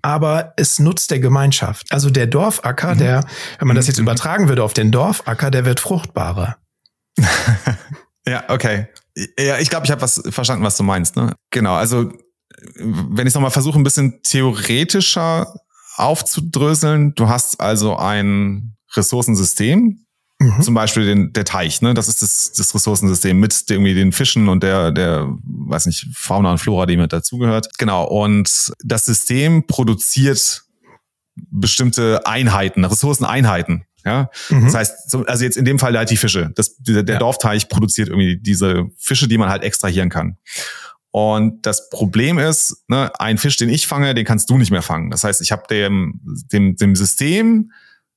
aber 0.03 0.53
es 0.57 0.79
nutzt 0.79 1.11
der 1.11 1.21
Gemeinschaft. 1.21 1.87
Also 1.91 2.11
der 2.11 2.27
Dorfacker, 2.27 2.95
mhm. 2.95 2.99
der, 2.99 3.25
wenn 3.59 3.69
man 3.69 3.77
das 3.77 3.87
jetzt 3.87 3.99
mhm. 3.99 4.05
übertragen 4.05 4.49
würde 4.49 4.65
auf 4.65 4.75
den 4.75 4.91
Dorfacker, 4.91 5.51
der 5.51 5.65
wird 5.65 5.81
fruchtbarer. 5.81 6.57
ja, 8.27 8.45
okay. 8.49 8.89
Ja, 9.39 9.59
ich 9.59 9.71
glaube, 9.71 9.87
ich 9.87 9.93
habe 9.93 10.03
was 10.03 10.23
verstanden, 10.31 10.65
was 10.65 10.77
du 10.77 10.83
meinst. 10.83 11.17
Ne? 11.17 11.35
Genau, 11.51 11.75
also 11.75 12.13
wenn 12.77 13.27
ich 13.27 13.35
nochmal 13.35 13.51
versuche, 13.51 13.79
ein 13.79 13.85
bisschen 13.85 14.23
theoretischer 14.23 15.55
aufzudröseln, 15.97 17.15
du 17.15 17.29
hast 17.29 17.61
also 17.61 17.97
ein 17.97 18.77
Ressourcensystem, 18.95 20.07
Mhm. 20.43 20.63
Zum 20.63 20.75
Beispiel 20.75 21.07
den, 21.07 21.33
der 21.33 21.45
Teich, 21.45 21.83
ne? 21.83 21.95
Das 21.95 22.09
ist 22.09 22.23
das, 22.23 22.53
das 22.57 22.75
Ressourcensystem 22.75 23.39
mit 23.39 23.65
irgendwie 23.71 23.95
den 23.95 24.13
Fischen 24.13 24.49
und 24.49 24.63
der, 24.63 24.91
der, 24.91 25.29
weiß 25.45 25.87
nicht, 25.87 26.07
Fauna 26.15 26.53
und 26.53 26.59
Flora, 26.59 26.87
die 26.87 26.97
mit 26.97 27.13
dazugehört. 27.13 27.69
Genau. 27.79 28.05
Und 28.05 28.73
das 28.85 29.05
System 29.05 29.67
produziert 29.67 30.63
bestimmte 31.35 32.27
Einheiten, 32.27 32.85
Ressourceneinheiten. 32.85 33.85
Ja, 34.05 34.31
mhm. 34.51 34.65
das 34.65 34.75
heißt, 34.75 35.15
also 35.29 35.45
jetzt 35.45 35.57
in 35.57 35.65
dem 35.65 35.79
Fall 35.79 35.97
halt 35.97 36.11
die 36.11 36.17
Fische. 36.17 36.51
Das, 36.57 36.77
der, 36.79 37.05
der 37.05 37.15
ja. 37.15 37.19
Dorfteich 37.21 37.69
produziert 37.69 38.09
irgendwie 38.09 38.37
diese 38.37 38.87
Fische, 38.99 39.29
die 39.29 39.39
man 39.39 39.49
halt 39.49 39.63
extrahieren 39.63 40.09
kann. 40.09 40.39
Und 41.13 41.67
das 41.67 41.89
Problem 41.91 42.39
ist, 42.39 42.85
ne, 42.89 43.13
ein 43.21 43.39
Fisch, 43.39 43.59
den 43.59 43.69
ich 43.69 43.87
fange, 43.87 44.15
den 44.15 44.25
kannst 44.25 44.51
du 44.51 44.59
nicht 44.59 44.73
mehr 44.73 44.83
fangen. 44.83 45.11
Das 45.11 45.23
heißt, 45.23 45.41
ich 45.41 45.53
habe 45.53 45.63
dem, 45.71 46.21
dem, 46.51 46.75
dem 46.75 46.97
System 46.97 47.71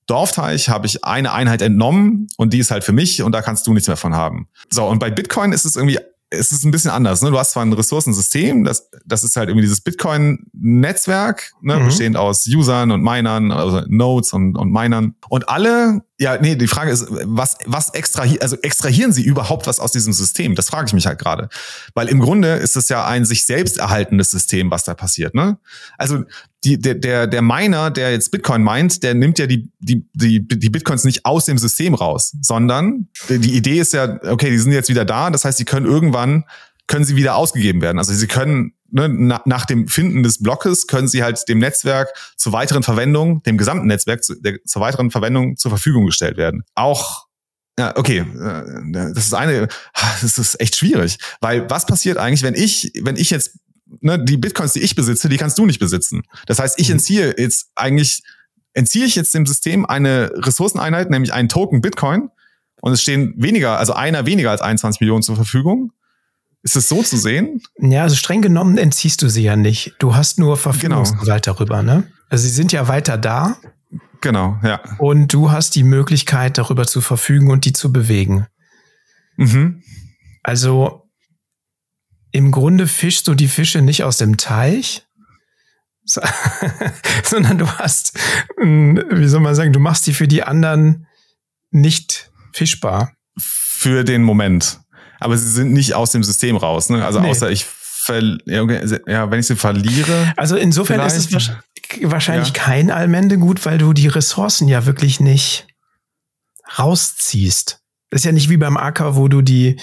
Dorfteich 0.08 0.70
habe 0.70 0.86
ich 0.86 1.04
eine 1.04 1.34
Einheit 1.34 1.62
entnommen 1.62 2.28
und 2.38 2.54
die 2.54 2.60
ist 2.60 2.72
halt 2.72 2.84
für 2.84 2.94
mich 2.94 3.22
und 3.24 3.32
da 3.32 3.42
kannst 3.42 3.66
du 3.68 3.74
nichts 3.74 3.88
mehr 3.88 3.98
von 3.98 4.16
haben. 4.16 4.48
So, 4.70 4.86
und 4.86 5.00
bei 5.00 5.10
Bitcoin 5.10 5.52
ist 5.52 5.66
es 5.66 5.76
irgendwie 5.76 6.00
es 6.30 6.52
ist 6.52 6.64
ein 6.64 6.72
bisschen 6.72 6.92
anders. 6.92 7.22
Ne? 7.22 7.32
Du 7.32 7.38
hast 7.38 7.52
zwar 7.52 7.64
ein 7.64 7.74
Ressourcensystem, 7.74 8.64
das, 8.64 8.90
das 9.06 9.24
ist 9.24 9.36
halt 9.36 9.50
irgendwie 9.50 9.64
dieses 9.64 9.82
Bitcoin-Netzwerk, 9.82 11.52
ne? 11.62 11.78
Mhm. 11.78 11.86
bestehend 11.86 12.18
aus 12.18 12.46
Usern 12.48 12.92
und 12.92 13.04
Minern, 13.04 13.52
also 13.52 13.82
Nodes 13.88 14.34
und, 14.34 14.58
und 14.58 14.72
Minern. 14.72 15.16
Und 15.30 15.50
alle, 15.50 16.02
ja, 16.18 16.38
nee, 16.40 16.56
die 16.56 16.68
Frage 16.68 16.92
ist, 16.92 17.06
was, 17.10 17.58
was 17.66 17.90
extrahieren, 17.94 18.42
also 18.42 18.56
extrahieren 18.62 19.12
sie 19.12 19.24
überhaupt 19.24 19.68
was 19.68 19.80
aus 19.80 19.92
diesem 19.92 20.14
System? 20.14 20.56
Das 20.56 20.70
frage 20.70 20.88
ich 20.88 20.94
mich 20.94 21.08
halt 21.08 21.20
gerade. 21.20 21.50
Weil 21.94 22.08
im 22.08 22.20
Grunde 22.20 22.54
ist 22.54 22.78
es 22.78 22.88
ja 22.88 23.06
ein 23.06 23.26
sich 23.26 23.46
selbst 23.46 23.78
erhaltendes 23.78 24.32
System, 24.32 24.72
was 24.72 24.86
da 24.86 24.94
passiert. 24.94 25.36
Ne? 25.36 25.58
Also 25.98 26.24
die, 26.64 26.80
der, 26.80 26.96
der, 26.96 27.28
der 27.28 27.42
Miner, 27.42 27.92
der 27.92 28.12
jetzt 28.12 28.32
Bitcoin 28.32 28.64
meint, 28.64 29.04
der 29.04 29.14
nimmt 29.14 29.40
ja 29.40 29.46
die, 29.46 29.70
die, 29.80 30.08
die, 30.14 30.48
die 30.48 30.70
Bitcoins 30.70 31.04
nicht 31.04 31.26
aus 31.26 31.46
dem 31.46 31.58
System 31.58 31.94
raus, 31.94 32.34
sondern 32.42 33.10
die 33.28 33.56
Idee 33.56 33.80
ist 33.80 33.92
ja, 33.92 34.18
okay, 34.24 34.50
die 34.50 34.58
sind 34.58 34.72
jetzt 34.72 34.90
wieder 34.90 35.04
da, 35.04 35.30
das 35.30 35.44
heißt, 35.44 35.58
sie 35.58 35.66
können 35.66 35.86
irgendwann, 35.86 36.46
können 36.88 37.04
sie 37.04 37.18
wieder 37.18 37.36
ausgegeben 37.36 37.82
werden. 37.82 37.98
Also 38.00 38.14
sie 38.14 38.28
können 38.28 38.75
ne, 38.90 39.10
na, 39.10 39.42
nach 39.46 39.66
dem 39.66 39.88
Finden 39.88 40.24
des 40.24 40.42
Blockes 40.42 40.88
können 40.88 41.08
sie 41.08 41.24
halt 41.24 41.48
dem 41.48 41.60
Netzwerk 41.60 42.10
zur 42.38 42.54
weiteren 42.54 42.84
Verwendung, 42.84 43.44
dem 43.44 43.58
gesamten 43.58 43.88
Netzwerk 43.88 44.24
zu, 44.24 44.36
der, 44.36 44.64
zur 44.64 44.82
weiteren 44.82 45.12
Verwendung 45.12 45.58
zur 45.58 45.72
Verfügung 45.72 46.06
gestellt 46.06 46.38
werden. 46.38 46.64
Auch 46.76 47.28
Ja, 47.78 47.96
okay. 47.98 48.20
Äh, 48.20 49.12
das 49.14 49.26
ist 49.26 49.34
eine, 49.34 49.68
das 50.22 50.38
ist 50.38 50.60
echt 50.60 50.76
schwierig. 50.76 51.18
Weil 51.42 51.70
was 51.70 51.86
passiert 51.86 52.18
eigentlich, 52.18 52.44
wenn 52.44 52.56
ich, 52.56 52.92
wenn 53.02 53.18
ich 53.18 53.30
jetzt, 53.30 53.60
ne, 54.02 54.24
die 54.24 54.38
Bitcoins, 54.38 54.74
die 54.74 54.82
ich 54.82 54.96
besitze, 54.96 55.30
die 55.30 55.38
kannst 55.38 55.58
du 55.58 55.66
nicht 55.66 55.80
besitzen. 55.80 56.24
Das 56.48 56.60
heißt, 56.60 56.80
ich 56.80 56.88
mhm. 56.88 56.96
entziehe 56.96 57.36
jetzt 57.38 57.72
eigentlich, 57.76 58.24
entziehe 58.74 59.06
ich 59.06 59.16
jetzt 59.16 59.34
dem 59.34 59.46
System 59.46 59.86
eine 59.86 60.32
Ressourceneinheit, 60.36 61.10
nämlich 61.10 61.34
einen 61.34 61.50
Token 61.50 61.82
Bitcoin, 61.82 62.30
und 62.86 62.92
es 62.92 63.02
stehen 63.02 63.34
weniger, 63.38 63.80
also 63.80 63.94
einer 63.94 64.28
weniger 64.28 64.52
als 64.52 64.62
21 64.62 65.02
Millionen 65.02 65.24
zur 65.24 65.36
Verfügung. 65.36 65.92
Ist 66.66 66.76
es 66.76 66.90
so 66.90 67.04
zu 67.04 67.16
sehen? 67.16 67.62
Ja, 67.78 68.02
also 68.02 68.16
streng 68.16 68.42
genommen 68.42 68.80
entziehst 68.80 69.22
du 69.22 69.30
sie 69.30 69.44
ja 69.44 69.56
nicht. 69.56 69.94
Du 70.00 70.16
hast 70.16 70.40
nur 70.40 70.58
Verfügungsgewalt 70.58 71.44
genau. 71.44 71.56
darüber, 71.56 71.84
ne? 71.84 72.12
Also 72.28 72.48
sie 72.48 72.54
sind 72.54 72.72
ja 72.72 72.88
weiter 72.88 73.20
da. 73.20 73.58
Genau, 74.20 74.58
ja. 74.64 74.82
Und 74.98 75.32
du 75.32 75.52
hast 75.52 75.76
die 75.76 75.84
Möglichkeit, 75.84 76.58
darüber 76.58 76.88
zu 76.88 77.02
verfügen 77.02 77.52
und 77.52 77.66
die 77.66 77.74
zu 77.74 77.94
bewegen. 77.94 78.48
Mhm. 79.38 79.84
Also 80.42 81.08
im 82.32 82.52
Grunde 82.52 82.88
fischst 82.88 83.28
du 83.28 83.36
die 83.36 83.48
Fische 83.48 83.84
nicht 83.84 84.04
aus 84.04 84.18
dem 84.18 84.38
Teich, 84.38 85.06
sondern 87.24 87.60
du 87.60 87.68
hast, 87.68 88.18
wie 88.58 89.28
soll 89.28 89.42
man 89.42 89.54
sagen, 89.54 89.72
du 89.72 89.80
machst 89.80 90.08
die 90.08 90.14
für 90.16 90.28
die 90.28 90.42
anderen 90.42 91.06
nicht 91.70 92.32
fischbar. 92.54 93.12
Für 93.38 94.04
den 94.04 94.24
Moment. 94.24 94.80
Aber 95.26 95.38
sie 95.38 95.50
sind 95.50 95.74
nicht 95.74 95.96
aus 95.96 96.12
dem 96.12 96.24
System 96.24 96.56
raus. 96.56 96.90
Ne? 96.90 97.04
Also 97.04 97.20
nee. 97.20 97.30
außer 97.30 97.50
ich 97.50 97.66
ja, 98.08 99.32
wenn 99.32 99.40
ich 99.40 99.48
sie 99.48 99.56
verliere. 99.56 100.32
Also 100.38 100.56
insofern 100.56 101.00
ist 101.08 101.34
es 101.34 101.52
wahrscheinlich 102.04 102.50
ja. 102.50 102.54
kein 102.54 102.92
Allmendegut, 102.92 103.66
weil 103.66 103.80
du 103.80 103.94
die 103.94 104.08
Ressourcen 104.08 104.68
ja 104.68 104.86
wirklich 104.86 105.20
nicht 105.20 105.66
rausziehst. 106.78 107.80
Das 108.12 108.22
ist 108.22 108.26
ja 108.26 108.32
nicht 108.32 108.50
wie 108.52 108.58
beim 108.58 108.78
Acker, 108.78 109.16
wo 109.16 109.28
du 109.28 109.42
die 109.42 109.78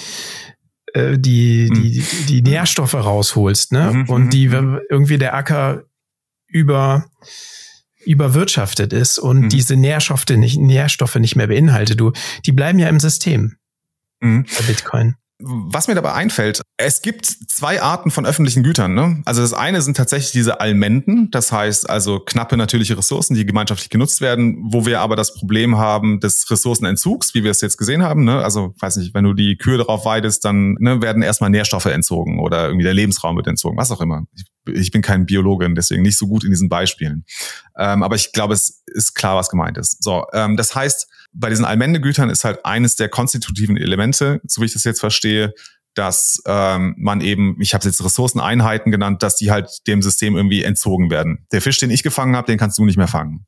äh, 0.95 1.19
die, 1.19 1.69
hm. 1.69 1.83
die, 1.83 2.05
die 2.29 2.43
Nährstoffe 2.43 2.95
rausholst, 2.95 3.73
ne? 3.73 3.93
Mhm, 3.93 4.09
und 4.09 4.31
die 4.31 4.49
mhm. 4.49 4.79
irgendwie 4.89 5.19
der 5.19 5.35
Acker 5.35 5.83
über 6.47 7.07
überwirtschaftet 8.05 8.93
ist 8.93 9.19
und 9.19 9.43
mhm. 9.43 9.49
diese 9.49 9.77
Nährstoffe 9.77 10.29
nicht, 10.29 10.59
Nährstoffe 10.59 11.15
nicht 11.17 11.37
mehr 11.37 11.47
beinhaltet. 11.47 12.01
Du, 12.01 12.13
die 12.45 12.53
bleiben 12.53 12.79
ja 12.79 12.89
im 12.89 13.01
System 13.01 13.57
mhm. 14.21 14.45
bei 14.45 14.65
Bitcoin. 14.67 15.15
Was 15.45 15.89
mir 15.89 15.95
dabei 15.95 16.13
einfällt, 16.13 16.63
es 16.77 17.03
gibt 17.03 17.27
zwei 17.27 17.83
Arten 17.83 18.11
von 18.11 18.27
öffentlichen 18.27 18.63
Gütern. 18.63 18.95
Ne? 18.95 19.23
Also 19.25 19.43
das 19.43 19.53
eine 19.53 19.83
sind 19.83 19.97
tatsächlich 19.97 20.33
diese 20.33 20.61
Almenden, 20.61 21.31
das 21.31 21.51
heißt 21.53 21.91
also 21.91 22.21
knappe 22.21 22.57
natürliche 22.57 22.97
Ressourcen, 22.97 23.35
die 23.35 23.45
gemeinschaftlich 23.45 23.91
genutzt 23.91 24.21
werden, 24.21 24.59
wo 24.71 24.87
wir 24.87 25.01
aber 25.01 25.17
das 25.17 25.35
Problem 25.35 25.79
haben 25.79 26.21
des 26.21 26.51
Ressourcenentzugs, 26.51 27.35
wie 27.35 27.45
wir 27.45 27.51
es 27.51 27.61
jetzt 27.61 27.77
gesehen 27.77 28.03
haben. 28.03 28.25
Ne? 28.25 28.43
Also 28.43 28.75
weiß 28.79 28.97
nicht, 28.97 29.15
wenn 29.15 29.25
du 29.25 29.35
die 29.35 29.57
Kühe 29.57 29.79
darauf 29.79 30.05
weidest, 30.05 30.45
dann 30.45 30.75
ne, 30.79 31.03
werden 31.03 31.23
erstmal 31.23 31.51
Nährstoffe 31.51 31.87
entzogen 31.87 32.39
oder 32.39 32.67
irgendwie 32.67 32.85
der 32.85 32.95
Lebensraum 32.95 33.37
wird 33.37 33.49
entzogen, 33.49 33.77
was 33.77 33.91
auch 33.91 34.01
immer. 34.01 34.25
Ich, 34.35 34.75
ich 34.75 34.91
bin 34.93 35.03
kein 35.03 35.27
Biologin, 35.27 35.75
deswegen 35.75 36.03
nicht 36.03 36.19
so 36.19 36.27
gut 36.27 36.45
in 36.45 36.51
diesen 36.51 36.69
Beispielen. 36.69 37.25
Ähm, 37.77 38.03
aber 38.03 38.17
ich 38.17 38.33
glaube, 38.33 38.55
es 38.55 38.83
ist 38.87 39.15
klar, 39.15 39.37
was 39.37 39.49
gemeint 39.49 39.79
ist. 39.79 40.03
So, 40.03 40.25
ähm, 40.33 40.57
das 40.57 40.75
heißt, 40.75 41.09
bei 41.33 41.51
diesen 41.51 41.65
Allmendegütern 41.65 42.31
ist 42.31 42.45
halt 42.45 42.65
eines 42.65 42.97
der 42.97 43.09
konstitutiven 43.09 43.77
Elemente, 43.77 44.41
so 44.47 44.61
wie 44.61 44.67
ich 44.67 44.73
das 44.73 44.85
jetzt 44.85 45.01
verstehe, 45.01 45.55
dass 45.95 46.43
ähm, 46.47 46.95
man 46.99 47.21
eben, 47.21 47.61
ich 47.61 47.75
habe 47.75 47.85
jetzt 47.85 48.03
Ressourceneinheiten 48.03 48.91
genannt, 48.91 49.23
dass 49.23 49.37
die 49.37 49.51
halt 49.51 49.87
dem 49.87 50.01
System 50.03 50.37
irgendwie 50.37 50.63
entzogen 50.63 51.11
werden. 51.11 51.47
Der 51.53 51.61
Fisch, 51.61 51.79
den 51.79 51.91
ich 51.91 52.03
gefangen 52.03 52.35
habe, 52.35 52.47
den 52.47 52.59
kannst 52.59 52.79
du 52.79 52.85
nicht 52.85 52.97
mehr 52.97 53.09
fangen. 53.09 53.47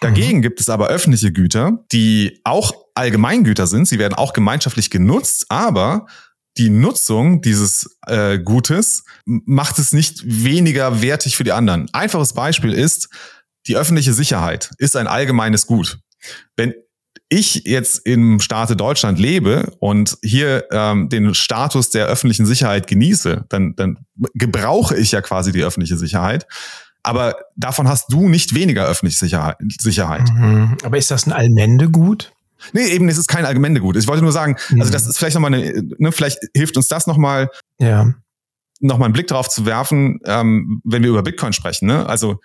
Dagegen 0.00 0.38
mhm. 0.38 0.42
gibt 0.42 0.60
es 0.60 0.68
aber 0.68 0.88
öffentliche 0.88 1.32
Güter, 1.32 1.84
die 1.92 2.40
auch 2.44 2.74
Allgemeingüter 2.94 3.66
sind. 3.66 3.88
Sie 3.88 3.98
werden 3.98 4.14
auch 4.14 4.32
gemeinschaftlich 4.32 4.90
genutzt, 4.90 5.46
aber 5.48 6.06
die 6.58 6.70
Nutzung 6.70 7.40
dieses 7.40 7.96
äh, 8.06 8.38
Gutes 8.38 9.04
macht 9.24 9.78
es 9.78 9.92
nicht 9.92 10.22
weniger 10.24 11.02
wertig 11.02 11.36
für 11.36 11.44
die 11.44 11.52
anderen. 11.52 11.88
Einfaches 11.92 12.32
Beispiel 12.32 12.72
ist, 12.72 13.08
die 13.66 13.76
öffentliche 13.76 14.12
Sicherheit 14.12 14.72
ist 14.78 14.96
ein 14.96 15.06
allgemeines 15.06 15.66
Gut. 15.66 16.00
Wenn 16.56 16.74
ich 17.28 17.64
jetzt 17.66 18.06
im 18.06 18.40
Staate 18.40 18.74
Deutschland 18.74 19.18
lebe 19.18 19.76
und 19.80 20.16
hier 20.22 20.64
ähm, 20.72 21.08
den 21.08 21.34
Status 21.34 21.90
der 21.90 22.06
öffentlichen 22.06 22.46
Sicherheit 22.46 22.86
genieße, 22.86 23.44
dann, 23.48 23.74
dann 23.76 23.98
gebrauche 24.34 24.96
ich 24.96 25.12
ja 25.12 25.20
quasi 25.20 25.52
die 25.52 25.62
öffentliche 25.62 25.96
Sicherheit. 25.96 26.46
Aber 27.02 27.36
davon 27.56 27.88
hast 27.88 28.12
du 28.12 28.28
nicht 28.28 28.54
weniger 28.54 28.86
öffentliche 28.86 29.26
Sicherheit. 29.78 30.28
Mhm. 30.34 30.76
Aber 30.82 30.98
ist 30.98 31.10
das 31.10 31.26
ein 31.26 31.32
Allmendegut? 31.32 32.32
Nee, 32.72 32.86
eben, 32.88 33.08
es 33.08 33.18
ist 33.18 33.28
kein 33.28 33.44
Allgemeindegut. 33.44 33.96
Ich 33.96 34.08
wollte 34.08 34.22
nur 34.22 34.32
sagen, 34.32 34.56
mhm. 34.70 34.80
also 34.80 34.92
das 34.92 35.06
ist 35.06 35.18
vielleicht 35.18 35.34
nochmal 35.34 35.54
eine, 35.54 35.82
ne, 35.98 36.12
vielleicht 36.12 36.38
hilft 36.54 36.76
uns 36.76 36.88
das 36.88 37.06
nochmal, 37.06 37.50
ja. 37.78 38.12
nochmal 38.80 39.06
einen 39.06 39.12
Blick 39.12 39.28
darauf 39.28 39.48
zu 39.48 39.64
werfen, 39.64 40.18
ähm, 40.24 40.80
wenn 40.84 41.02
wir 41.02 41.10
über 41.10 41.22
Bitcoin 41.22 41.52
sprechen. 41.52 41.86
Ne? 41.86 42.06
Also 42.06 42.40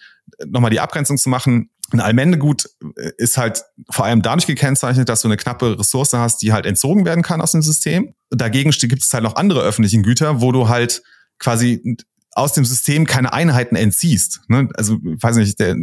nochmal 0.45 0.71
die 0.71 0.79
Abgrenzung 0.79 1.17
zu 1.17 1.29
machen 1.29 1.69
ein 1.93 1.99
Allmendegut 1.99 2.69
äh, 2.97 3.11
ist 3.17 3.37
halt 3.37 3.63
vor 3.89 4.05
allem 4.05 4.21
dadurch 4.21 4.47
gekennzeichnet, 4.47 5.09
dass 5.09 5.21
du 5.21 5.27
eine 5.27 5.37
knappe 5.37 5.79
Ressource 5.79 6.13
hast, 6.13 6.41
die 6.41 6.51
halt 6.51 6.65
entzogen 6.65 7.05
werden 7.05 7.23
kann 7.23 7.41
aus 7.41 7.51
dem 7.51 7.61
System. 7.61 8.13
Dagegen 8.29 8.71
gibt 8.71 9.03
es 9.03 9.13
halt 9.13 9.23
noch 9.23 9.35
andere 9.35 9.61
öffentlichen 9.61 10.03
Güter, 10.03 10.41
wo 10.41 10.51
du 10.51 10.67
halt 10.69 11.03
quasi 11.39 11.97
aus 12.31 12.53
dem 12.53 12.65
System 12.65 13.05
keine 13.05 13.31
Einheiten 13.31 13.75
entziehst. 13.75 14.41
Ne? 14.47 14.67
Also, 14.73 14.97
weiß 15.01 15.35
nicht, 15.35 15.59
der, 15.59 15.75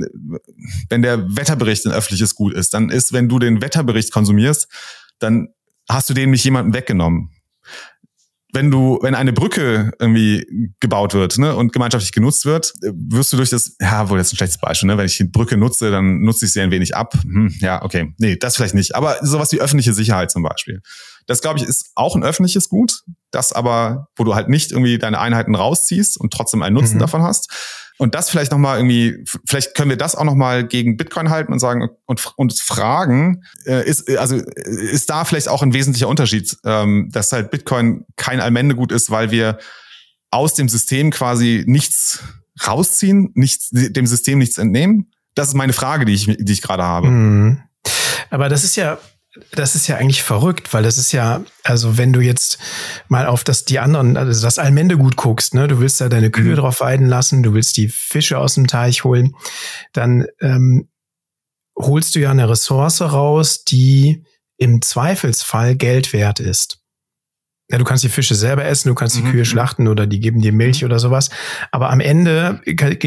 wenn 0.88 1.02
der 1.02 1.36
Wetterbericht 1.36 1.86
ein 1.86 1.92
öffentliches 1.92 2.34
Gut 2.34 2.54
ist, 2.54 2.74
dann 2.74 2.90
ist, 2.90 3.12
wenn 3.12 3.28
du 3.28 3.38
den 3.38 3.62
Wetterbericht 3.62 4.12
konsumierst, 4.12 4.68
dann 5.20 5.48
hast 5.88 6.10
du 6.10 6.14
den 6.14 6.30
nicht 6.30 6.44
jemandem 6.44 6.74
weggenommen 6.74 7.30
wenn 8.52 8.70
du, 8.70 8.98
wenn 9.02 9.14
eine 9.14 9.32
Brücke 9.32 9.92
irgendwie 9.98 10.74
gebaut 10.80 11.14
wird 11.14 11.38
ne, 11.38 11.54
und 11.54 11.72
gemeinschaftlich 11.72 12.12
genutzt 12.12 12.44
wird, 12.44 12.72
wirst 12.82 13.32
du 13.32 13.36
durch 13.36 13.50
das, 13.50 13.76
ja, 13.80 14.08
wohl 14.08 14.18
jetzt 14.18 14.32
ein 14.32 14.36
schlechtes 14.36 14.58
Beispiel, 14.58 14.88
ne? 14.88 14.98
Wenn 14.98 15.06
ich 15.06 15.16
die 15.16 15.24
Brücke 15.24 15.56
nutze, 15.56 15.90
dann 15.90 16.20
nutze 16.22 16.46
ich 16.46 16.52
sie 16.52 16.60
ein 16.60 16.70
wenig 16.70 16.96
ab. 16.96 17.14
Hm, 17.22 17.54
ja, 17.60 17.82
okay. 17.82 18.14
Nee, 18.18 18.36
das 18.36 18.56
vielleicht 18.56 18.74
nicht. 18.74 18.94
Aber 18.94 19.18
sowas 19.22 19.52
wie 19.52 19.60
öffentliche 19.60 19.92
Sicherheit 19.92 20.30
zum 20.30 20.42
Beispiel. 20.42 20.80
Das, 21.26 21.40
glaube 21.40 21.58
ich, 21.58 21.64
ist 21.64 21.92
auch 21.94 22.16
ein 22.16 22.24
öffentliches 22.24 22.68
Gut, 22.68 23.02
das 23.30 23.52
aber, 23.52 24.08
wo 24.16 24.24
du 24.24 24.34
halt 24.34 24.48
nicht 24.48 24.72
irgendwie 24.72 24.98
deine 24.98 25.20
Einheiten 25.20 25.54
rausziehst 25.54 26.18
und 26.18 26.32
trotzdem 26.32 26.62
einen 26.62 26.74
Nutzen 26.74 26.96
mhm. 26.96 27.00
davon 27.00 27.22
hast. 27.22 27.50
Und 28.00 28.14
das 28.14 28.30
vielleicht 28.30 28.50
nochmal 28.50 28.78
irgendwie, 28.78 29.26
vielleicht 29.46 29.74
können 29.74 29.90
wir 29.90 29.98
das 29.98 30.14
auch 30.14 30.24
nochmal 30.24 30.66
gegen 30.66 30.96
Bitcoin 30.96 31.28
halten 31.28 31.52
und 31.52 31.58
sagen 31.58 31.86
und 32.06 32.32
uns 32.36 32.62
fragen, 32.62 33.42
äh, 33.66 33.86
ist, 33.86 34.08
also 34.16 34.36
ist 34.36 35.10
da 35.10 35.26
vielleicht 35.26 35.48
auch 35.48 35.62
ein 35.62 35.74
wesentlicher 35.74 36.08
Unterschied, 36.08 36.56
ähm, 36.64 37.10
dass 37.12 37.30
halt 37.30 37.50
Bitcoin 37.50 38.06
kein 38.16 38.40
Allmendegut 38.40 38.90
ist, 38.90 39.10
weil 39.10 39.30
wir 39.32 39.58
aus 40.30 40.54
dem 40.54 40.70
System 40.70 41.10
quasi 41.10 41.62
nichts 41.66 42.20
rausziehen, 42.66 43.32
nichts, 43.34 43.68
dem 43.70 44.06
System 44.06 44.38
nichts 44.38 44.56
entnehmen? 44.56 45.10
Das 45.34 45.48
ist 45.48 45.54
meine 45.54 45.74
Frage, 45.74 46.06
die 46.06 46.14
ich, 46.14 46.24
die 46.24 46.52
ich 46.54 46.62
gerade 46.62 46.82
habe. 46.82 47.08
Mhm. 47.08 47.60
Aber 48.30 48.48
das 48.48 48.64
ist 48.64 48.76
ja 48.76 48.96
das 49.52 49.76
ist 49.76 49.86
ja 49.86 49.96
eigentlich 49.96 50.22
verrückt, 50.22 50.74
weil 50.74 50.82
das 50.82 50.98
ist 50.98 51.12
ja, 51.12 51.44
also 51.62 51.96
wenn 51.96 52.12
du 52.12 52.20
jetzt 52.20 52.58
mal 53.08 53.26
auf 53.26 53.44
das 53.44 53.64
die 53.64 53.78
anderen, 53.78 54.16
also 54.16 54.42
das 54.42 54.58
Allmendegut 54.58 55.16
guckst, 55.16 55.54
ne, 55.54 55.68
du 55.68 55.78
willst 55.78 56.00
da 56.00 56.08
deine 56.08 56.30
Kühe 56.30 56.52
mhm. 56.52 56.56
drauf 56.56 56.80
weiden 56.80 57.06
lassen, 57.06 57.42
du 57.42 57.54
willst 57.54 57.76
die 57.76 57.88
Fische 57.88 58.38
aus 58.38 58.54
dem 58.54 58.66
Teich 58.66 59.04
holen, 59.04 59.36
dann 59.92 60.26
ähm, 60.40 60.88
holst 61.78 62.14
du 62.14 62.20
ja 62.20 62.32
eine 62.32 62.48
Ressource 62.48 63.00
raus, 63.00 63.64
die 63.64 64.24
im 64.56 64.82
Zweifelsfall 64.82 65.76
Geld 65.76 66.12
wert 66.12 66.40
ist. 66.40 66.80
Ja, 67.70 67.78
du 67.78 67.84
kannst 67.84 68.02
die 68.02 68.08
Fische 68.08 68.34
selber 68.34 68.64
essen, 68.64 68.88
du 68.88 68.96
kannst 68.96 69.16
die 69.16 69.22
mhm. 69.22 69.30
Kühe 69.30 69.44
schlachten 69.44 69.86
oder 69.86 70.08
die 70.08 70.18
geben 70.18 70.40
dir 70.40 70.52
Milch 70.52 70.82
mhm. 70.82 70.86
oder 70.86 70.98
sowas. 70.98 71.30
Aber 71.70 71.90
am 71.90 72.00
Ende 72.00 72.60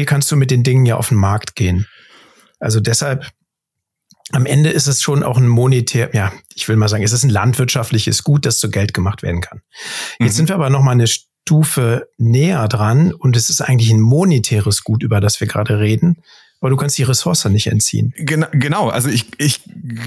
kannst 0.06 0.32
du 0.32 0.36
mit 0.36 0.50
den 0.50 0.62
Dingen 0.62 0.86
ja 0.86 0.96
auf 0.96 1.10
den 1.10 1.18
Markt 1.18 1.54
gehen. 1.54 1.86
Also 2.60 2.80
deshalb 2.80 3.30
am 4.32 4.46
Ende 4.46 4.70
ist 4.70 4.86
es 4.86 5.02
schon 5.02 5.22
auch 5.22 5.36
ein 5.36 5.48
monetär, 5.48 6.10
ja, 6.14 6.32
ich 6.54 6.68
will 6.68 6.76
mal 6.76 6.88
sagen, 6.88 7.02
es 7.02 7.12
ist 7.12 7.24
ein 7.24 7.30
landwirtschaftliches 7.30 8.24
Gut, 8.24 8.46
das 8.46 8.58
zu 8.58 8.70
Geld 8.70 8.94
gemacht 8.94 9.22
werden 9.22 9.40
kann. 9.40 9.60
Jetzt 10.18 10.32
mhm. 10.32 10.36
sind 10.36 10.48
wir 10.48 10.54
aber 10.54 10.70
noch 10.70 10.82
mal 10.82 10.92
eine 10.92 11.06
Stufe 11.06 12.08
näher 12.16 12.66
dran 12.68 13.12
und 13.12 13.36
es 13.36 13.50
ist 13.50 13.60
eigentlich 13.60 13.90
ein 13.90 14.00
monetäres 14.00 14.82
Gut, 14.82 15.02
über 15.02 15.20
das 15.20 15.40
wir 15.40 15.46
gerade 15.46 15.78
reden. 15.78 16.22
Aber 16.60 16.70
du 16.70 16.76
kannst 16.76 16.96
die 16.96 17.02
Ressource 17.02 17.44
nicht 17.46 17.66
entziehen. 17.66 18.14
Genau, 18.16 18.88
also 18.88 19.10
ich, 19.10 19.26
ich 19.36 19.60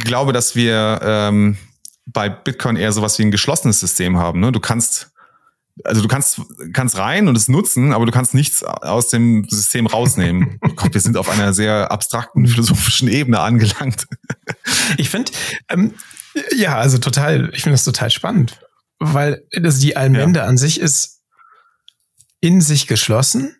glaube, 0.04 0.34
dass 0.34 0.56
wir 0.56 1.00
ähm, 1.04 1.58
bei 2.08 2.30
Bitcoin 2.30 2.78
eher 2.78 2.91
sowas 2.91 3.20
wie 3.20 3.24
ein 3.24 3.32
geschlossenes 3.32 3.80
System 3.80 4.18
haben. 4.18 4.39
Ne? 4.39 4.52
Du 4.52 4.60
kannst 4.60 5.12
also 5.84 6.02
du 6.02 6.08
kannst, 6.08 6.42
kannst 6.74 6.98
rein 6.98 7.28
und 7.28 7.36
es 7.36 7.48
nutzen, 7.48 7.94
aber 7.94 8.06
du 8.06 8.12
kannst 8.12 8.34
nichts 8.34 8.64
aus 8.64 9.10
dem 9.10 9.46
System 9.50 9.88
rausnehmen. 9.88 10.60
Gott, 10.76 10.94
wir 10.94 11.02
sind 11.02 11.18
auf 11.18 11.30
einer 11.30 11.54
sehr 11.54 11.92
abstrakten 11.92 12.48
philosophischen 12.48 13.08
Ebene 13.08 13.40
angelangt. 13.40 14.08
Ich 14.98 15.10
finde, 15.10 15.32
ähm, 15.70 15.94
ja, 16.56 16.78
also 16.78 16.98
total, 16.98 17.50
ich 17.54 17.64
finde 17.64 17.74
das 17.74 17.84
total 17.84 18.10
spannend, 18.10 18.60
weil 19.00 19.44
das 19.52 19.80
die 19.80 19.96
Allmende 19.96 20.42
ja. 20.42 20.46
an 20.46 20.58
sich 20.58 20.80
ist 20.80 21.22
in 22.40 22.62
sich 22.62 22.88
geschlossen. 22.88 23.56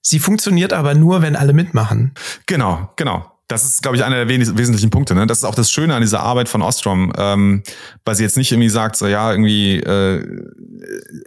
Sie 0.00 0.18
funktioniert 0.18 0.72
aber 0.72 0.94
nur, 0.94 1.22
wenn 1.22 1.36
alle 1.36 1.52
mitmachen. 1.52 2.14
Genau, 2.46 2.92
genau. 2.96 3.35
Das 3.48 3.64
ist, 3.64 3.80
glaube 3.80 3.96
ich, 3.96 4.02
einer 4.02 4.24
der 4.24 4.28
wesentlichen 4.28 4.90
Punkte. 4.90 5.14
Ne? 5.14 5.26
Das 5.26 5.38
ist 5.38 5.44
auch 5.44 5.54
das 5.54 5.70
Schöne 5.70 5.94
an 5.94 6.00
dieser 6.00 6.20
Arbeit 6.20 6.48
von 6.48 6.62
Ostrom, 6.62 7.12
ähm, 7.16 7.62
weil 8.04 8.16
sie 8.16 8.24
jetzt 8.24 8.36
nicht 8.36 8.50
irgendwie 8.50 8.68
sagt, 8.68 8.96
so 8.96 9.06
ja, 9.06 9.30
irgendwie, 9.30 9.76
äh, 9.76 10.42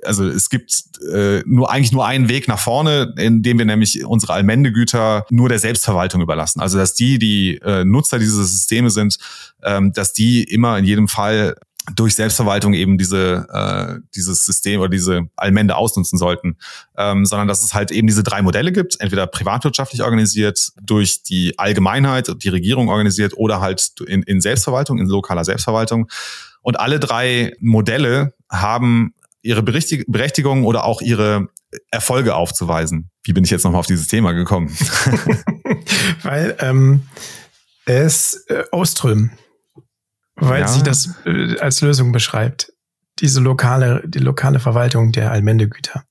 also 0.03 0.27
es 0.27 0.49
gibt 0.49 0.83
äh, 1.13 1.41
nur 1.45 1.71
eigentlich 1.71 1.93
nur 1.93 2.05
einen 2.05 2.27
Weg 2.27 2.49
nach 2.49 2.59
vorne, 2.59 3.13
in 3.17 3.41
dem 3.41 3.57
wir 3.57 3.65
nämlich 3.65 4.03
unsere 4.03 4.33
Allmendegüter 4.33 5.25
nur 5.29 5.47
der 5.47 5.59
Selbstverwaltung 5.59 6.21
überlassen. 6.21 6.59
Also 6.59 6.77
dass 6.77 6.93
die, 6.93 7.19
die 7.19 7.57
äh, 7.63 7.85
Nutzer 7.85 8.19
dieser 8.19 8.43
Systeme 8.43 8.89
sind, 8.89 9.17
ähm, 9.63 9.93
dass 9.93 10.11
die 10.11 10.43
immer 10.43 10.77
in 10.77 10.83
jedem 10.83 11.07
Fall 11.07 11.55
durch 11.95 12.15
Selbstverwaltung 12.15 12.73
eben 12.73 12.97
diese 12.97 13.47
äh, 13.51 13.99
dieses 14.15 14.45
System 14.45 14.79
oder 14.79 14.89
diese 14.89 15.27
Allmende 15.35 15.75
ausnutzen 15.75 16.19
sollten, 16.19 16.57
ähm, 16.97 17.25
sondern 17.25 17.47
dass 17.47 17.63
es 17.63 17.73
halt 17.73 17.91
eben 17.91 18.07
diese 18.07 18.23
drei 18.23 18.41
Modelle 18.41 18.71
gibt, 18.71 18.99
entweder 18.99 19.27
privatwirtschaftlich 19.27 20.03
organisiert, 20.03 20.71
durch 20.81 21.23
die 21.23 21.57
Allgemeinheit, 21.57 22.31
die 22.43 22.49
Regierung 22.49 22.89
organisiert 22.89 23.33
oder 23.35 23.61
halt 23.61 23.91
in, 24.05 24.23
in 24.23 24.41
Selbstverwaltung, 24.41 24.99
in 24.99 25.07
lokaler 25.07 25.45
Selbstverwaltung. 25.45 26.09
Und 26.61 26.79
alle 26.79 26.99
drei 26.99 27.53
Modelle 27.59 28.33
haben 28.49 29.13
ihre 29.41 29.63
Berechtigung 29.63 30.65
oder 30.65 30.83
auch 30.83 31.01
ihre 31.01 31.47
Erfolge 31.91 32.35
aufzuweisen. 32.35 33.09
Wie 33.23 33.33
bin 33.33 33.43
ich 33.43 33.51
jetzt 33.51 33.63
nochmal 33.63 33.79
auf 33.79 33.85
dieses 33.85 34.07
Thema 34.07 34.33
gekommen? 34.33 34.75
Weil 36.23 36.55
ähm, 36.59 37.03
es 37.85 38.45
äh, 38.47 38.63
Oström 38.71 39.31
weil 40.39 40.61
ja. 40.61 40.67
sie 40.67 40.83
das 40.83 41.09
äh, 41.25 41.57
als 41.59 41.81
Lösung 41.81 42.11
beschreibt. 42.11 42.73
Diese 43.19 43.41
lokale, 43.41 44.03
die 44.05 44.19
lokale 44.19 44.59
Verwaltung 44.59 45.11
der 45.11 45.31
Allmendegüter. 45.31 46.03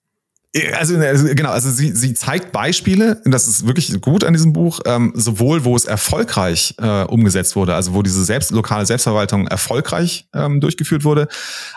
Also, 0.78 0.96
also, 0.96 1.26
genau, 1.34 1.50
also 1.50 1.70
sie, 1.70 1.92
sie 1.92 2.14
zeigt 2.14 2.52
Beispiele, 2.52 3.20
das 3.26 3.46
ist 3.46 3.66
wirklich 3.66 4.00
gut 4.00 4.24
an 4.24 4.32
diesem 4.32 4.54
Buch, 4.54 4.80
ähm, 4.86 5.12
sowohl 5.14 5.64
wo 5.64 5.76
es 5.76 5.84
erfolgreich 5.84 6.74
äh, 6.78 7.04
umgesetzt 7.04 7.54
wurde, 7.54 7.74
also 7.74 7.92
wo 7.92 8.02
diese 8.02 8.24
selbst, 8.24 8.50
lokale 8.50 8.86
Selbstverwaltung 8.86 9.46
erfolgreich 9.46 10.26
ähm, 10.34 10.62
durchgeführt 10.62 11.04
wurde, 11.04 11.28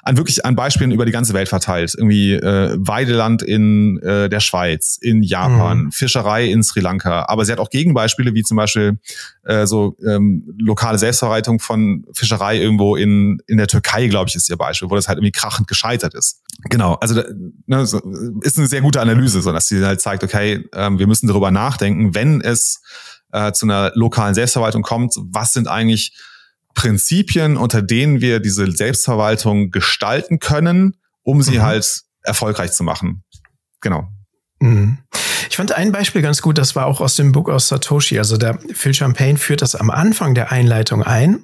an 0.04 0.16
wirklich 0.16 0.46
an 0.46 0.56
Beispielen 0.56 0.92
über 0.92 1.06
die 1.06 1.12
ganze 1.12 1.34
Welt 1.34 1.50
verteilt. 1.50 1.94
Irgendwie 1.98 2.34
äh, 2.34 2.76
Weideland 2.78 3.44
in 3.44 4.02
äh, 4.04 4.30
der 4.30 4.40
Schweiz, 4.40 4.98
in 5.02 5.22
Japan, 5.22 5.84
mhm. 5.84 5.92
Fischerei 5.92 6.46
in 6.46 6.64
Sri 6.64 6.80
Lanka. 6.80 7.26
Aber 7.28 7.44
sie 7.44 7.52
hat 7.52 7.60
auch 7.60 7.70
Gegenbeispiele, 7.70 8.34
wie 8.34 8.44
zum 8.44 8.56
Beispiel 8.56 9.00
äh, 9.44 9.66
so 9.66 9.96
ähm, 10.08 10.44
lokale 10.58 10.98
Selbstverwaltung 10.98 11.60
von 11.60 12.06
Fischerei 12.14 12.58
irgendwo 12.58 12.96
in, 12.96 13.40
in 13.48 13.58
der 13.58 13.68
Türkei, 13.68 14.08
glaube 14.08 14.30
ich, 14.30 14.36
ist 14.36 14.50
ihr 14.50 14.58
Beispiel, 14.58 14.90
wo 14.90 14.96
das 14.96 15.08
halt 15.08 15.18
irgendwie 15.18 15.32
krachend 15.32 15.68
gescheitert 15.68 16.14
ist. 16.14 16.42
Genau, 16.70 16.96
also 16.96 17.22
ne, 17.66 17.86
so, 17.86 18.00
ist 18.42 18.58
eine 18.58 18.68
sehr 18.68 18.82
gute 18.82 19.02
Analyse, 19.02 19.42
so 19.42 19.52
dass 19.52 19.68
sie 19.68 19.84
halt 19.84 20.02
zeigt, 20.02 20.24
okay, 20.24 20.68
ähm, 20.74 21.00
wir 21.00 21.08
müssen 21.08 21.28
darüber 21.28 21.52
nachdenken, 21.52 22.14
wenn 22.14 22.42
es 22.42 22.82
äh, 23.32 23.52
zu 23.52 23.66
einer 23.66 23.92
lokalen 23.96 24.36
Selbstverwaltung 24.36 24.84
kommt, 24.84 25.16
was 25.18 25.54
sind 25.54 25.68
eigentlich 25.68 26.16
Prinzipien, 26.74 27.58
unter 27.58 27.82
denen 27.82 28.22
wir 28.22 28.40
diese 28.40 28.70
Selbstverwaltung 28.72 29.72
gestalten 29.72 30.40
können, 30.40 30.98
um 31.24 31.42
sie 31.42 31.58
mhm. 31.58 31.64
halt 31.64 32.02
erfolgreich 32.24 32.72
zu 32.72 32.84
machen. 32.84 33.24
Genau. 33.82 34.08
Mhm. 34.62 35.00
Ich 35.50 35.58
fand 35.58 35.74
ein 35.74 35.92
Beispiel 35.92 36.22
ganz 36.22 36.42
gut, 36.42 36.58
das 36.58 36.76
war 36.76 36.86
auch 36.86 37.02
aus 37.02 37.16
dem 37.16 37.34
Buch 37.34 37.50
aus 37.50 37.68
Satoshi. 37.68 38.18
Also 38.18 38.38
der 38.38 38.58
Phil 38.74 38.94
Champagne 38.94 39.38
führt 39.38 39.62
das 39.62 39.76
am 39.76 39.90
Anfang 39.90 40.34
der 40.34 40.52
Einleitung 40.52 41.04
ein, 41.04 41.44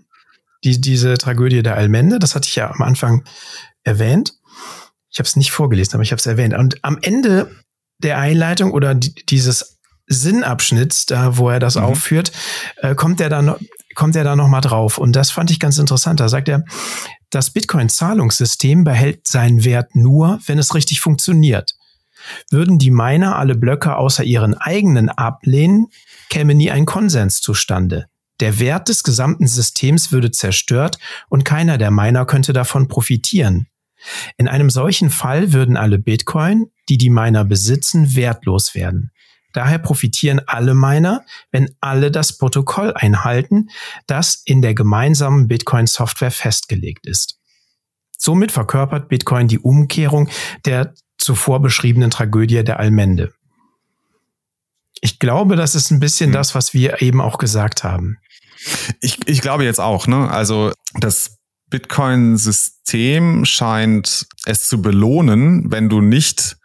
die, 0.64 0.80
diese 0.80 1.18
Tragödie 1.18 1.62
der 1.62 1.76
Allmende. 1.76 2.20
Das 2.20 2.36
hatte 2.36 2.48
ich 2.48 2.56
ja 2.56 2.72
am 2.72 2.82
Anfang 2.82 3.26
erwähnt. 3.84 4.34
Ich 5.10 5.20
habe 5.20 5.28
es 5.28 5.36
nicht 5.36 5.52
vorgelesen, 5.52 5.96
aber 5.96 6.04
ich 6.04 6.12
habe 6.12 6.20
es 6.20 6.26
erwähnt. 6.26 6.54
Und 6.54 6.84
am 6.84 7.00
Ende 7.02 7.52
der 8.02 8.20
Einleitung 8.20 8.72
oder 8.72 8.94
dieses 8.96 9.80
Sinnabschnitts, 10.06 11.08
da 11.08 11.38
wo 11.38 11.50
er 11.50 11.60
das 11.60 11.76
mhm. 11.76 11.84
aufführt, 11.84 12.32
äh, 12.78 12.96
kommt 12.96 13.20
er 13.20 13.30
dann 13.30 13.56
kommt 13.98 14.16
er 14.16 14.24
da 14.24 14.36
noch 14.36 14.48
mal 14.48 14.62
drauf. 14.62 15.00
Und 15.00 15.16
das 15.16 15.32
fand 15.32 15.50
ich 15.50 15.60
ganz 15.60 15.80
interessant. 15.80 16.20
Da 16.20 16.30
sagt 16.30 16.48
er, 16.48 16.64
das 17.32 17.50
Bitcoin-Zahlungssystem 17.50 18.84
behält 18.84 19.28
seinen 19.28 19.66
Wert 19.66 19.96
nur, 19.96 20.40
wenn 20.46 20.60
es 20.60 20.76
richtig 20.76 21.02
funktioniert. 21.02 21.74
Würden 22.50 22.78
die 22.78 22.92
Miner 22.92 23.38
alle 23.38 23.56
Blöcke 23.56 23.96
außer 23.96 24.24
ihren 24.24 24.54
eigenen 24.56 25.10
ablehnen, 25.10 25.88
käme 26.30 26.56
nie 26.56 26.72
ein 26.72 26.86
Konsens 26.86 27.42
zustande. 27.42 28.08
Der 28.40 28.60
Wert 28.60 28.90
des 28.90 29.04
gesamten 29.04 29.48
Systems 29.48 30.12
würde 30.12 30.32
zerstört 30.32 30.98
und 31.30 31.44
keiner 31.44 31.78
der 31.78 31.92
Miner 31.92 32.26
könnte 32.26 32.54
davon 32.54 32.88
profitieren. 32.88 33.68
In 34.38 34.48
einem 34.48 34.70
solchen 34.70 35.10
Fall 35.10 35.54
würden 35.54 35.76
alle 35.76 35.98
Bitcoin, 35.98 36.68
die 36.88 36.98
die 36.98 37.10
Miner 37.10 37.44
besitzen, 37.44 38.16
wertlos 38.16 38.76
werden. 38.76 39.12
Daher 39.54 39.80
profitieren 39.80 40.40
alle 40.46 40.76
Miner, 40.76 41.26
wenn 41.52 41.76
alle 41.82 42.12
das 42.12 42.38
Protokoll 42.38 42.94
einhalten, 42.94 43.70
das 44.06 44.44
in 44.46 44.62
der 44.62 44.76
gemeinsamen 44.76 45.48
Bitcoin-Software 45.48 46.32
festgelegt 46.32 47.08
ist. 47.08 47.40
Somit 48.18 48.52
verkörpert 48.52 49.10
Bitcoin 49.10 49.48
die 49.48 49.60
Umkehrung 49.60 50.30
der 50.66 50.94
zuvor 51.28 51.62
beschriebenen 51.62 52.10
Tragödie 52.10 52.64
der 52.64 52.80
Allmende. 52.80 53.34
Ich 55.02 55.20
glaube, 55.20 55.58
das 55.58 55.76
ist 55.76 55.92
ein 55.92 56.00
bisschen 56.00 56.28
hm. 56.28 56.34
das, 56.34 56.56
was 56.56 56.74
wir 56.74 57.02
eben 57.02 57.20
auch 57.20 57.38
gesagt 57.38 57.84
haben. 57.84 58.18
Ich, 59.02 59.20
ich 59.28 59.42
glaube 59.42 59.66
jetzt 59.66 59.80
auch, 59.80 60.08
ne? 60.08 60.32
Also 60.32 60.72
das 61.02 61.38
Bitcoin-System 61.70 63.44
scheint 63.44 64.26
es 64.46 64.68
zu 64.68 64.82
belohnen, 64.82 65.70
wenn 65.70 65.90
du 65.90 66.00
nicht 66.00 66.58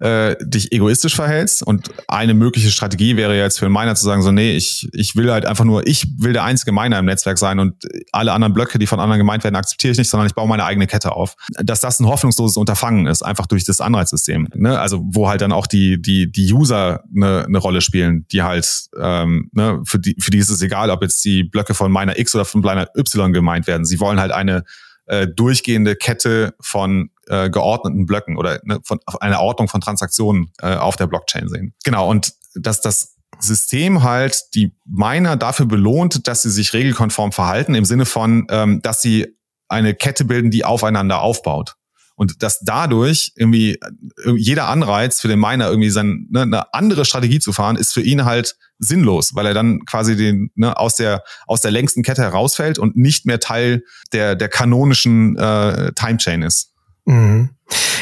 äh, 0.00 0.36
dich 0.40 0.72
egoistisch 0.72 1.14
verhältst. 1.14 1.62
Und 1.62 1.90
eine 2.08 2.34
mögliche 2.34 2.70
Strategie 2.70 3.16
wäre 3.16 3.36
jetzt 3.36 3.58
für 3.58 3.66
einen 3.66 3.74
Miner 3.74 3.94
zu 3.94 4.04
sagen, 4.04 4.22
so, 4.22 4.32
nee, 4.32 4.56
ich, 4.56 4.88
ich 4.92 5.14
will 5.14 5.30
halt 5.30 5.46
einfach 5.46 5.64
nur, 5.64 5.86
ich 5.86 6.06
will 6.18 6.32
der 6.32 6.44
einzige 6.44 6.72
Miner 6.72 6.98
im 6.98 7.04
Netzwerk 7.04 7.38
sein 7.38 7.58
und 7.58 7.86
alle 8.12 8.32
anderen 8.32 8.54
Blöcke, 8.54 8.78
die 8.78 8.86
von 8.86 8.98
anderen 8.98 9.18
gemeint 9.18 9.44
werden, 9.44 9.56
akzeptiere 9.56 9.92
ich 9.92 9.98
nicht, 9.98 10.10
sondern 10.10 10.26
ich 10.26 10.34
baue 10.34 10.48
meine 10.48 10.64
eigene 10.64 10.86
Kette 10.86 11.12
auf. 11.12 11.36
Dass 11.62 11.80
das 11.80 12.00
ein 12.00 12.06
hoffnungsloses 12.06 12.56
Unterfangen 12.56 13.06
ist, 13.06 13.22
einfach 13.22 13.46
durch 13.46 13.64
das 13.64 13.80
Anreizsystem. 13.80 14.48
Ne? 14.54 14.78
Also 14.78 15.02
wo 15.04 15.28
halt 15.28 15.42
dann 15.42 15.52
auch 15.52 15.66
die, 15.66 16.00
die, 16.00 16.32
die 16.32 16.52
User 16.52 17.04
eine, 17.14 17.44
eine 17.46 17.58
Rolle 17.58 17.82
spielen, 17.82 18.26
die 18.32 18.42
halt, 18.42 18.88
ähm, 18.98 19.50
ne, 19.52 19.80
für 19.84 19.98
die, 19.98 20.16
für 20.18 20.30
die 20.30 20.38
ist 20.38 20.50
es 20.50 20.62
egal, 20.62 20.90
ob 20.90 21.02
jetzt 21.02 21.24
die 21.24 21.44
Blöcke 21.44 21.74
von 21.74 21.92
Miner 21.92 22.18
X 22.18 22.34
oder 22.34 22.44
von 22.44 22.62
Miner 22.62 22.88
Y 22.96 23.32
gemeint 23.32 23.66
werden. 23.66 23.84
Sie 23.84 24.00
wollen 24.00 24.18
halt 24.18 24.32
eine 24.32 24.64
äh, 25.06 25.26
durchgehende 25.26 25.96
Kette 25.96 26.54
von 26.60 27.10
äh, 27.30 27.48
geordneten 27.48 28.06
Blöcken 28.06 28.36
oder 28.36 28.60
ne, 28.64 28.80
von 28.84 28.98
einer 29.20 29.40
Ordnung 29.40 29.68
von 29.68 29.80
Transaktionen 29.80 30.52
äh, 30.60 30.74
auf 30.74 30.96
der 30.96 31.06
Blockchain 31.06 31.48
sehen. 31.48 31.74
Genau, 31.84 32.08
und 32.08 32.32
dass 32.54 32.80
das 32.80 33.14
System 33.38 34.02
halt 34.02 34.54
die 34.54 34.74
Miner 34.84 35.36
dafür 35.36 35.66
belohnt, 35.66 36.26
dass 36.26 36.42
sie 36.42 36.50
sich 36.50 36.72
regelkonform 36.72 37.32
verhalten, 37.32 37.74
im 37.74 37.84
Sinne 37.84 38.04
von, 38.04 38.46
ähm, 38.50 38.82
dass 38.82 39.00
sie 39.00 39.38
eine 39.68 39.94
Kette 39.94 40.24
bilden, 40.24 40.50
die 40.50 40.64
aufeinander 40.64 41.20
aufbaut. 41.20 41.76
Und 42.16 42.42
dass 42.42 42.60
dadurch 42.60 43.32
irgendwie 43.36 43.76
äh, 43.76 44.32
jeder 44.36 44.68
Anreiz 44.68 45.20
für 45.20 45.28
den 45.28 45.40
Miner 45.40 45.68
irgendwie 45.68 45.88
sein, 45.88 46.26
ne, 46.30 46.42
eine 46.42 46.74
andere 46.74 47.06
Strategie 47.06 47.38
zu 47.38 47.52
fahren, 47.52 47.76
ist 47.76 47.94
für 47.94 48.02
ihn 48.02 48.26
halt 48.26 48.56
sinnlos, 48.78 49.34
weil 49.34 49.46
er 49.46 49.54
dann 49.54 49.84
quasi 49.86 50.16
den 50.16 50.50
ne, 50.54 50.76
aus 50.76 50.96
der 50.96 51.22
aus 51.46 51.62
der 51.62 51.70
längsten 51.70 52.02
Kette 52.02 52.22
herausfällt 52.22 52.78
und 52.78 52.94
nicht 52.96 53.24
mehr 53.24 53.40
Teil 53.40 53.84
der 54.12 54.34
der 54.34 54.48
kanonischen 54.50 55.38
äh, 55.38 55.92
Timechain 55.92 56.42
ist. 56.42 56.74
Mhm. 57.04 57.50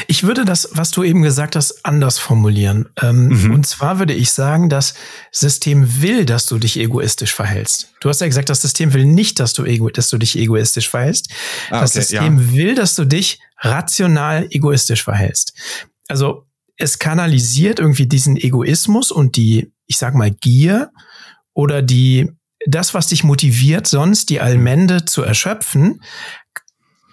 Ich 0.07 0.23
würde 0.23 0.43
das, 0.43 0.69
was 0.71 0.89
du 0.89 1.03
eben 1.03 1.21
gesagt 1.21 1.55
hast, 1.55 1.85
anders 1.85 2.17
formulieren. 2.17 2.89
Ähm, 2.99 3.27
mhm. 3.27 3.53
Und 3.53 3.67
zwar 3.67 3.99
würde 3.99 4.13
ich 4.13 4.31
sagen, 4.31 4.67
das 4.67 4.95
System 5.31 6.01
will, 6.01 6.25
dass 6.25 6.47
du 6.47 6.57
dich 6.57 6.79
egoistisch 6.79 7.33
verhältst. 7.33 7.93
Du 8.01 8.09
hast 8.09 8.19
ja 8.19 8.27
gesagt, 8.27 8.49
das 8.49 8.61
System 8.61 8.93
will 8.93 9.05
nicht, 9.05 9.39
dass 9.39 9.53
du, 9.53 9.65
ego, 9.65 9.89
dass 9.89 10.09
du 10.09 10.17
dich 10.17 10.37
egoistisch 10.37 10.89
verhältst. 10.89 11.29
Ah, 11.69 11.81
das 11.81 11.93
System 11.93 12.39
ja. 12.39 12.53
will, 12.53 12.75
dass 12.75 12.95
du 12.95 13.05
dich 13.05 13.39
rational 13.59 14.47
egoistisch 14.49 15.03
verhältst. 15.03 15.53
Also 16.07 16.47
es 16.77 16.97
kanalisiert 16.97 17.79
irgendwie 17.79 18.07
diesen 18.07 18.37
Egoismus 18.37 19.11
und 19.11 19.35
die, 19.35 19.71
ich 19.85 19.97
sag 19.97 20.15
mal, 20.15 20.31
Gier 20.31 20.91
oder 21.53 21.81
die, 21.81 22.31
das, 22.65 22.93
was 22.93 23.07
dich 23.07 23.23
motiviert, 23.23 23.85
sonst 23.85 24.29
die 24.29 24.39
Allmende 24.39 25.05
zu 25.05 25.21
erschöpfen, 25.21 26.01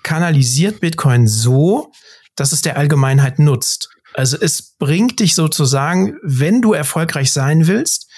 kanalisiert 0.06 0.80
Bitcoin 0.80 1.26
so, 1.26 1.90
dass 2.36 2.52
es 2.52 2.62
der 2.62 2.76
Allgemeinheit 2.76 3.40
nutzt. 3.40 3.90
Also 4.14 4.38
es 4.40 4.76
bringt 4.78 5.18
dich 5.18 5.34
sozusagen, 5.34 6.16
wenn 6.22 6.62
du 6.62 6.74
erfolgreich 6.74 7.32
sein 7.32 7.66
willst, 7.66 8.08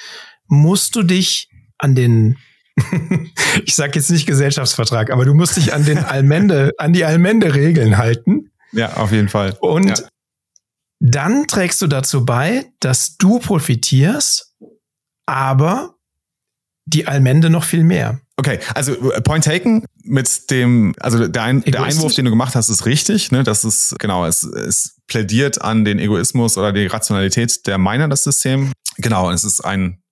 musst 0.47 0.95
du 0.97 1.03
dich 1.03 1.49
an 1.79 1.95
den 1.95 2.37
ich 3.65 3.75
sage 3.75 3.93
jetzt 3.95 4.11
nicht 4.11 4.27
Gesellschaftsvertrag, 4.27 5.11
aber 5.11 5.25
du 5.25 5.35
musst 5.35 5.57
dich 5.57 5.73
an 5.73 5.85
den 5.85 5.99
Allmende, 5.99 6.73
an 6.79 6.93
die 6.93 7.05
Allmende-Regeln 7.05 7.97
halten. 7.97 8.53
Ja, 8.71 8.99
auf 8.99 9.11
jeden 9.11 9.29
Fall. 9.29 9.57
Und 9.61 9.99
ja. 9.99 10.09
dann 11.01 11.49
trägst 11.49 11.83
du 11.83 11.87
dazu 11.89 12.25
bei, 12.25 12.67
dass 12.79 13.17
du 13.17 13.41
profitierst, 13.41 14.55
aber 15.27 15.98
die 16.89 17.07
Allmende 17.07 17.51
noch 17.51 17.65
viel 17.65 17.85
mehr. 17.85 18.21
Okay, 18.37 18.61
also 18.75 19.13
äh, 19.13 19.21
Point 19.21 19.45
taken 19.45 19.85
mit 20.05 20.51
dem, 20.51 20.95
also 21.01 21.27
der, 21.27 21.43
Ein, 21.43 21.63
der 21.63 21.83
Einwurf, 21.83 22.15
den 22.15 22.25
du 22.25 22.31
gemacht 22.31 22.55
hast, 22.55 22.69
ist 22.69 22.87
richtig. 22.87 23.33
Ne? 23.33 23.43
Das 23.43 23.65
ist 23.65 23.97
genau, 23.99 24.25
es, 24.27 24.45
es 24.45 24.97
plädiert 25.07 25.61
an 25.61 25.85
den 25.85 25.99
Egoismus 25.99 26.57
oder 26.57 26.73
die 26.73 26.87
Rationalität 26.87 27.67
der 27.67 27.79
Miner, 27.79 28.09
das 28.09 28.25
System. 28.25 28.73
Genau, 28.97 29.31
es 29.31 29.45
ist 29.45 29.61
ein 29.61 30.03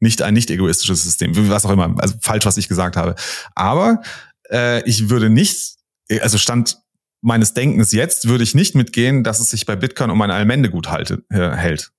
nicht 0.00 0.22
ein 0.22 0.34
nicht 0.34 0.50
egoistisches 0.50 1.04
System, 1.04 1.32
was 1.48 1.64
auch 1.64 1.70
immer, 1.70 1.94
also 1.98 2.14
falsch, 2.20 2.44
was 2.44 2.56
ich 2.56 2.68
gesagt 2.68 2.96
habe. 2.96 3.14
Aber 3.54 4.02
äh, 4.50 4.82
ich 4.88 5.10
würde 5.10 5.30
nicht, 5.30 5.76
also 6.20 6.38
Stand 6.38 6.78
meines 7.20 7.54
Denkens 7.54 7.92
jetzt 7.92 8.26
würde 8.26 8.42
ich 8.42 8.54
nicht 8.54 8.74
mitgehen, 8.74 9.22
dass 9.22 9.38
es 9.38 9.50
sich 9.50 9.64
bei 9.64 9.76
Bitcoin 9.76 10.10
um 10.10 10.20
ein 10.22 10.30
Allmendegut 10.30 10.88
halte, 10.88 11.22
äh, 11.30 11.50
hält 11.50 11.92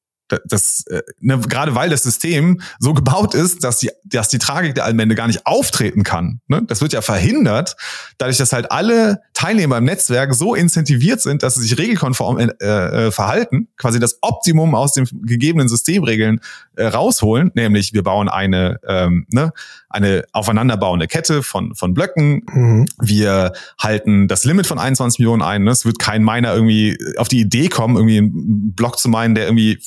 das, 0.45 0.85
äh, 0.87 1.01
ne, 1.19 1.39
gerade 1.39 1.75
weil 1.75 1.89
das 1.89 2.03
System 2.03 2.61
so 2.79 2.93
gebaut 2.93 3.33
ist, 3.33 3.63
dass 3.63 3.79
die, 3.79 3.89
dass 4.03 4.29
die 4.29 4.39
Tragik 4.39 4.75
der 4.75 4.85
Allmende 4.85 5.15
gar 5.15 5.27
nicht 5.27 5.45
auftreten 5.45 6.03
kann. 6.03 6.39
Ne? 6.47 6.63
Das 6.67 6.81
wird 6.81 6.93
ja 6.93 7.01
verhindert, 7.01 7.75
dadurch, 8.17 8.37
dass 8.37 8.53
halt 8.53 8.71
alle 8.71 9.21
Teilnehmer 9.33 9.77
im 9.77 9.85
Netzwerk 9.85 10.33
so 10.35 10.55
incentiviert 10.55 11.21
sind, 11.21 11.43
dass 11.43 11.55
sie 11.55 11.63
sich 11.63 11.77
regelkonform 11.77 12.39
äh, 12.39 12.45
äh, 12.65 13.11
verhalten, 13.11 13.67
quasi 13.77 13.99
das 13.99 14.17
Optimum 14.21 14.75
aus 14.75 14.93
den 14.93 15.07
gegebenen 15.23 15.67
Systemregeln 15.67 16.39
äh, 16.75 16.85
rausholen, 16.85 17.51
nämlich 17.55 17.93
wir 17.93 18.03
bauen 18.03 18.29
eine, 18.29 18.79
ähm, 18.87 19.25
ne, 19.31 19.51
eine 19.89 20.23
aufeinanderbauende 20.31 21.07
Kette 21.07 21.43
von, 21.43 21.75
von 21.75 21.93
Blöcken. 21.93 22.41
Mhm. 22.51 22.85
Wir 22.99 23.53
halten 23.79 24.27
das 24.27 24.43
Limit 24.43 24.65
von 24.65 24.79
21 24.79 25.19
Millionen 25.19 25.41
ein. 25.41 25.63
Ne? 25.63 25.71
Es 25.71 25.85
wird 25.85 25.99
kein 25.99 26.23
Miner 26.23 26.53
irgendwie 26.53 26.97
auf 27.17 27.27
die 27.27 27.39
Idee 27.39 27.69
kommen, 27.69 27.95
irgendwie 27.95 28.17
einen 28.17 28.73
Block 28.73 28.97
zu 28.97 29.09
meinen, 29.09 29.35
der 29.35 29.45
irgendwie 29.45 29.79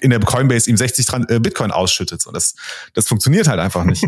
in 0.00 0.10
der 0.10 0.20
Coinbase 0.20 0.70
ihm 0.70 0.76
60 0.76 1.06
äh, 1.28 1.40
Bitcoin 1.40 1.70
ausschüttet. 1.70 2.22
So, 2.22 2.30
das, 2.30 2.54
das 2.94 3.08
funktioniert 3.08 3.48
halt 3.48 3.60
einfach 3.60 3.84
nicht. 3.84 4.04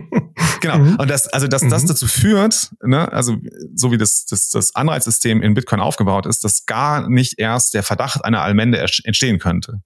genau. 0.60 0.78
Mhm. 0.78 0.96
Und 0.96 1.10
das, 1.10 1.28
also, 1.28 1.46
dass 1.46 1.62
mhm. 1.62 1.70
das 1.70 1.84
dazu 1.86 2.06
führt, 2.06 2.70
ne, 2.82 3.10
also 3.12 3.36
so 3.74 3.92
wie 3.92 3.98
das, 3.98 4.26
das, 4.26 4.50
das 4.50 4.74
Anreizsystem 4.74 5.42
in 5.42 5.54
Bitcoin 5.54 5.80
aufgebaut 5.80 6.26
ist, 6.26 6.44
dass 6.44 6.66
gar 6.66 7.08
nicht 7.08 7.38
erst 7.38 7.74
der 7.74 7.82
Verdacht 7.82 8.24
einer 8.24 8.42
Allmende 8.42 8.78
entstehen 8.78 9.38
könnte. 9.38 9.80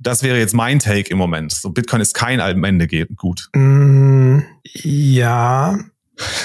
Das 0.00 0.22
wäre 0.22 0.38
jetzt 0.38 0.54
mein 0.54 0.78
Take 0.78 1.10
im 1.10 1.18
Moment. 1.18 1.52
So, 1.52 1.70
Bitcoin 1.70 2.00
ist 2.00 2.14
kein 2.14 2.40
Allmende 2.40 2.86
gut. 3.16 3.48
Mm, 3.52 4.40
ja, 4.62 5.76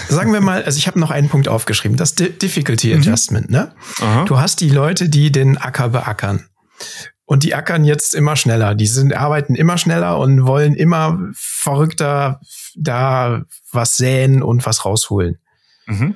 Sagen 0.07 0.34
wir 0.34 0.41
mal, 0.41 0.64
also 0.64 0.78
ich 0.78 0.88
habe 0.88 0.99
noch 0.99 1.09
einen 1.09 1.30
Punkt 1.30 1.47
aufgeschrieben, 1.47 1.97
das 1.97 2.14
Difficulty 2.14 2.93
mhm. 2.93 2.99
Adjustment. 2.99 3.49
Ne? 3.49 3.72
Aha. 4.01 4.26
Du 4.26 4.39
hast 4.39 4.61
die 4.61 4.70
Leute, 4.70 5.09
die 5.09 5.32
den 5.32 5.57
Acker 5.57 5.89
beackern. 5.89 6.47
Und 7.26 7.43
die 7.43 7.55
ackern 7.55 7.86
jetzt 7.86 8.15
immer 8.15 8.36
schneller. 8.36 8.76
Die 8.76 8.86
sind, 8.86 9.15
arbeiten 9.15 9.55
immer 9.55 9.78
schneller 9.78 10.19
und 10.19 10.45
wollen 10.45 10.76
immer 10.76 11.19
verrückter 11.34 12.41
da 12.76 13.43
was 13.71 13.97
säen 13.97 14.43
und 14.43 14.65
was 14.65 14.86
rausholen. 14.86 15.39
Mhm. 15.86 16.15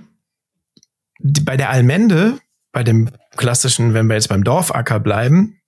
Die, 1.19 1.41
bei 1.41 1.57
der 1.57 1.69
Allmende, 1.69 2.39
bei 2.71 2.83
dem 2.83 3.09
klassischen, 3.37 3.93
wenn 3.93 4.07
wir 4.07 4.15
jetzt 4.15 4.29
beim 4.29 4.43
Dorfacker 4.43 4.99
bleiben, 4.99 5.59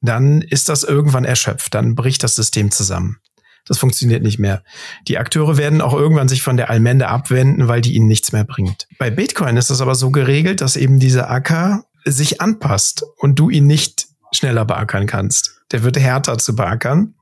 dann 0.00 0.42
ist 0.42 0.68
das 0.68 0.82
irgendwann 0.82 1.24
erschöpft. 1.24 1.74
Dann 1.74 1.94
bricht 1.94 2.22
das 2.22 2.34
System 2.34 2.70
zusammen. 2.70 3.18
Das 3.66 3.78
funktioniert 3.78 4.22
nicht 4.22 4.38
mehr. 4.38 4.64
Die 5.06 5.18
Akteure 5.18 5.56
werden 5.56 5.80
auch 5.80 5.94
irgendwann 5.94 6.28
sich 6.28 6.42
von 6.42 6.56
der 6.56 6.68
Allmende 6.68 7.08
abwenden, 7.08 7.68
weil 7.68 7.80
die 7.80 7.94
ihnen 7.94 8.08
nichts 8.08 8.32
mehr 8.32 8.44
bringt. 8.44 8.88
Bei 8.98 9.10
Bitcoin 9.10 9.56
ist 9.56 9.70
das 9.70 9.80
aber 9.80 9.94
so 9.94 10.10
geregelt, 10.10 10.60
dass 10.60 10.76
eben 10.76 10.98
dieser 10.98 11.30
Acker 11.30 11.84
sich 12.04 12.40
anpasst 12.40 13.04
und 13.18 13.38
du 13.38 13.50
ihn 13.50 13.68
nicht 13.68 14.08
schneller 14.32 14.64
beackern 14.64 15.06
kannst. 15.06 15.62
Der 15.70 15.82
wird 15.82 15.98
härter 15.98 16.38
zu 16.38 16.56
beackern. 16.56 17.14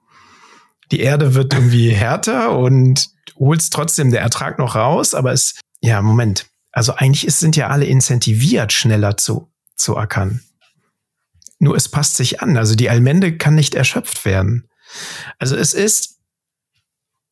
Die 0.91 1.01
Erde 1.01 1.35
wird 1.35 1.53
irgendwie 1.53 1.91
härter 1.95 2.57
und 2.57 3.09
holst 3.39 3.73
trotzdem 3.73 4.11
der 4.11 4.21
Ertrag 4.21 4.59
noch 4.59 4.77
raus, 4.77 5.15
aber 5.15 5.33
es, 5.33 5.61
ja, 5.81 6.03
Moment. 6.03 6.47
Also 6.73 6.95
eigentlich 6.95 7.35
sind 7.35 7.57
ja 7.57 7.69
alle 7.69 7.87
incentiviert, 7.87 8.73
schneller 8.73 9.17
zu, 9.17 9.51
zu 9.77 9.97
ackern. 9.97 10.41
Nur 11.59 11.77
es 11.77 11.89
passt 11.89 12.17
sich 12.17 12.41
an. 12.41 12.57
Also 12.57 12.75
die 12.75 12.91
Allmende 12.91 13.37
kann 13.37 13.55
nicht 13.55 13.75
erschöpft 13.75 14.25
werden. 14.25 14.69
Also 15.39 15.57
es 15.57 15.75
ist, 15.75 16.21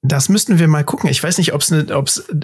das 0.02 0.28
müssten 0.28 0.58
wir 0.58 0.68
mal 0.68 0.84
gucken. 0.84 1.08
Ich 1.08 1.22
weiß 1.22 1.38
nicht, 1.38 1.52
ob 1.52 1.62
es 1.62 1.70
ne, 1.70 1.86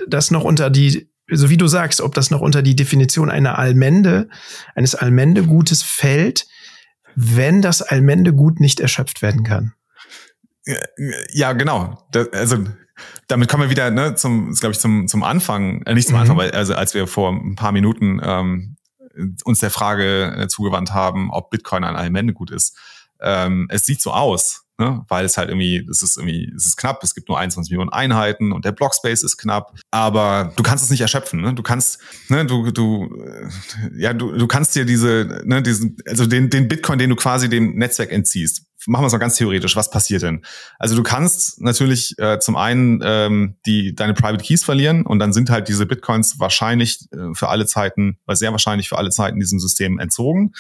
das 0.07 0.31
noch 0.31 0.45
unter 0.45 0.71
die, 0.71 1.11
so 1.31 1.51
wie 1.51 1.57
du 1.57 1.67
sagst, 1.67 2.01
ob 2.01 2.15
das 2.15 2.31
noch 2.31 2.41
unter 2.41 2.63
die 2.63 2.77
Definition 2.77 3.31
einer 3.31 3.59
Allmende, 3.59 4.29
eines 4.75 4.95
Allmendegutes 4.95 5.83
fällt, 5.83 6.47
wenn 7.15 7.63
das 7.63 7.83
Allmendegut 7.83 8.61
nicht 8.61 8.81
erschöpft 8.81 9.23
werden 9.23 9.45
kann. 9.45 9.75
Ja, 11.33 11.53
genau. 11.53 12.07
Das, 12.11 12.33
also 12.33 12.65
damit 13.29 13.49
kommen 13.49 13.65
wir 13.65 13.71
wieder 13.71 13.91
ne, 13.91 14.15
zum, 14.15 14.53
glaube 14.55 14.73
ich, 14.73 14.79
zum, 14.79 15.09
zum 15.09 15.23
Anfang, 15.23 15.83
äh, 15.83 15.95
nicht 15.95 16.09
zum 16.09 16.17
mhm. 16.17 16.23
Anfang, 16.23 16.37
weil 16.37 16.51
also 16.53 16.75
als 16.75 16.95
wir 16.95 17.07
vor 17.07 17.33
ein 17.33 17.57
paar 17.57 17.73
Minuten 17.73 18.21
ähm, 18.23 18.77
uns 19.45 19.61
der 19.61 19.71
Frage 19.71 20.37
äh, 20.37 20.49
zugewandt 20.49 20.93
haben, 20.93 21.31
ob 21.31 21.51
Bitcoin 21.51 21.85
ein 21.85 21.97
Allmendegut 21.97 22.51
ist. 22.51 22.77
Ähm, 23.21 23.69
es 23.71 23.87
sieht 23.87 24.01
so 24.01 24.13
aus, 24.13 24.64
ne? 24.79 25.05
weil 25.09 25.25
es 25.25 25.37
halt 25.37 25.49
irgendwie, 25.49 25.87
es 25.91 26.03
ist 26.03 26.17
irgendwie, 26.17 26.53
es 26.55 26.67
ist 26.67 26.77
knapp, 26.77 27.03
es 27.03 27.15
gibt 27.15 27.29
nur 27.29 27.39
21 27.39 27.71
Millionen 27.71 27.93
Einheiten 27.93 28.53
und 28.53 28.65
der 28.65 28.73
Blockspace 28.73 29.23
ist 29.23 29.37
knapp, 29.37 29.75
aber 29.91 30.53
du 30.57 30.63
kannst 30.63 30.85
es 30.85 30.91
nicht 30.91 31.01
erschöpfen, 31.01 31.41
ne? 31.41 31.55
Du 31.55 31.63
kannst, 31.63 31.99
ne, 32.29 32.45
du, 32.45 32.71
du, 32.71 33.09
äh, 33.25 33.49
ja, 33.97 34.13
du, 34.13 34.33
du 34.33 34.47
kannst 34.47 34.75
dir 34.75 34.85
diese, 34.85 35.43
ne, 35.45 35.63
diesen, 35.63 35.97
also 36.09 36.27
den, 36.27 36.51
den 36.51 36.69
Bitcoin, 36.69 36.99
den 36.99 37.11
du 37.11 37.17
quasi 37.17 37.49
dem 37.49 37.77
Netzwerk 37.77 38.13
entziehst, 38.13 38.67
machen 38.87 39.03
wir 39.03 39.07
es 39.07 39.13
mal 39.13 39.19
ganz 39.19 39.37
theoretisch. 39.37 39.77
Was 39.77 39.91
passiert 39.91 40.23
denn? 40.23 40.43
Also 40.79 40.97
du 40.97 41.03
kannst 41.03 41.61
natürlich 41.61 42.19
äh, 42.19 42.39
zum 42.39 42.57
einen 42.57 43.01
ähm, 43.03 43.57
die 43.67 43.95
deine 43.95 44.15
Private 44.15 44.45
Keys 44.45 44.65
verlieren 44.65 45.07
und 45.07 45.19
dann 45.19 45.33
sind 45.33 45.51
halt 45.51 45.69
diese 45.69 45.87
Bitcoins 45.87 46.39
wahrscheinlich 46.39 47.07
äh, 47.13 47.35
für 47.35 47.49
alle 47.49 47.67
Zeiten, 47.67 48.19
sehr 48.29 48.53
wahrscheinlich 48.53 48.89
für 48.89 48.99
alle 48.99 49.11
Zeiten 49.11 49.41
diesem 49.41 49.59
System 49.59 49.99
entzogen, 49.99 50.53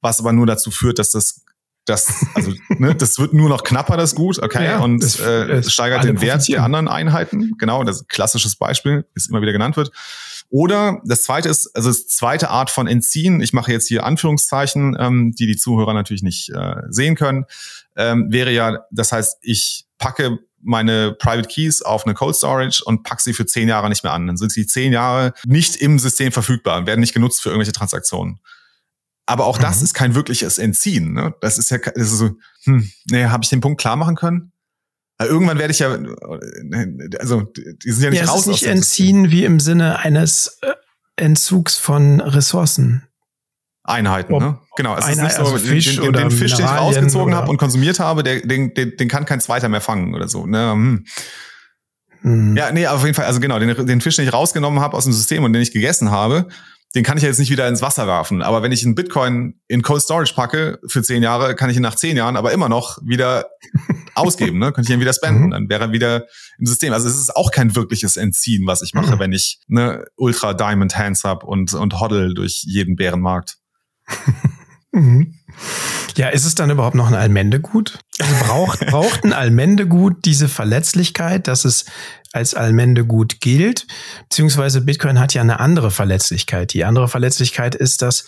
was 0.00 0.20
aber 0.20 0.32
nur 0.32 0.46
dazu 0.46 0.70
führt, 0.70 0.98
dass 0.98 1.10
das 1.10 1.44
das, 1.88 2.26
also, 2.34 2.52
ne, 2.68 2.94
das 2.94 3.18
wird 3.18 3.32
nur 3.32 3.48
noch 3.48 3.64
knapper, 3.64 3.96
das 3.96 4.14
Gut, 4.14 4.42
okay, 4.42 4.64
ja, 4.64 4.80
und 4.80 5.02
es, 5.02 5.18
äh, 5.18 5.62
steigert 5.62 6.04
den 6.04 6.20
Wert 6.20 6.46
der 6.48 6.62
anderen 6.62 6.88
Einheiten. 6.88 7.54
Genau, 7.58 7.84
das 7.84 7.96
ist 7.96 8.02
ein 8.02 8.08
klassisches 8.08 8.56
Beispiel, 8.56 9.06
das 9.14 9.28
immer 9.28 9.40
wieder 9.40 9.52
genannt 9.52 9.76
wird. 9.76 9.90
Oder 10.50 11.00
das 11.04 11.22
zweite 11.22 11.48
ist, 11.48 11.74
also 11.74 11.88
das 11.88 12.06
zweite 12.06 12.50
Art 12.50 12.70
von 12.70 12.86
Entziehen, 12.86 13.40
ich 13.40 13.52
mache 13.52 13.72
jetzt 13.72 13.88
hier 13.88 14.04
Anführungszeichen, 14.04 14.96
ähm, 14.98 15.34
die 15.38 15.46
die 15.46 15.56
Zuhörer 15.56 15.94
natürlich 15.94 16.22
nicht 16.22 16.50
äh, 16.50 16.76
sehen 16.88 17.16
können, 17.16 17.44
ähm, 17.96 18.28
wäre 18.30 18.50
ja, 18.50 18.80
das 18.90 19.12
heißt, 19.12 19.38
ich 19.42 19.86
packe 19.98 20.38
meine 20.60 21.12
Private 21.12 21.48
Keys 21.48 21.82
auf 21.82 22.04
eine 22.04 22.14
Cold 22.14 22.34
Storage 22.34 22.82
und 22.84 23.02
pack 23.02 23.20
sie 23.20 23.32
für 23.32 23.46
zehn 23.46 23.68
Jahre 23.68 23.88
nicht 23.88 24.02
mehr 24.04 24.12
an. 24.12 24.26
Dann 24.26 24.36
sind 24.36 24.52
sie 24.52 24.66
zehn 24.66 24.92
Jahre 24.92 25.32
nicht 25.46 25.76
im 25.76 25.98
System 25.98 26.32
verfügbar 26.32 26.86
werden 26.86 27.00
nicht 27.00 27.14
genutzt 27.14 27.42
für 27.42 27.50
irgendwelche 27.50 27.72
Transaktionen. 27.72 28.40
Aber 29.28 29.44
auch 29.44 29.58
das 29.58 29.80
mhm. 29.80 29.84
ist 29.84 29.94
kein 29.94 30.14
wirkliches 30.14 30.56
Entziehen. 30.56 31.12
Ne? 31.12 31.34
Das 31.42 31.58
ist 31.58 31.70
ja 31.70 31.76
das 31.76 31.94
ist 32.12 32.16
so, 32.16 32.30
hm, 32.64 32.90
nee, 33.10 33.26
habe 33.26 33.44
ich 33.44 33.50
den 33.50 33.60
Punkt 33.60 33.78
klar 33.78 33.94
machen 33.94 34.16
können? 34.16 34.52
Irgendwann 35.20 35.58
werde 35.58 35.70
ich 35.72 35.80
ja, 35.80 35.98
also 37.18 37.42
die 37.42 37.90
sind 37.90 38.04
ja 38.04 38.10
nicht 38.10 38.20
ja, 38.20 38.26
raus. 38.26 38.40
Es 38.40 38.46
ist 38.46 38.52
nicht 38.52 38.66
entziehen 38.66 39.24
System. 39.24 39.30
wie 39.30 39.44
im 39.44 39.60
Sinne 39.60 39.98
eines 39.98 40.58
äh, 40.62 40.72
Entzugs 41.16 41.76
von 41.76 42.22
Ressourcen. 42.22 43.06
Einheiten, 43.82 44.32
Ob 44.32 44.40
ne? 44.40 44.58
Genau. 44.76 44.96
Es 44.96 45.04
Einheit, 45.04 45.16
ist 45.16 45.22
nicht 45.22 45.46
so, 45.46 45.52
also 45.52 45.58
Fisch 45.58 45.96
den, 45.96 46.04
den, 46.04 46.12
den 46.14 46.30
Fisch, 46.30 46.54
den 46.54 46.64
ich 46.64 46.72
rausgezogen 46.72 47.34
habe 47.34 47.50
und 47.50 47.58
konsumiert 47.58 48.00
habe, 48.00 48.22
der, 48.22 48.40
den, 48.40 48.72
den, 48.72 48.96
den 48.96 49.08
kann 49.08 49.26
kein 49.26 49.40
zweiter 49.42 49.68
mehr 49.68 49.82
fangen 49.82 50.14
oder 50.14 50.28
so. 50.28 50.46
Ne? 50.46 50.72
Hm. 50.72 51.06
Hm. 52.22 52.56
Ja, 52.56 52.72
nee, 52.72 52.86
auf 52.86 53.02
jeden 53.02 53.14
Fall, 53.14 53.26
also 53.26 53.40
genau, 53.40 53.58
den, 53.58 53.86
den 53.86 54.00
Fisch, 54.00 54.16
den 54.16 54.26
ich 54.26 54.32
rausgenommen 54.32 54.80
habe 54.80 54.96
aus 54.96 55.04
dem 55.04 55.12
System 55.12 55.44
und 55.44 55.52
den 55.52 55.60
ich 55.60 55.72
gegessen 55.72 56.10
habe, 56.10 56.48
den 56.94 57.04
kann 57.04 57.18
ich 57.18 57.22
ja 57.22 57.28
jetzt 57.28 57.38
nicht 57.38 57.50
wieder 57.50 57.68
ins 57.68 57.82
Wasser 57.82 58.06
werfen. 58.06 58.42
Aber 58.42 58.62
wenn 58.62 58.72
ich 58.72 58.84
einen 58.84 58.94
Bitcoin 58.94 59.60
in 59.68 59.82
Cold 59.82 60.02
Storage 60.02 60.32
packe 60.34 60.78
für 60.86 61.02
zehn 61.02 61.22
Jahre, 61.22 61.54
kann 61.54 61.68
ich 61.68 61.76
ihn 61.76 61.82
nach 61.82 61.96
zehn 61.96 62.16
Jahren 62.16 62.36
aber 62.36 62.52
immer 62.52 62.68
noch 62.68 62.98
wieder 63.04 63.46
ausgeben, 64.14 64.58
ne? 64.58 64.72
Könnte 64.72 64.90
ich 64.90 64.96
ihn 64.96 65.00
wieder 65.00 65.12
spenden, 65.12 65.46
mhm. 65.46 65.50
dann 65.50 65.68
wäre 65.68 65.84
er 65.84 65.92
wieder 65.92 66.26
im 66.58 66.66
System. 66.66 66.92
Also 66.92 67.08
es 67.08 67.18
ist 67.18 67.36
auch 67.36 67.50
kein 67.50 67.76
wirkliches 67.76 68.16
Entziehen, 68.16 68.66
was 68.66 68.82
ich 68.82 68.94
mache, 68.94 69.16
mhm. 69.16 69.20
wenn 69.20 69.32
ich 69.32 69.60
ne 69.66 70.06
Ultra 70.16 70.54
Diamond 70.54 70.96
Hands 70.96 71.22
hab 71.24 71.44
und, 71.44 71.74
und 71.74 72.00
hoddle 72.00 72.32
durch 72.34 72.62
jeden 72.64 72.96
Bärenmarkt. 72.96 73.58
mhm. 74.98 75.34
Ja, 76.16 76.28
ist 76.30 76.44
es 76.44 76.56
dann 76.56 76.70
überhaupt 76.70 76.96
noch 76.96 77.06
ein 77.06 77.14
Allmendegut? 77.14 78.00
Also 78.18 78.34
braucht, 78.44 78.80
braucht 78.86 79.24
ein 79.24 79.32
Allmendegut 79.32 80.24
diese 80.24 80.48
Verletzlichkeit, 80.48 81.46
dass 81.46 81.64
es 81.64 81.84
als 82.32 82.54
Allmendegut 82.54 83.40
gilt? 83.40 83.86
Beziehungsweise 84.28 84.80
Bitcoin 84.80 85.20
hat 85.20 85.34
ja 85.34 85.42
eine 85.42 85.60
andere 85.60 85.90
Verletzlichkeit. 85.90 86.74
Die 86.74 86.84
andere 86.84 87.08
Verletzlichkeit 87.08 87.76
ist, 87.76 88.02
dass 88.02 88.26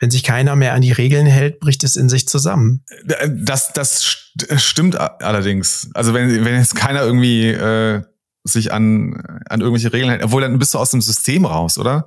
wenn 0.00 0.10
sich 0.10 0.22
keiner 0.22 0.56
mehr 0.56 0.74
an 0.74 0.80
die 0.80 0.92
Regeln 0.92 1.26
hält, 1.26 1.60
bricht 1.60 1.84
es 1.84 1.96
in 1.96 2.08
sich 2.08 2.28
zusammen. 2.28 2.84
Das, 3.28 3.72
das 3.72 4.30
stimmt 4.56 4.98
allerdings. 4.98 5.90
Also 5.94 6.14
wenn, 6.14 6.44
wenn 6.44 6.54
jetzt 6.54 6.76
keiner 6.76 7.02
irgendwie 7.02 7.48
äh, 7.48 8.02
sich 8.44 8.72
an, 8.72 9.22
an 9.48 9.60
irgendwelche 9.60 9.92
Regeln 9.92 10.10
hält, 10.10 10.22
obwohl 10.22 10.42
dann 10.42 10.58
bist 10.58 10.72
du 10.72 10.78
aus 10.78 10.92
dem 10.92 11.00
System 11.00 11.44
raus, 11.44 11.78
oder? 11.78 12.06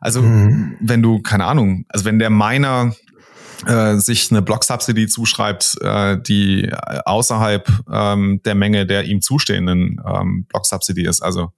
Also 0.00 0.22
mhm. 0.22 0.76
wenn 0.80 1.02
du, 1.02 1.20
keine 1.20 1.46
Ahnung, 1.46 1.84
also 1.88 2.04
wenn 2.04 2.18
der 2.18 2.30
Miner 2.30 2.94
äh, 3.66 3.96
sich 3.96 4.30
eine 4.30 4.42
Block-Subsidy 4.42 5.06
zuschreibt, 5.08 5.76
äh, 5.80 6.20
die 6.20 6.72
außerhalb 7.04 7.68
ähm, 7.90 8.40
der 8.44 8.54
Menge 8.54 8.86
der 8.86 9.04
ihm 9.04 9.20
zustehenden 9.22 10.00
ähm, 10.06 10.46
Block-Subsidy 10.48 11.06
ist, 11.06 11.22
also 11.22 11.52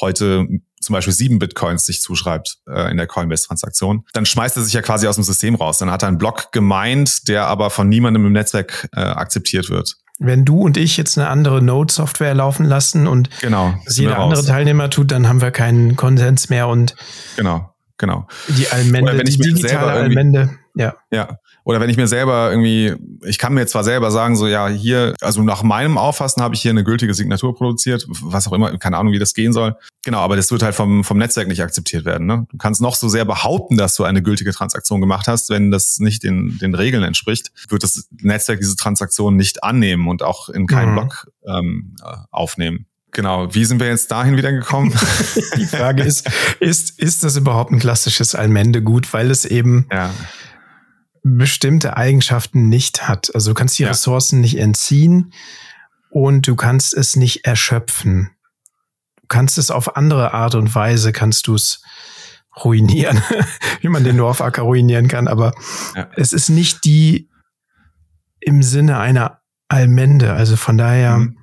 heute 0.00 0.46
zum 0.80 0.94
Beispiel 0.94 1.12
sieben 1.12 1.38
Bitcoins 1.38 1.84
sich 1.84 2.00
zuschreibt 2.00 2.58
äh, 2.66 2.90
in 2.90 2.96
der 2.96 3.06
Coinbase-Transaktion, 3.06 4.04
dann 4.12 4.24
schmeißt 4.24 4.56
er 4.56 4.62
sich 4.62 4.72
ja 4.72 4.80
quasi 4.82 5.06
aus 5.06 5.16
dem 5.16 5.24
System 5.24 5.54
raus. 5.54 5.78
Dann 5.78 5.90
hat 5.90 6.02
er 6.02 6.08
einen 6.08 6.18
Block 6.18 6.52
gemeint, 6.52 7.28
der 7.28 7.46
aber 7.46 7.70
von 7.70 7.88
niemandem 7.88 8.24
im 8.26 8.32
Netzwerk 8.32 8.88
äh, 8.94 9.00
akzeptiert 9.00 9.68
wird. 9.68 9.96
wenn 10.18 10.44
du 10.44 10.60
und 10.60 10.76
ich 10.76 10.96
jetzt 10.96 11.18
eine 11.18 11.28
andere 11.28 11.60
Node-Software 11.62 12.34
laufen 12.34 12.64
lassen 12.64 13.06
und 13.06 13.28
genau, 13.40 13.74
das 13.84 13.98
jeder 13.98 14.18
andere 14.18 14.44
Teilnehmer 14.44 14.88
tut, 14.90 15.10
dann 15.10 15.28
haben 15.28 15.40
wir 15.40 15.50
keinen 15.50 15.96
Konsens 15.96 16.48
mehr 16.48 16.68
und 16.68 16.94
genau, 17.36 17.74
genau. 17.98 18.26
Die 18.48 18.68
Allmende, 18.68 19.22
die 19.24 19.36
digitale 19.36 19.92
Allmende, 19.92 20.58
ja. 20.74 20.94
Ja. 21.10 21.38
Oder 21.64 21.80
wenn 21.80 21.90
ich 21.90 21.96
mir 21.96 22.08
selber 22.08 22.50
irgendwie, 22.50 22.94
ich 23.24 23.38
kann 23.38 23.54
mir 23.54 23.66
zwar 23.66 23.84
selber 23.84 24.10
sagen, 24.10 24.36
so 24.36 24.46
ja, 24.46 24.68
hier, 24.68 25.14
also 25.20 25.42
nach 25.42 25.62
meinem 25.62 25.98
Auffassen 25.98 26.42
habe 26.42 26.54
ich 26.54 26.62
hier 26.62 26.70
eine 26.70 26.84
gültige 26.84 27.14
Signatur 27.14 27.54
produziert, 27.54 28.06
was 28.08 28.48
auch 28.48 28.52
immer, 28.52 28.76
keine 28.78 28.96
Ahnung, 28.96 29.12
wie 29.12 29.18
das 29.18 29.34
gehen 29.34 29.52
soll. 29.52 29.76
Genau, 30.04 30.18
aber 30.18 30.36
das 30.36 30.50
wird 30.50 30.62
halt 30.62 30.74
vom, 30.74 31.04
vom 31.04 31.18
Netzwerk 31.18 31.48
nicht 31.48 31.62
akzeptiert 31.62 32.04
werden. 32.04 32.26
Ne? 32.26 32.46
Du 32.50 32.56
kannst 32.56 32.80
noch 32.80 32.96
so 32.96 33.08
sehr 33.08 33.24
behaupten, 33.24 33.76
dass 33.76 33.96
du 33.96 34.04
eine 34.04 34.22
gültige 34.22 34.52
Transaktion 34.52 35.00
gemacht 35.00 35.28
hast, 35.28 35.50
wenn 35.50 35.70
das 35.70 35.98
nicht 35.98 36.22
den, 36.22 36.58
den 36.58 36.74
Regeln 36.74 37.02
entspricht, 37.02 37.52
wird 37.68 37.82
das 37.82 38.08
Netzwerk 38.20 38.60
diese 38.60 38.76
Transaktion 38.76 39.36
nicht 39.36 39.62
annehmen 39.62 40.08
und 40.08 40.22
auch 40.22 40.48
in 40.48 40.66
keinen 40.66 40.92
mhm. 40.92 40.94
Block 40.94 41.30
ähm, 41.46 41.96
aufnehmen. 42.30 42.86
Genau, 43.12 43.52
wie 43.52 43.64
sind 43.64 43.80
wir 43.80 43.88
jetzt 43.88 44.10
dahin 44.12 44.36
wieder 44.36 44.52
gekommen? 44.52 44.92
Die 45.56 45.66
Frage 45.66 46.04
ist, 46.04 46.30
ist, 46.60 46.98
ist 46.98 47.24
das 47.24 47.36
überhaupt 47.36 47.72
ein 47.72 47.80
klassisches 47.80 48.36
Allmende-Gut, 48.36 49.12
weil 49.12 49.30
es 49.30 49.44
eben 49.44 49.86
ja 49.90 50.10
bestimmte 51.22 51.96
Eigenschaften 51.96 52.68
nicht 52.68 53.08
hat. 53.08 53.34
Also 53.34 53.50
du 53.50 53.54
kannst 53.54 53.78
die 53.78 53.84
ja. 53.84 53.90
Ressourcen 53.90 54.40
nicht 54.40 54.58
entziehen 54.58 55.32
und 56.10 56.46
du 56.46 56.56
kannst 56.56 56.94
es 56.94 57.16
nicht 57.16 57.44
erschöpfen. 57.44 58.30
Du 59.20 59.26
kannst 59.28 59.58
es 59.58 59.70
auf 59.70 59.96
andere 59.96 60.34
Art 60.34 60.54
und 60.54 60.74
Weise, 60.74 61.12
kannst 61.12 61.46
du 61.46 61.54
es 61.54 61.82
ruinieren, 62.64 63.22
wie 63.80 63.88
man 63.88 64.04
den 64.04 64.16
Dorfacker 64.16 64.62
ruinieren 64.62 65.08
kann, 65.08 65.28
aber 65.28 65.54
ja. 65.94 66.08
es 66.16 66.32
ist 66.32 66.48
nicht 66.48 66.84
die 66.84 67.30
im 68.40 68.62
Sinne 68.62 68.98
einer 68.98 69.40
Allmende. 69.68 70.32
Also 70.32 70.56
von 70.56 70.76
daher. 70.76 71.18
Mhm. 71.18 71.38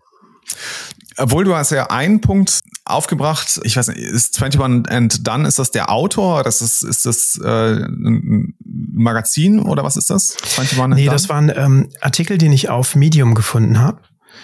Obwohl 1.20 1.46
du 1.46 1.56
hast 1.56 1.72
ja 1.72 1.90
einen 1.90 2.22
Punkt 2.22 2.62
aufgebracht, 2.86 3.60
ich 3.64 3.76
weiß 3.76 3.88
nicht, 3.88 3.98
ist 3.98 4.42
21 4.42 4.92
and 4.92 5.28
Done, 5.28 5.48
ist 5.48 5.58
das 5.58 5.72
der 5.72 5.92
Autor? 5.92 6.44
Das 6.44 6.62
ist, 6.62 6.84
ist 6.84 7.06
das 7.06 7.40
äh, 7.44 7.86
ein 7.86 8.56
Magazin 8.94 9.60
oder 9.60 9.84
was 9.84 9.98
ist 9.98 10.10
das? 10.10 10.36
21 10.58 10.80
and 10.80 10.94
nee, 10.96 11.06
Done? 11.06 11.16
das 11.16 11.30
war 11.30 11.38
ein 11.38 11.52
ähm, 11.56 11.90
Artikel, 12.02 12.38
den 12.38 12.52
ich 12.52 12.70
auf 12.70 12.96
Medium 12.96 13.36
gefunden 13.36 13.80
habe. 13.80 14.02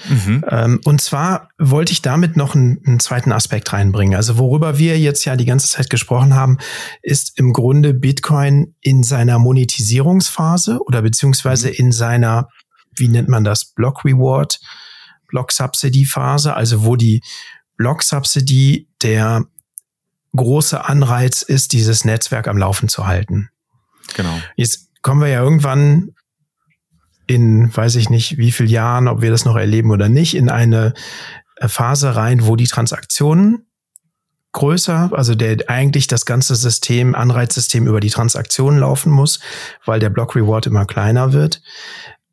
Mhm. 0.10 0.44
Ähm, 0.50 0.82
und 0.84 1.02
zwar 1.02 1.50
wollte 1.58 1.92
ich 1.94 2.02
damit 2.02 2.36
noch 2.36 2.56
einen, 2.56 2.80
einen, 2.86 3.00
zweiten 3.00 3.32
Aspekt 3.32 3.72
reinbringen. 3.72 4.16
Also 4.16 4.38
worüber 4.38 4.78
wir 4.78 5.00
jetzt 5.00 5.24
ja 5.26 5.36
die 5.36 5.46
ganze 5.46 5.68
Zeit 5.68 5.90
gesprochen 5.90 6.36
haben, 6.36 6.58
ist 7.02 7.38
im 7.38 7.54
Grunde 7.54 7.94
Bitcoin 7.94 8.76
in 8.82 9.04
seiner 9.04 9.40
Monetisierungsphase 9.40 10.80
oder 10.86 11.02
beziehungsweise 11.02 11.70
mhm. 11.70 11.74
in 11.76 11.92
seiner, 11.92 12.50
wie 12.96 13.08
nennt 13.08 13.30
man 13.30 13.44
das, 13.44 13.66
Block 13.66 14.04
Reward 14.04 14.60
Block-Subsidy-Phase, 15.28 16.54
also 16.54 16.86
wo 16.86 16.96
die 16.96 17.24
Block-Subsidy 17.78 18.88
der 19.02 19.46
große 20.36 20.86
Anreiz 20.86 21.42
ist, 21.42 21.74
dieses 21.74 22.06
Netzwerk 22.06 22.48
am 22.48 22.58
Laufen 22.58 22.88
zu 22.88 23.08
halten. 23.08 23.50
Genau. 24.16 24.38
Jetzt 24.56 24.90
kommen 25.02 25.22
wir 25.22 25.28
ja 25.28 25.42
irgendwann 25.42 26.10
in, 27.28 27.76
weiß 27.76 27.96
ich 27.96 28.10
nicht, 28.10 28.38
wie 28.38 28.52
viel 28.52 28.70
Jahren, 28.70 29.08
ob 29.08 29.22
wir 29.22 29.32
das 29.32 29.46
noch 29.46 29.56
erleben 29.56 29.92
oder 29.92 30.10
nicht, 30.10 30.36
in 30.36 30.50
eine 30.50 30.94
Phase 31.60 32.16
rein, 32.16 32.46
wo 32.46 32.56
die 32.56 32.68
Transaktionen 32.68 33.68
größer, 34.52 35.12
also 35.14 35.36
der 35.36 35.58
eigentlich 35.68 36.08
das 36.08 36.26
ganze 36.26 36.56
System, 36.56 37.16
Anreizsystem 37.16 37.88
über 37.88 38.00
die 38.00 38.10
Transaktionen 38.10 38.80
laufen 38.80 39.12
muss, 39.12 39.40
weil 39.86 40.00
der 40.00 40.10
Block 40.10 40.36
Reward 40.36 40.68
immer 40.68 40.86
kleiner 40.86 41.34
wird. 41.34 41.62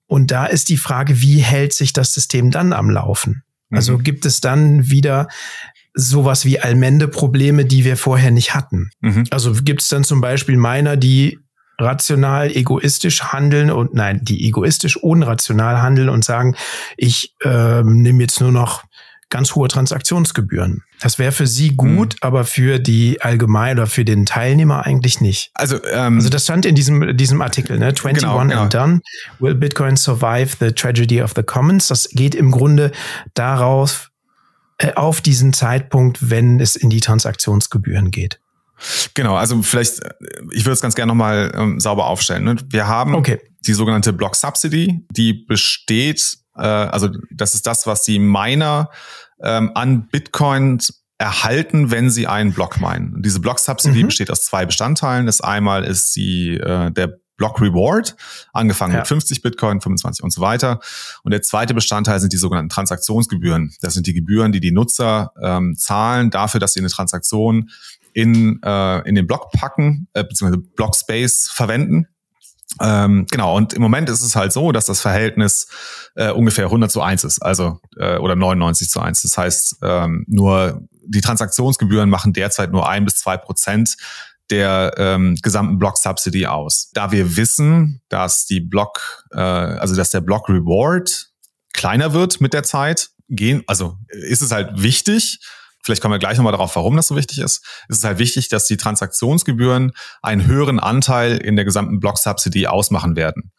Und 0.06 0.30
da 0.30 0.46
ist 0.46 0.68
die 0.68 0.76
Frage, 0.76 1.20
wie 1.22 1.38
hält 1.38 1.72
sich 1.72 1.92
das 1.92 2.12
System 2.12 2.50
dann 2.50 2.72
am 2.72 2.90
Laufen? 2.90 3.42
Also 3.70 3.98
mhm. 3.98 4.02
gibt 4.02 4.26
es 4.26 4.40
dann 4.40 4.90
wieder 4.90 5.28
sowas 5.94 6.44
wie 6.44 6.60
Allmende-Probleme, 6.60 7.64
die 7.64 7.84
wir 7.84 7.96
vorher 7.96 8.30
nicht 8.30 8.54
hatten? 8.54 8.90
Mhm. 9.00 9.24
Also 9.30 9.52
gibt 9.52 9.82
es 9.82 9.88
dann 9.88 10.04
zum 10.04 10.20
Beispiel 10.20 10.56
Miner, 10.56 10.96
die 10.96 11.38
rational 11.81 12.51
egoistisch 12.51 13.24
handeln 13.24 13.70
und 13.70 13.95
nein, 13.95 14.20
die 14.22 14.47
egoistisch 14.47 14.97
unrational 14.97 15.83
handeln 15.83 16.09
und 16.09 16.24
sagen, 16.24 16.55
ich 16.97 17.35
äh, 17.43 17.83
nehme 17.83 18.22
jetzt 18.22 18.41
nur 18.41 18.53
noch 18.53 18.85
ganz 19.31 19.55
hohe 19.55 19.68
Transaktionsgebühren. 19.68 20.83
Das 21.01 21.18
wäre 21.18 21.33
für 21.33 21.47
Sie 21.47 21.76
gut, 21.76 22.14
mhm. 22.14 22.18
aber 22.20 22.45
für 22.45 22.78
die 22.81 23.22
allgemein 23.22 23.78
oder 23.78 23.87
für 23.87 24.05
den 24.05 24.26
Teilnehmer 24.26 24.85
eigentlich 24.85 25.20
nicht. 25.20 25.51
Also, 25.55 25.83
ähm, 25.85 26.16
also 26.16 26.28
das 26.28 26.45
stand 26.45 26.66
in 26.66 26.74
diesem, 26.74 27.16
diesem 27.16 27.41
Artikel, 27.41 27.78
ne? 27.78 27.87
21 27.87 28.22
genau, 28.22 28.39
genau. 28.41 28.62
and 28.62 28.74
done. 28.74 29.01
Will 29.39 29.55
Bitcoin 29.55 29.97
survive 29.97 30.57
the 30.59 30.72
tragedy 30.72 31.22
of 31.22 31.33
the 31.35 31.45
commons? 31.45 31.89
Das 31.89 32.09
geht 32.11 32.35
im 32.35 32.51
Grunde 32.51 32.91
darauf, 33.35 34.11
äh, 34.78 34.95
auf 34.95 35.20
diesen 35.20 35.53
Zeitpunkt, 35.53 36.31
wenn 36.31 36.59
es 36.59 36.74
in 36.74 36.91
die 36.91 37.01
Transaktionsgebühren 37.01 38.11
geht. 38.11 38.41
Genau, 39.14 39.37
also 39.37 39.62
vielleicht, 39.62 40.01
äh, 40.01 40.11
ich 40.53 40.64
würde 40.64 40.72
es 40.72 40.81
ganz 40.81 40.95
gerne 40.95 41.11
nochmal 41.11 41.53
ähm, 41.55 41.81
sauber 41.81 42.07
aufstellen. 42.07 42.45
Ne? 42.45 42.57
Wir 42.68 42.89
haben 42.89 43.14
okay. 43.14 43.41
die 43.61 43.74
sogenannte 43.74 44.12
Block 44.12 44.37
Subsidy, 44.37 45.07
die 45.11 45.33
besteht 45.33 46.41
äh, 46.57 46.62
also 46.62 47.09
das 47.31 47.55
ist 47.55 47.66
das, 47.66 47.87
was 47.87 48.03
die 48.03 48.18
Miner 48.18 48.91
ähm, 49.43 49.72
an 49.74 50.09
Bitcoin 50.09 50.78
erhalten, 51.18 51.91
wenn 51.91 52.11
sie 52.11 52.26
einen 52.26 52.53
Block 52.53 52.81
meinen. 52.81 53.22
Diese 53.22 53.41
Block-Subsidy 53.41 54.05
mhm. 54.05 54.07
besteht 54.07 54.31
aus 54.31 54.45
zwei 54.45 54.64
Bestandteilen. 54.64 55.26
Das 55.26 55.41
einmal 55.43 55.85
ist 55.85 56.16
die, 56.16 56.55
äh, 56.55 56.91
der 56.91 57.18
Block 57.37 57.61
Reward, 57.61 58.16
angefangen 58.53 58.93
ja. 58.93 59.01
mit 59.01 59.09
50 59.09 59.41
Bitcoin, 59.41 59.81
25 59.81 60.22
und 60.22 60.31
so 60.31 60.43
weiter. 60.43 60.81
Und 61.22 61.33
der 61.33 61.41
zweite 61.41 61.72
Bestandteil 61.72 62.20
sind 62.20 62.33
die 62.35 62.39
sogenannten 62.39 62.68
Transaktionsgebühren. 62.68 63.74
Das 63.81 63.95
sind 63.95 64.07
die 64.07 64.12
Gebühren, 64.12 64.53
die 64.53 64.61
die 64.61 64.72
Nutzer 64.72 65.33
ähm, 65.43 65.74
zahlen 65.76 66.31
dafür, 66.31 66.61
dass 66.61 66.74
sie 66.74 66.81
eine 66.81 66.91
Transaktion 66.91 67.70
in, 68.12 68.61
äh, 68.62 69.08
in 69.08 69.14
den 69.14 69.26
Block 69.26 69.50
packen, 69.52 70.08
äh, 70.14 70.24
beziehungsweise 70.24 70.62
Block 70.76 70.96
Space 70.96 71.50
verwenden. 71.52 72.06
Ähm, 72.80 73.26
genau, 73.30 73.56
und 73.56 73.72
im 73.72 73.82
Moment 73.82 74.08
ist 74.08 74.22
es 74.22 74.36
halt 74.36 74.52
so, 74.52 74.70
dass 74.70 74.86
das 74.86 75.00
Verhältnis 75.00 75.68
äh, 76.14 76.30
ungefähr 76.30 76.66
100 76.66 76.90
zu 76.90 77.02
1 77.02 77.24
ist, 77.24 77.40
also 77.40 77.80
äh, 77.96 78.16
oder 78.18 78.36
99 78.36 78.88
zu 78.88 79.00
1. 79.00 79.22
Das 79.22 79.36
heißt, 79.36 79.76
ähm, 79.82 80.24
nur 80.28 80.86
die 81.04 81.20
Transaktionsgebühren 81.20 82.08
machen 82.08 82.32
derzeit 82.32 82.70
nur 82.70 82.88
ein 82.88 83.04
bis 83.04 83.16
zwei 83.16 83.36
Prozent 83.36 83.96
der 84.50 84.94
ähm, 84.96 85.36
gesamten 85.42 85.78
Block 85.78 85.96
Subsidy 85.96 86.46
aus. 86.46 86.90
Da 86.92 87.12
wir 87.12 87.36
wissen, 87.36 88.02
dass 88.08 88.46
die 88.46 88.61
Block, 88.61 89.24
äh, 89.32 89.40
also 89.40 89.96
dass 89.96 90.11
der 90.11 90.20
Block 90.20 90.48
Reward 90.48 91.30
kleiner 91.72 92.12
wird 92.12 92.40
mit 92.40 92.52
der 92.52 92.62
Zeit, 92.62 93.11
gehen, 93.28 93.62
also 93.66 93.96
ist 94.08 94.42
es 94.42 94.50
halt 94.50 94.82
wichtig, 94.82 95.40
vielleicht 95.83 96.03
kommen 96.03 96.12
wir 96.12 96.18
gleich 96.18 96.37
nochmal 96.37 96.53
darauf, 96.53 96.76
warum 96.76 96.97
das 96.97 97.09
so 97.09 97.16
wichtig 97.16 97.39
ist. 97.39 97.64
Es 97.89 97.99
ist 97.99 98.05
halt 98.05 98.18
wichtig, 98.18 98.49
dass 98.49 98.66
die 98.66 98.76
Transaktionsgebühren 98.76 99.93
einen 100.22 100.47
höheren 100.47 100.78
Anteil 100.78 101.39
in 101.39 101.57
der 101.57 101.64
gesamten 101.64 102.01
Block-Subsidy 102.01 102.66
ausmachen 102.66 103.16
werden. 103.16 103.53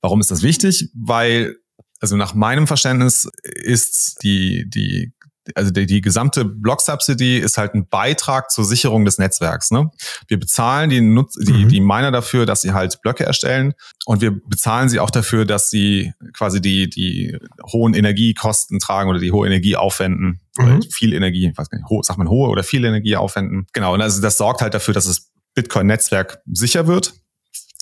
Warum 0.00 0.20
ist 0.20 0.30
das 0.30 0.42
wichtig? 0.42 0.90
Weil, 0.94 1.56
also 2.00 2.16
nach 2.16 2.34
meinem 2.34 2.66
Verständnis 2.66 3.28
ist 3.42 4.22
die, 4.22 4.68
die 4.68 5.13
also 5.54 5.70
die, 5.70 5.86
die 5.86 6.00
gesamte 6.00 6.44
Block-Subsidy 6.44 7.38
ist 7.38 7.58
halt 7.58 7.74
ein 7.74 7.86
Beitrag 7.88 8.50
zur 8.50 8.64
Sicherung 8.64 9.04
des 9.04 9.18
Netzwerks. 9.18 9.70
Ne? 9.70 9.90
Wir 10.28 10.38
bezahlen 10.38 10.90
die, 10.90 11.00
Nutz 11.00 11.34
die, 11.34 11.52
mhm. 11.52 11.68
die 11.68 11.80
Miner 11.80 12.10
dafür, 12.10 12.46
dass 12.46 12.62
sie 12.62 12.72
halt 12.72 13.00
Blöcke 13.02 13.24
erstellen 13.24 13.74
und 14.06 14.20
wir 14.20 14.30
bezahlen 14.30 14.88
sie 14.88 15.00
auch 15.00 15.10
dafür, 15.10 15.44
dass 15.44 15.70
sie 15.70 16.12
quasi 16.32 16.60
die, 16.60 16.88
die 16.88 17.36
hohen 17.72 17.94
Energiekosten 17.94 18.78
tragen 18.78 19.10
oder 19.10 19.18
die 19.18 19.32
hohe 19.32 19.46
Energie 19.46 19.76
aufwenden. 19.76 20.40
Mhm. 20.56 20.82
viel 20.82 21.12
Energie, 21.12 21.48
ich 21.48 21.58
weiß 21.58 21.68
gar 21.68 21.78
nicht, 21.78 21.88
ho 21.90 22.02
sagt 22.02 22.18
man 22.18 22.28
hohe 22.28 22.48
oder 22.48 22.62
viel 22.62 22.84
Energie 22.84 23.16
aufwenden. 23.16 23.66
Genau, 23.72 23.94
und 23.94 24.00
also 24.00 24.22
das 24.22 24.36
sorgt 24.36 24.62
halt 24.62 24.72
dafür, 24.72 24.94
dass 24.94 25.06
das 25.06 25.32
Bitcoin-Netzwerk 25.54 26.40
sicher 26.46 26.86
wird. 26.86 27.14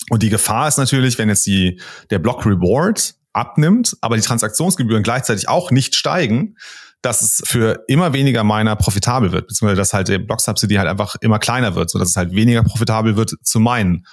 Und 0.09 0.23
die 0.23 0.29
Gefahr 0.29 0.67
ist 0.67 0.77
natürlich, 0.77 1.17
wenn 1.17 1.29
jetzt 1.29 1.45
die, 1.45 1.79
der 2.09 2.19
Block 2.19 2.45
Reward 2.45 3.15
abnimmt, 3.31 3.97
aber 4.01 4.15
die 4.15 4.21
Transaktionsgebühren 4.21 5.03
gleichzeitig 5.03 5.49
auch 5.49 5.71
nicht 5.71 5.95
steigen, 5.95 6.55
dass 7.03 7.21
es 7.21 7.43
für 7.45 7.83
immer 7.87 8.13
weniger 8.13 8.43
Miner 8.43 8.75
profitabel 8.77 9.31
wird, 9.33 9.47
beziehungsweise 9.47 9.77
dass 9.77 9.93
halt 9.93 10.07
der 10.07 10.19
Block-Subsidy 10.19 10.75
halt 10.75 10.87
einfach 10.87 11.15
immer 11.19 11.37
kleiner 11.37 11.75
wird, 11.75 11.89
so 11.89 11.99
dass 11.99 12.09
es 12.09 12.15
halt 12.15 12.33
weniger 12.33 12.63
profitabel 12.63 13.17
wird 13.17 13.35
zu 13.43 13.59
meinen 13.59 14.07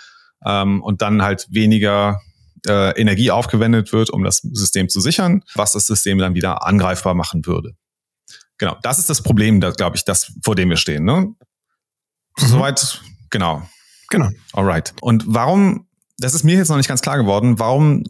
ähm, 0.45 0.83
und 0.83 1.01
dann 1.01 1.23
halt 1.23 1.47
weniger 1.51 2.21
äh, 2.67 3.01
Energie 3.01 3.31
aufgewendet 3.31 3.93
wird, 3.93 4.11
um 4.11 4.25
das 4.25 4.39
System 4.39 4.89
zu 4.89 5.01
sichern, 5.01 5.43
was 5.55 5.73
das 5.73 5.87
System 5.87 6.19
dann 6.19 6.35
wieder 6.35 6.67
angreifbar 6.67 7.15
machen 7.15 7.47
würde. 7.47 7.77
Genau, 8.59 8.77
das 8.83 8.99
ist 8.99 9.09
das 9.09 9.23
Problem, 9.23 9.61
da 9.61 9.71
glaube 9.71 9.97
ich, 9.97 10.05
das 10.05 10.33
vor 10.43 10.57
dem 10.57 10.69
wir 10.69 10.77
stehen. 10.77 11.05
Ne? 11.05 11.21
Mhm. 11.21 11.37
Soweit, 12.37 13.01
genau. 13.31 13.63
Genau. 14.11 14.31
Alright. 14.53 14.93
Und 15.01 15.25
warum 15.29 15.87
das 16.21 16.35
ist 16.35 16.45
mir 16.45 16.57
jetzt 16.57 16.69
noch 16.69 16.77
nicht 16.77 16.89
ganz 16.89 17.01
klar 17.01 17.17
geworden. 17.17 17.59
Warum 17.59 18.05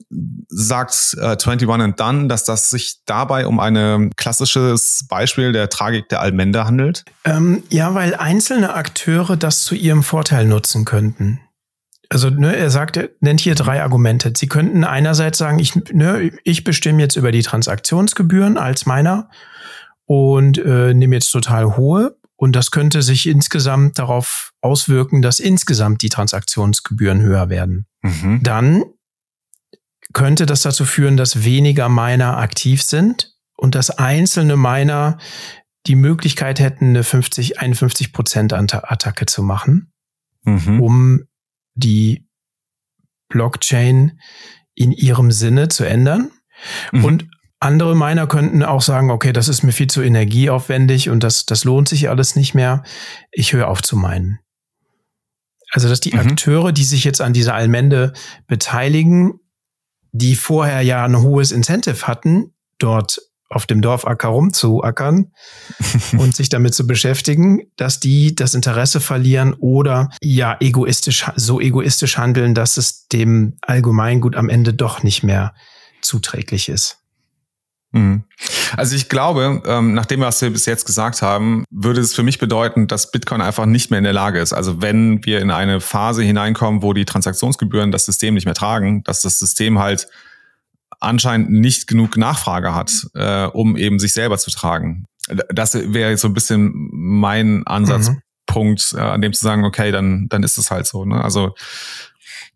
sagt 0.49 1.17
äh, 1.19 1.37
21 1.37 1.69
and 1.69 1.99
Done, 1.99 2.29
dass 2.29 2.45
das 2.45 2.69
sich 2.69 2.99
dabei 3.07 3.47
um 3.47 3.61
ein 3.61 4.11
klassisches 4.17 5.07
Beispiel 5.09 5.53
der 5.53 5.71
Tragik 5.71 6.09
der 6.09 6.21
Allmende 6.21 6.65
handelt? 6.65 7.05
Ähm, 7.25 7.63
ja, 7.71 7.95
weil 7.95 8.15
einzelne 8.17 8.75
Akteure 8.75 9.37
das 9.37 9.63
zu 9.63 9.75
ihrem 9.75 10.03
Vorteil 10.03 10.45
nutzen 10.45 10.85
könnten. 10.85 11.41
Also 12.09 12.29
ne, 12.29 12.57
er 12.57 12.71
sagt, 12.71 12.97
er 12.97 13.11
nennt 13.21 13.39
hier 13.39 13.55
drei 13.55 13.81
Argumente. 13.81 14.33
Sie 14.37 14.49
könnten 14.49 14.83
einerseits 14.83 15.39
sagen, 15.39 15.61
ich, 15.61 15.77
ne, 15.93 16.33
ich 16.43 16.65
bestimme 16.65 17.01
jetzt 17.01 17.15
über 17.15 17.31
die 17.31 17.43
Transaktionsgebühren 17.43 18.59
als 18.59 18.85
meiner 18.85 19.31
und 20.07 20.59
äh, 20.59 20.93
nehme 20.93 21.15
jetzt 21.15 21.31
total 21.31 21.77
hohe. 21.77 22.17
Und 22.35 22.57
das 22.57 22.73
könnte 22.73 23.03
sich 23.03 23.29
insgesamt 23.29 23.99
darauf 24.01 24.51
auswirken, 24.61 25.23
dass 25.23 25.39
insgesamt 25.39 26.03
die 26.03 26.09
Transaktionsgebühren 26.09 27.21
höher 27.21 27.49
werden. 27.49 27.87
Mhm. 28.03 28.41
Dann 28.43 28.85
könnte 30.13 30.47
das 30.47 30.63
dazu 30.63 30.85
führen, 30.85 31.17
dass 31.17 31.45
weniger 31.45 31.89
Miner 31.89 32.39
aktiv 32.39 32.83
sind 32.83 33.37
und 33.57 33.75
dass 33.75 33.91
einzelne 33.91 34.57
Miner 34.57 35.19
die 35.87 35.95
Möglichkeit 35.95 36.61
hätten, 36.61 36.91
eine 36.91 37.05
50, 37.05 37.61
51 37.61 38.13
Prozent 38.13 38.53
Attacke 38.53 39.27
zu 39.27 39.43
machen, 39.43 39.93
mhm. 40.43 40.81
um 40.81 41.21
die 41.75 42.27
Blockchain 43.29 44.19
in 44.75 44.93
ihrem 44.93 45.31
Sinne 45.31 45.69
zu 45.69 45.85
ändern. 45.85 46.31
Mhm. 46.93 47.05
Und 47.05 47.31
andere 47.61 47.95
Miner 47.95 48.27
könnten 48.27 48.63
auch 48.63 48.83
sagen, 48.83 49.11
okay, 49.11 49.33
das 49.33 49.49
ist 49.49 49.63
mir 49.63 49.73
viel 49.73 49.87
zu 49.87 50.03
energieaufwendig 50.03 51.11
und 51.11 51.23
das, 51.23 51.47
das 51.47 51.65
lohnt 51.65 51.89
sich 51.89 52.09
alles 52.09 52.37
nicht 52.37 52.55
mehr. 52.55 52.83
Ich 53.31 53.53
höre 53.53 53.69
auf 53.69 53.83
zu 53.83 53.97
meinen. 53.97 54.39
Also, 55.71 55.89
dass 55.89 56.01
die 56.01 56.13
mhm. 56.13 56.21
Akteure, 56.21 56.73
die 56.73 56.85
sich 56.85 57.05
jetzt 57.05 57.21
an 57.21 57.33
dieser 57.33 57.55
Allmende 57.55 58.13
beteiligen, 58.47 59.41
die 60.13 60.35
vorher 60.35 60.83
ja 60.83 61.05
ein 61.05 61.21
hohes 61.21 61.53
Incentive 61.53 62.07
hatten, 62.07 62.53
dort 62.79 63.21
auf 63.51 63.67
dem 63.67 63.83
Dorfacker 63.83 64.29
rumzuackern 64.29 65.33
und 66.19 66.35
sich 66.35 66.49
damit 66.49 66.73
zu 66.73 66.87
beschäftigen, 66.87 67.63
dass 67.77 67.99
die 67.99 68.35
das 68.35 68.55
Interesse 68.55 69.01
verlieren 69.01 69.55
oder 69.55 70.09
ja 70.23 70.57
egoistisch, 70.61 71.27
so 71.35 71.61
egoistisch 71.61 72.17
handeln, 72.17 72.55
dass 72.55 72.77
es 72.77 73.09
dem 73.09 73.57
Allgemeingut 73.63 74.37
am 74.37 74.49
Ende 74.49 74.73
doch 74.73 75.03
nicht 75.03 75.25
mehr 75.25 75.53
zuträglich 76.01 76.69
ist. 76.69 77.00
Mhm. 77.93 78.25
Also 78.77 78.95
ich 78.95 79.09
glaube, 79.09 79.63
ähm, 79.67 79.95
nach 79.95 80.07
dem, 80.07 80.21
was 80.21 80.41
wir 80.43 80.51
bis 80.51 80.67
jetzt 80.67 80.87
gesagt 80.87 81.23
haben, 81.23 81.65
würde 81.71 82.01
es 82.01 82.15
für 82.15 82.23
mich 82.23 82.39
bedeuten, 82.39 82.87
dass 82.87 83.11
Bitcoin 83.11 83.41
einfach 83.41 83.67
nicht 83.67 83.91
mehr 83.91 83.99
in 83.99 84.05
der 84.05 84.13
Lage 84.13 84.39
ist. 84.39 84.53
Also 84.53 84.81
wenn 84.81 85.25
wir 85.25 85.41
in 85.41 85.51
eine 85.51 85.81
Phase 85.81 86.23
hineinkommen, 86.23 86.83
wo 86.83 86.93
die 86.93 87.05
Transaktionsgebühren 87.05 87.91
das 87.91 88.05
System 88.05 88.35
nicht 88.35 88.45
mehr 88.45 88.55
tragen, 88.55 89.03
dass 89.05 89.23
das 89.23 89.39
System 89.39 89.79
halt 89.79 90.09
anscheinend 91.01 91.51
nicht 91.51 91.87
genug 91.87 92.17
Nachfrage 92.17 92.75
hat, 92.75 93.07
äh, 93.15 93.47
um 93.47 93.77
eben 93.77 93.99
sich 93.99 94.13
selber 94.13 94.39
zu 94.39 94.51
tragen. 94.51 95.07
Das 95.49 95.75
wäre 95.75 96.11
jetzt 96.11 96.21
so 96.21 96.29
ein 96.29 96.35
bisschen 96.35 96.73
mein 96.93 97.67
Ansatzpunkt, 97.67 98.93
mhm. 98.93 98.99
an 98.99 99.23
dem 99.23 99.33
zu 99.33 99.43
sagen, 99.43 99.65
okay, 99.65 99.91
dann, 99.93 100.29
dann 100.29 100.43
ist 100.43 100.59
es 100.59 100.71
halt 100.71 100.87
so. 100.87 101.05
Ne? 101.05 101.23
Also 101.23 101.55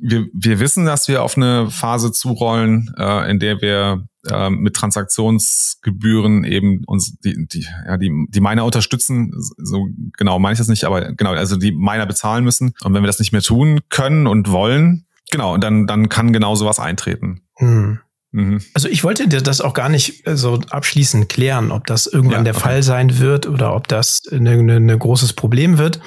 wir, 0.07 0.27
wir 0.35 0.61
wissen, 0.61 0.85
dass 0.85 1.09
wir 1.09 1.23
auf 1.23 1.37
eine 1.37 1.71
Phase 1.71 2.13
zurollen, 2.13 2.95
äh, 2.99 3.31
in 3.31 3.39
der 3.39 3.63
wir 3.63 4.07
äh, 4.29 4.51
mit 4.51 4.77
Transaktionsgebühren 4.77 6.45
eben 6.45 6.83
uns 6.87 7.19
die, 7.21 7.47
die, 7.49 7.67
ja, 7.87 7.97
die, 7.97 8.27
die 8.29 8.41
Miner 8.41 8.67
unterstützen. 8.67 9.33
So 9.57 9.89
genau 10.19 10.39
meine 10.39 10.53
ich 10.53 10.59
das 10.59 10.69
nicht, 10.69 10.85
aber 10.85 11.15
genau, 11.15 11.33
also 11.33 11.57
die 11.57 11.73
Miner 11.73 12.05
bezahlen 12.05 12.45
müssen. 12.45 12.75
Und 12.83 12.93
wenn 12.93 13.03
wir 13.03 13.07
das 13.07 13.19
nicht 13.19 13.33
mehr 13.33 13.41
tun 13.41 13.81
können 13.89 14.27
und 14.27 14.51
wollen, 14.51 15.07
genau, 15.31 15.57
dann, 15.57 15.87
dann 15.87 16.11
kann 16.11 16.35
genau 16.35 16.55
sowas 16.55 16.79
eintreten. 16.79 17.41
Hm. 17.57 18.01
Mhm. 18.33 18.61
Also 18.75 18.89
ich 18.89 19.05
wollte 19.05 19.29
dir 19.29 19.41
das 19.41 19.61
auch 19.61 19.75
gar 19.75 19.89
nicht 19.89 20.27
äh, 20.27 20.37
so 20.37 20.59
abschließend 20.69 21.29
klären, 21.29 21.71
ob 21.71 21.87
das 21.87 22.07
irgendwann 22.07 22.41
ja, 22.41 22.45
der 22.45 22.57
okay. 22.57 22.63
Fall 22.63 22.83
sein 22.83 23.21
wird 23.21 23.47
oder 23.47 23.75
ob 23.75 23.89
das 23.89 24.23
ein 24.31 24.47
eine, 24.47 24.75
eine 24.75 24.99
großes 24.99 25.33
Problem 25.33 25.79
wird. 25.79 26.01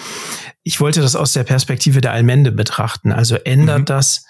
Ich 0.67 0.81
wollte 0.81 0.99
das 0.99 1.15
aus 1.15 1.31
der 1.31 1.45
Perspektive 1.45 2.01
der 2.01 2.11
Allmende 2.11 2.51
betrachten. 2.51 3.13
Also 3.13 3.35
ändert 3.35 3.79
mhm. 3.79 3.85
das 3.85 4.25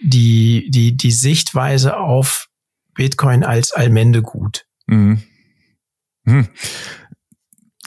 die, 0.00 0.70
die, 0.70 0.96
die 0.96 1.10
Sichtweise 1.10 1.98
auf 1.98 2.46
Bitcoin 2.94 3.44
als 3.44 3.72
Allmendegut? 3.72 4.64
Mhm. 4.86 5.22
Mhm. 6.24 6.48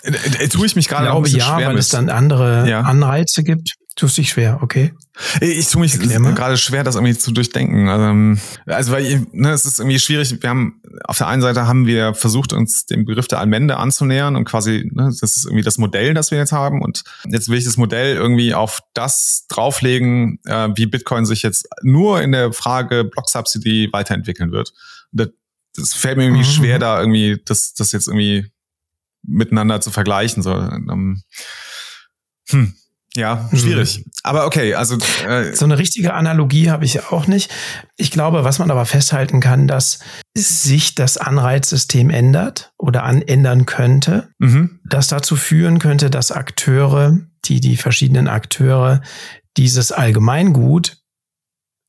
Äh, 0.04 0.12
äh, 0.44 0.48
tue 0.48 0.68
ich 0.68 0.76
mich 0.76 0.88
gerade 0.88 1.12
auch 1.12 1.18
ein 1.18 1.24
bisschen 1.24 1.40
ja, 1.40 1.56
schwer 1.56 1.68
weil 1.68 1.74
mit. 1.74 1.82
es 1.82 1.90
dann 1.90 2.12
andere 2.12 2.70
ja. 2.70 2.82
Anreize 2.82 3.44
gibt. 3.44 3.78
Tust 3.96 4.18
dich 4.18 4.30
schwer, 4.30 4.60
okay? 4.62 4.94
Ich 5.42 5.70
tue 5.70 5.82
mich 5.82 6.00
gerade 6.00 6.58
schwer, 6.58 6.84
das 6.84 6.96
irgendwie 6.96 7.18
zu 7.18 7.32
durchdenken. 7.32 7.90
Also, 7.90 8.06
ähm, 8.06 8.40
also 8.68 8.92
weil 8.92 9.26
ne, 9.32 9.52
es 9.52 9.66
ist 9.66 9.80
irgendwie 9.80 10.00
schwierig. 10.00 10.40
Wir 10.40 10.50
haben 10.50 10.82
auf 11.06 11.18
der 11.18 11.28
einen 11.28 11.42
Seite 11.42 11.68
haben 11.68 11.86
wir 11.86 12.14
versucht, 12.14 12.54
uns 12.54 12.86
dem 12.86 13.06
Begriff 13.06 13.28
der 13.28 13.40
Allmende 13.40 13.78
anzunähern 13.78 14.36
und 14.36 14.46
quasi, 14.46 14.90
ne, 14.94 15.06
das 15.20 15.38
ist 15.38 15.46
irgendwie 15.46 15.64
das 15.64 15.78
Modell, 15.78 16.14
das 16.14 16.32
wir 16.32 16.38
jetzt 16.38 16.52
haben. 16.52 16.82
Und 16.82 17.04
jetzt 17.28 17.50
will 17.50 17.58
ich 17.58 17.66
das 17.66 17.78
Modell 17.78 18.16
irgendwie 18.16 18.54
auf 18.54 18.82
das 18.94 19.46
drauflegen, 19.50 20.40
äh, 20.46 20.70
wie 20.76 20.86
Bitcoin 20.86 21.26
sich 21.26 21.44
jetzt 21.44 21.68
nur 21.82 22.22
in 22.22 22.32
der 22.32 22.54
Frage 22.54 23.04
Block 23.04 23.30
Subsidy 23.30 23.90
weiterentwickeln 23.92 24.52
wird. 24.52 24.74
Das, 25.12 25.30
das 25.76 25.94
fällt 25.94 26.18
mir 26.18 26.26
irgendwie 26.26 26.42
mhm. 26.42 26.52
schwer, 26.52 26.80
da 26.80 27.00
irgendwie 27.00 27.42
das, 27.46 27.74
das 27.74 27.92
jetzt 27.92 28.08
irgendwie 28.08 28.52
miteinander 29.24 29.82
zu 29.82 29.92
vergleichen. 29.92 30.44
So, 30.44 30.54
ähm, 30.54 31.24
hm. 32.50 32.76
Ja, 33.16 33.48
schwierig. 33.54 34.00
Mhm. 34.00 34.12
Aber 34.24 34.46
okay, 34.46 34.74
also 34.74 34.98
äh 35.28 35.54
so 35.54 35.66
eine 35.66 35.78
richtige 35.78 36.14
Analogie 36.14 36.72
habe 36.72 36.86
ich 36.86 37.12
auch 37.12 37.28
nicht. 37.28 37.52
Ich 37.96 38.10
glaube, 38.10 38.44
was 38.44 38.58
man 38.58 38.72
aber 38.72 38.86
festhalten 38.86 39.40
kann, 39.40 39.68
dass 39.68 40.00
sich 40.36 40.96
das 40.96 41.18
Anreizsystem 41.18 42.10
ändert 42.10 42.74
oder 42.78 43.04
anändern 43.04 43.66
könnte, 43.66 44.30
mhm. 44.40 44.80
das 44.84 45.10
dazu 45.10 45.36
führen 45.36 45.78
könnte, 45.78 46.10
dass 46.10 46.32
Akteure, 46.32 47.20
die 47.46 47.60
die 47.60 47.78
verschiedenen 47.78 48.28
Akteure 48.28 49.02
dieses 49.58 49.92
Allgemeingut, 49.92 50.98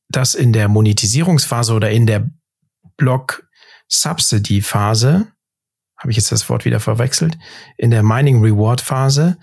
das 0.09 0.35
in 0.35 0.53
der 0.53 0.67
Monetisierungsphase 0.67 1.73
oder 1.73 1.89
in 1.89 2.05
der 2.05 2.29
Block 2.97 3.47
Subsidy 3.87 4.61
Phase, 4.61 5.27
habe 5.97 6.11
ich 6.11 6.17
jetzt 6.17 6.31
das 6.31 6.47
Wort 6.49 6.65
wieder 6.65 6.79
verwechselt, 6.79 7.37
in 7.77 7.89
der 7.89 8.03
Mining 8.03 8.43
Reward 8.43 8.81
Phase 8.81 9.37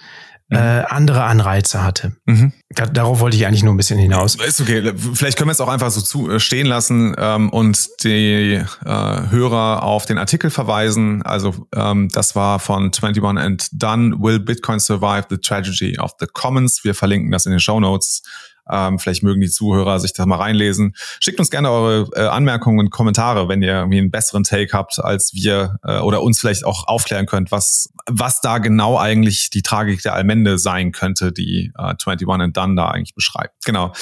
mhm. 0.52 0.58
äh, 0.58 0.84
andere 0.88 1.24
Anreize 1.24 1.82
hatte. 1.82 2.16
Mhm. 2.26 2.52
Da, 2.70 2.86
darauf 2.86 3.20
wollte 3.20 3.36
ich 3.36 3.46
eigentlich 3.46 3.62
nur 3.62 3.74
ein 3.74 3.76
bisschen 3.76 3.98
hinaus. 3.98 4.36
Ist 4.36 4.60
okay. 4.60 4.92
Vielleicht 5.14 5.36
können 5.36 5.48
wir 5.48 5.52
es 5.52 5.60
auch 5.60 5.68
einfach 5.68 5.90
so 5.90 6.00
zu, 6.00 6.30
äh, 6.30 6.40
stehen 6.40 6.66
lassen 6.66 7.14
ähm, 7.18 7.50
und 7.50 7.88
die 8.04 8.54
äh, 8.54 8.64
Hörer 8.84 9.82
auf 9.82 10.06
den 10.06 10.18
Artikel 10.18 10.50
verweisen. 10.50 11.22
Also 11.22 11.66
ähm, 11.74 12.08
das 12.12 12.36
war 12.36 12.58
von 12.58 12.84
21 12.84 13.22
and 13.24 13.68
Done. 13.72 14.16
Will 14.18 14.38
Bitcoin 14.38 14.80
survive 14.80 15.26
the 15.30 15.38
tragedy 15.38 15.98
of 15.98 16.12
the 16.20 16.26
commons? 16.26 16.84
Wir 16.84 16.94
verlinken 16.94 17.30
das 17.30 17.46
in 17.46 17.52
den 17.52 17.60
Show 17.60 17.80
Notes. 17.80 18.22
Ähm, 18.70 18.98
vielleicht 18.98 19.22
mögen 19.22 19.40
die 19.40 19.50
Zuhörer 19.50 19.98
sich 20.00 20.12
das 20.12 20.26
mal 20.26 20.36
reinlesen. 20.36 20.94
Schickt 21.20 21.38
uns 21.38 21.50
gerne 21.50 21.70
eure 21.70 22.08
äh, 22.14 22.26
Anmerkungen 22.26 22.78
und 22.78 22.90
Kommentare, 22.90 23.48
wenn 23.48 23.62
ihr 23.62 23.72
irgendwie 23.72 23.98
einen 23.98 24.10
besseren 24.10 24.44
Take 24.44 24.72
habt 24.72 24.98
als 24.98 25.32
wir 25.34 25.76
äh, 25.84 25.98
oder 25.98 26.22
uns 26.22 26.40
vielleicht 26.40 26.64
auch 26.64 26.86
aufklären 26.86 27.26
könnt, 27.26 27.50
was, 27.50 27.92
was 28.08 28.40
da 28.40 28.58
genau 28.58 28.98
eigentlich 28.98 29.50
die 29.50 29.62
Tragik 29.62 30.02
der 30.02 30.14
Allmende 30.14 30.58
sein 30.58 30.92
könnte, 30.92 31.32
die 31.32 31.72
äh, 31.76 31.94
21 32.06 32.28
and 32.28 32.56
Done 32.56 32.76
da 32.76 32.88
eigentlich 32.88 33.14
beschreibt. 33.14 33.64
Genau. 33.64 33.92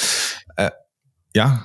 Äh, 0.57 0.71
ja, 1.35 1.65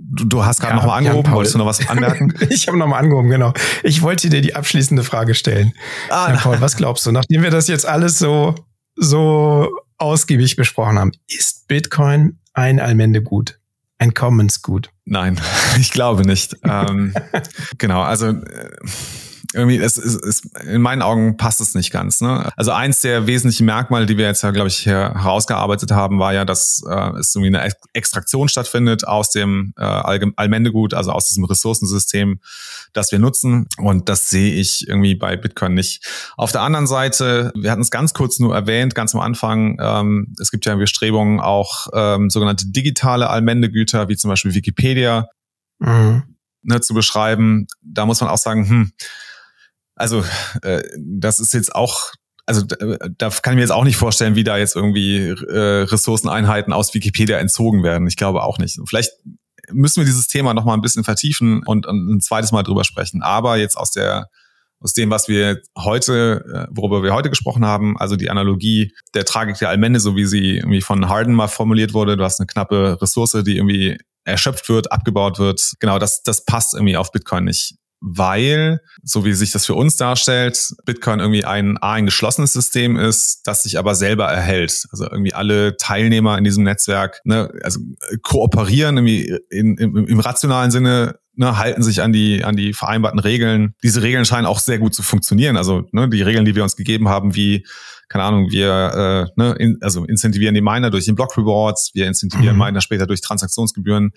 Du, 0.00 0.24
du 0.24 0.44
hast 0.44 0.60
gerade 0.60 0.74
ja, 0.74 0.76
nochmal 0.76 0.98
angehoben, 0.98 1.32
wolltest 1.32 1.56
du 1.56 1.58
noch 1.58 1.66
was 1.66 1.86
anmerken? 1.88 2.32
ich 2.50 2.68
habe 2.68 2.78
nochmal 2.78 3.02
angehoben, 3.02 3.28
genau. 3.28 3.52
Ich 3.82 4.00
wollte 4.00 4.30
dir 4.30 4.40
die 4.40 4.54
abschließende 4.54 5.02
Frage 5.02 5.34
stellen. 5.34 5.72
Ah, 6.08 6.28
Jan 6.28 6.38
Paul, 6.38 6.60
was 6.60 6.76
glaubst 6.76 7.04
du, 7.04 7.10
nachdem 7.10 7.42
wir 7.42 7.50
das 7.50 7.66
jetzt 7.66 7.84
alles 7.84 8.16
so, 8.16 8.54
so 8.94 9.68
ausgiebig 9.98 10.56
besprochen 10.56 10.98
haben. 10.98 11.12
Ist 11.28 11.68
Bitcoin 11.68 12.38
ein 12.54 12.80
Allmendegut? 12.80 13.58
Ein 13.98 14.14
Commons-Gut? 14.14 14.90
Nein, 15.04 15.40
ich 15.78 15.90
glaube 15.90 16.24
nicht. 16.24 16.56
ähm, 16.64 17.14
genau, 17.78 18.02
also 18.02 18.28
äh, 18.28 18.70
irgendwie, 19.54 19.78
es, 19.78 19.96
es, 19.96 20.14
es, 20.14 20.42
in 20.66 20.82
meinen 20.82 21.00
Augen 21.00 21.38
passt 21.38 21.60
es 21.60 21.74
nicht 21.74 21.90
ganz. 21.90 22.20
Ne? 22.20 22.50
Also 22.56 22.72
eins 22.72 23.00
der 23.00 23.26
wesentlichen 23.26 23.64
Merkmale, 23.64 24.04
die 24.04 24.18
wir 24.18 24.26
jetzt 24.26 24.42
ja, 24.42 24.50
glaube 24.50 24.68
ich, 24.68 24.76
hier 24.76 25.14
herausgearbeitet 25.14 25.90
haben, 25.90 26.18
war 26.18 26.34
ja, 26.34 26.44
dass 26.44 26.82
äh, 26.86 27.18
es 27.18 27.34
irgendwie 27.34 27.56
eine 27.56 27.72
Extraktion 27.94 28.48
stattfindet 28.48 29.06
aus 29.06 29.30
dem 29.30 29.72
äh, 29.78 29.84
Allmendegut, 29.84 30.92
also 30.92 31.12
aus 31.12 31.28
diesem 31.28 31.44
Ressourcensystem, 31.44 32.40
das 32.92 33.10
wir 33.10 33.18
nutzen. 33.18 33.66
Und 33.78 34.10
das 34.10 34.28
sehe 34.28 34.52
ich 34.54 34.86
irgendwie 34.86 35.14
bei 35.14 35.36
Bitcoin 35.36 35.72
nicht. 35.72 36.06
Auf 36.36 36.52
der 36.52 36.60
anderen 36.60 36.86
Seite, 36.86 37.50
wir 37.54 37.70
hatten 37.70 37.82
es 37.82 37.90
ganz 37.90 38.12
kurz 38.12 38.38
nur 38.38 38.54
erwähnt, 38.54 38.94
ganz 38.94 39.14
am 39.14 39.20
Anfang, 39.20 39.78
ähm, 39.80 40.34
es 40.38 40.50
gibt 40.50 40.66
ja 40.66 40.74
Bestrebungen, 40.74 41.40
auch 41.40 41.88
ähm, 41.94 42.28
sogenannte 42.28 42.66
digitale 42.66 43.30
Allmendegüter, 43.30 44.08
wie 44.08 44.16
zum 44.16 44.28
Beispiel 44.28 44.54
Wikipedia, 44.54 45.26
mhm. 45.78 46.22
ne, 46.62 46.80
zu 46.82 46.92
beschreiben. 46.92 47.66
Da 47.82 48.04
muss 48.04 48.20
man 48.20 48.28
auch 48.28 48.38
sagen, 48.38 48.68
hm, 48.68 48.92
also 49.98 50.24
äh, 50.62 50.82
das 50.98 51.38
ist 51.38 51.52
jetzt 51.54 51.74
auch 51.74 52.12
also 52.46 52.62
da 52.62 53.28
kann 53.28 53.52
ich 53.52 53.56
mir 53.56 53.60
jetzt 53.60 53.72
auch 53.72 53.84
nicht 53.84 53.98
vorstellen, 53.98 54.34
wie 54.34 54.42
da 54.42 54.56
jetzt 54.56 54.74
irgendwie 54.74 55.18
äh, 55.18 55.82
Ressourceneinheiten 55.82 56.72
aus 56.72 56.94
Wikipedia 56.94 57.36
entzogen 57.36 57.82
werden. 57.82 58.08
Ich 58.08 58.16
glaube 58.16 58.42
auch 58.42 58.56
nicht. 58.56 58.78
Vielleicht 58.86 59.12
müssen 59.70 60.00
wir 60.00 60.06
dieses 60.06 60.28
Thema 60.28 60.54
noch 60.54 60.64
mal 60.64 60.72
ein 60.72 60.80
bisschen 60.80 61.04
vertiefen 61.04 61.62
und, 61.66 61.86
und 61.86 62.08
ein 62.08 62.20
zweites 62.20 62.50
Mal 62.50 62.62
drüber 62.62 62.84
sprechen. 62.84 63.22
Aber 63.22 63.58
jetzt 63.58 63.76
aus 63.76 63.90
der 63.90 64.28
aus 64.80 64.92
dem, 64.92 65.10
was 65.10 65.28
wir 65.28 65.60
heute, 65.76 66.44
äh, 66.54 66.66
worüber 66.70 67.02
wir 67.02 67.12
heute 67.12 67.28
gesprochen 67.30 67.64
haben, 67.64 67.98
also 67.98 68.16
die 68.16 68.30
Analogie 68.30 68.94
der 69.12 69.24
Tragik 69.24 69.58
der 69.58 69.70
Allmende, 69.70 69.98
so 69.98 70.14
wie 70.14 70.24
sie 70.24 70.58
irgendwie 70.58 70.80
von 70.80 71.08
Harden 71.08 71.34
mal 71.34 71.48
formuliert 71.48 71.94
wurde. 71.94 72.16
Du 72.16 72.24
hast 72.24 72.40
eine 72.40 72.46
knappe 72.46 72.96
Ressource, 73.02 73.42
die 73.44 73.56
irgendwie 73.56 73.98
erschöpft 74.24 74.68
wird, 74.68 74.92
abgebaut 74.92 75.38
wird. 75.38 75.72
Genau, 75.80 75.98
das, 75.98 76.22
das 76.22 76.44
passt 76.44 76.74
irgendwie 76.74 76.96
auf 76.96 77.10
Bitcoin 77.10 77.44
nicht 77.44 77.74
weil, 78.00 78.80
so 79.02 79.24
wie 79.24 79.32
sich 79.32 79.50
das 79.50 79.66
für 79.66 79.74
uns 79.74 79.96
darstellt, 79.96 80.70
Bitcoin 80.84 81.20
irgendwie 81.20 81.44
ein, 81.44 81.78
ein 81.78 82.06
geschlossenes 82.06 82.52
System 82.52 82.96
ist, 82.96 83.42
das 83.44 83.64
sich 83.64 83.78
aber 83.78 83.94
selber 83.94 84.26
erhält. 84.26 84.86
Also 84.90 85.04
irgendwie 85.10 85.34
alle 85.34 85.76
Teilnehmer 85.76 86.38
in 86.38 86.44
diesem 86.44 86.64
Netzwerk 86.64 87.20
ne, 87.24 87.50
also 87.62 87.80
kooperieren 88.22 88.96
irgendwie 88.96 89.38
in, 89.50 89.76
im, 89.76 90.06
im 90.06 90.20
rationalen 90.20 90.70
Sinne 90.70 91.18
Ne, 91.40 91.56
halten 91.56 91.84
sich 91.84 92.02
an 92.02 92.12
die 92.12 92.42
an 92.42 92.56
die 92.56 92.72
vereinbarten 92.72 93.20
Regeln. 93.20 93.76
Diese 93.84 94.02
Regeln 94.02 94.24
scheinen 94.24 94.44
auch 94.44 94.58
sehr 94.58 94.80
gut 94.80 94.92
zu 94.92 95.04
funktionieren. 95.04 95.56
Also 95.56 95.84
ne, 95.92 96.08
die 96.08 96.22
Regeln, 96.22 96.44
die 96.44 96.56
wir 96.56 96.64
uns 96.64 96.74
gegeben 96.74 97.08
haben, 97.08 97.36
wie 97.36 97.64
keine 98.08 98.24
Ahnung, 98.24 98.50
wir 98.50 99.28
äh, 99.36 99.40
ne, 99.40 99.54
in, 99.56 99.78
also 99.80 100.04
incentivieren 100.04 100.56
die 100.56 100.60
Miner 100.60 100.90
durch 100.90 101.04
den 101.04 101.14
Block 101.14 101.38
Rewards, 101.38 101.92
wir 101.94 102.08
incentivieren 102.08 102.56
mhm. 102.56 102.64
Miner 102.64 102.80
später 102.80 103.06
durch 103.06 103.20
Transaktionsgebühren. 103.20 104.10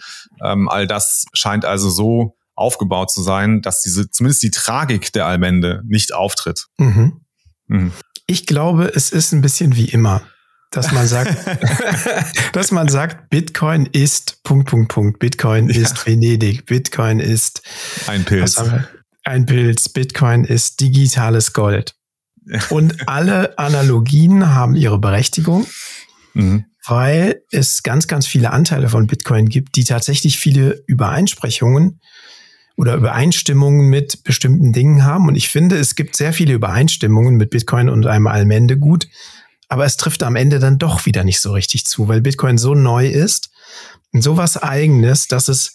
Ähm, 0.44 0.68
all 0.68 0.88
das 0.88 1.26
scheint 1.34 1.64
also 1.64 1.92
so 1.92 2.38
aufgebaut 2.62 3.12
zu 3.12 3.22
sein, 3.22 3.62
dass 3.62 3.82
diese, 3.82 4.09
zumindest 4.09 4.43
die 4.43 4.51
Tragik 4.51 5.12
der 5.14 5.26
Allmende 5.26 5.82
nicht 5.86 6.14
auftritt. 6.14 6.68
Mhm. 6.78 7.22
Mhm. 7.68 7.91
Ich 8.28 8.45
glaube, 8.45 8.91
es 8.95 9.12
ist 9.12 9.34
ein 9.34 9.41
bisschen 9.41 9.76
wie 9.76 9.86
immer, 9.86 10.22
dass 10.72 10.91
man 10.91 11.07
sagt, 11.07 11.36
dass 12.53 12.72
man 12.72 12.88
sagt, 12.88 13.30
Bitcoin 13.30 13.86
ist 13.88 14.41
Punkt, 14.43 14.70
Punkt, 14.70 14.91
Punkt. 14.91 15.20
Bitcoin 15.20 15.70
ja. 15.70 15.82
ist 15.82 16.05
Venedig. 16.05 16.66
Bitcoin 16.66 17.20
ist 17.20 17.62
ein 18.07 18.24
Pilz. 18.24 18.62
Ein 19.24 19.45
Pilz. 19.45 19.89
Bitcoin 19.89 20.45
ist 20.45 20.80
digitales 20.80 21.53
Gold. 21.53 21.95
Und 22.70 23.07
alle 23.07 23.57
Analogien 23.59 24.53
haben 24.53 24.76
ihre 24.76 24.99
Berechtigung. 24.99 25.68
Mhm 26.34 26.66
weil 26.88 27.41
es 27.51 27.84
ganz, 27.84 28.07
ganz 28.07 28.28
viele 28.28 28.51
Anteile 28.51 28.89
von 28.89 29.07
Bitcoin 29.07 29.47
gibt, 29.47 29.76
die 29.76 29.84
tatsächlich 29.84 30.39
viele 30.39 30.84
Übereinsprechungen 30.88 31.99
oder 32.78 32.96
Übereinstimmungen 32.96 33.90
mit 33.90 34.24
bestimmten 34.24 34.74
Dingen 34.74 35.04
haben. 35.04 35.28
Und 35.28 35.36
ich 35.36 35.50
finde, 35.50 35.78
es 35.78 35.96
gibt 35.96 36.16
sehr 36.16 36.34
viele 36.34 36.54
Übereinstimmungen 36.54 37.36
mit 37.36 37.50
Bitcoin 37.50 37.90
und 37.90 38.08
einem 38.08 38.28
Allmendegut. 38.28 39.08
Aber 39.68 39.86
es 39.86 39.98
trifft 39.98 40.24
am 40.24 40.36
Ende 40.36 40.60
dann 40.60 40.80
doch 40.80 41.06
wieder 41.06 41.24
nicht 41.24 41.40
so 41.40 41.54
richtig 41.54 41.86
zu, 41.86 42.08
weil 42.08 42.22
Bitcoin 42.22 42.58
so 42.58 42.74
neu 42.76 43.08
ist 43.08 43.52
und 44.12 44.22
so 44.22 44.36
was 44.36 44.58
Eigenes, 44.58 45.28
dass 45.28 45.48
es 45.48 45.74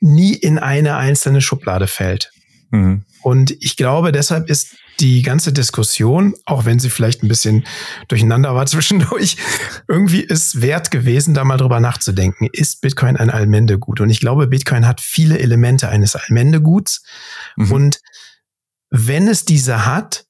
nie 0.00 0.34
in 0.34 0.58
eine 0.58 0.96
einzelne 0.96 1.40
Schublade 1.40 1.86
fällt. 1.86 2.32
Mhm. 2.70 3.04
Und 3.22 3.52
ich 3.62 3.76
glaube, 3.76 4.12
deshalb 4.12 4.50
ist 4.50 4.76
die 5.00 5.22
ganze 5.22 5.52
Diskussion, 5.52 6.34
auch 6.44 6.64
wenn 6.64 6.78
sie 6.78 6.90
vielleicht 6.90 7.22
ein 7.22 7.28
bisschen 7.28 7.66
durcheinander 8.08 8.54
war 8.54 8.66
zwischendurch, 8.74 9.36
irgendwie 9.88 10.20
ist 10.20 10.60
wert 10.60 10.90
gewesen, 10.90 11.34
da 11.34 11.44
mal 11.44 11.56
drüber 11.56 11.80
nachzudenken. 11.80 12.48
Ist 12.52 12.80
Bitcoin 12.80 13.16
ein 13.16 13.30
Allmendegut? 13.30 14.00
Und 14.00 14.10
ich 14.10 14.20
glaube, 14.20 14.46
Bitcoin 14.46 14.86
hat 14.86 15.00
viele 15.00 15.38
Elemente 15.38 15.88
eines 15.88 16.16
Allmendeguts. 16.16 17.04
Mhm. 17.56 17.72
Und 17.72 18.00
wenn 18.90 19.28
es 19.28 19.44
diese 19.44 19.86
hat, 19.86 20.26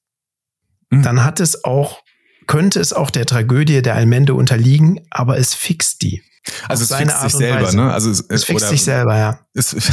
mhm. 0.89 1.03
dann 1.03 1.23
hat 1.23 1.39
es 1.39 1.63
auch, 1.63 2.03
könnte 2.47 2.79
es 2.79 2.93
auch 2.93 3.11
der 3.11 3.25
Tragödie 3.25 3.81
der 3.81 3.95
Allmende 3.95 4.33
unterliegen, 4.33 5.05
aber 5.09 5.37
es 5.37 5.53
fixt 5.53 6.01
die. 6.01 6.21
Also 6.67 6.83
es 6.83 6.93
fixt 6.93 7.21
sich 7.21 7.33
selber, 7.33 7.71
ne? 7.73 7.93
Also 7.93 8.11
es, 8.11 8.19
es 8.29 8.43
fixt 8.43 8.67
sich 8.69 8.83
selber, 8.83 9.17
ja. 9.17 9.39
Es, 9.53 9.75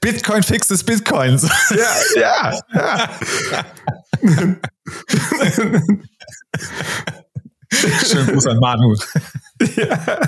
Bitcoin 0.00 0.42
fixes 0.42 0.84
Bitcoins. 0.84 1.48
Ja, 1.70 1.94
ja, 2.14 2.60
ja. 2.74 3.08
Schönen 8.06 8.26
Gruß 8.28 8.46
an 8.46 8.58
Manu. 8.58 8.94
Ja. 9.76 10.18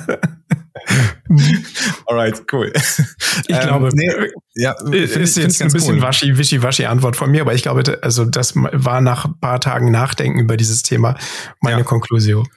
Alright, 2.07 2.43
cool. 2.53 2.72
Ich 2.74 3.55
ähm, 3.55 3.61
glaube, 3.62 3.91
nee, 3.93 4.11
ja, 4.55 4.74
ist 4.91 5.37
jetzt 5.37 5.61
ein 5.61 5.70
bisschen 5.70 5.97
cool. 5.97 6.03
waschi, 6.03 6.37
wischi-waschi 6.37 6.87
Antwort 6.87 7.16
von 7.16 7.31
mir, 7.31 7.43
aber 7.43 7.55
ich 7.55 7.62
glaube, 7.62 7.99
also 8.03 8.24
das 8.24 8.55
war 8.57 9.01
nach 9.01 9.26
ein 9.26 9.39
paar 9.41 9.61
Tagen 9.61 9.91
Nachdenken 9.91 10.41
über 10.41 10.57
dieses 10.57 10.83
Thema 10.83 11.16
meine 11.61 11.79
ja. 11.79 11.85
Konklusion. 11.85 12.49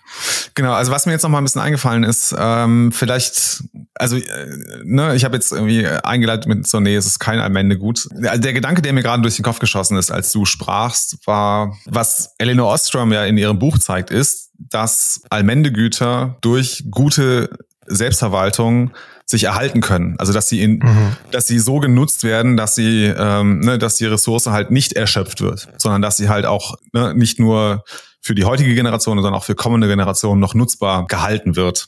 Genau, 0.56 0.74
also 0.74 0.92
was 0.92 1.06
mir 1.06 1.12
jetzt 1.14 1.24
noch 1.24 1.30
mal 1.30 1.40
ein 1.40 1.44
bisschen 1.44 1.62
eingefallen 1.62 2.04
ist, 2.04 2.36
ähm, 2.38 2.92
vielleicht, 2.92 3.64
also 3.96 4.18
äh, 4.18 4.48
ne, 4.84 5.16
ich 5.16 5.26
habe 5.26 5.36
jetzt 5.36 5.52
irgendwie 5.52 5.86
eingeleitet 5.86 6.48
mit 6.48 6.68
so, 6.68 6.80
nee, 6.80 6.96
es 6.96 7.06
ist 7.06 7.20
kein 7.20 7.40
Allmende 7.40 7.78
gut. 7.78 8.08
Der 8.12 8.54
Gedanke, 8.54 8.82
der 8.82 8.94
mir 8.94 9.04
gerade 9.04 9.22
durch 9.22 9.36
den 9.36 9.44
Kopf 9.44 9.60
geschossen 9.60 9.98
ist, 9.98 10.12
als 10.12 10.32
du 10.32 10.46
sprachst, 10.46 11.18
war, 11.26 11.78
was 11.86 12.34
Eleanor 12.38 12.74
Ostrom 12.74 13.12
ja 13.12 13.26
in 13.26 13.38
ihrem 13.38 13.60
Buch 13.60 13.78
zeigt, 13.78 14.12
ist, 14.12 14.51
dass 14.70 15.24
Allmendegüter 15.30 16.38
durch 16.42 16.86
gute 16.90 17.50
Selbstverwaltung 17.86 18.92
sich 19.26 19.46
erhalten 19.46 19.82
können. 19.82 20.16
Also 20.20 20.34
dass 20.34 20.50
sie 20.50 20.62
in, 20.62 20.80
mhm. 20.80 21.16
dass 21.32 21.48
sie 21.48 21.60
so 21.60 21.80
genutzt 21.80 22.24
werden, 22.24 22.58
dass 22.58 22.76
sie, 22.76 23.06
ähm, 23.06 23.62
ne, 23.62 23.78
dass 23.78 23.96
die 23.96 24.06
Ressource 24.06 24.48
halt 24.48 24.72
nicht 24.72 24.94
erschöpft 24.94 25.42
wird, 25.42 25.70
sondern 25.78 26.02
dass 26.02 26.18
sie 26.18 26.30
halt 26.30 26.46
auch 26.46 26.76
ne, 26.94 27.14
nicht 27.16 27.40
nur 27.40 27.84
für 28.22 28.36
die 28.36 28.46
heutige 28.46 28.76
Generation, 28.76 29.18
sondern 29.18 29.34
auch 29.34 29.46
für 29.46 29.56
kommende 29.56 29.88
Generationen 29.88 30.40
noch 30.40 30.54
nutzbar 30.54 31.08
gehalten 31.08 31.56
wird. 31.56 31.88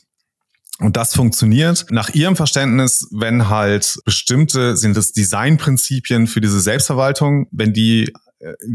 Und 0.80 0.96
das 0.96 1.14
funktioniert 1.14 1.86
nach 1.90 2.10
ihrem 2.10 2.34
Verständnis, 2.34 3.06
wenn 3.12 3.48
halt 3.48 3.96
bestimmte, 4.04 4.76
sind 4.76 4.96
es 4.96 5.12
Designprinzipien 5.12 6.26
für 6.26 6.40
diese 6.40 6.58
Selbstverwaltung, 6.58 7.46
wenn 7.52 7.72
die 7.72 8.12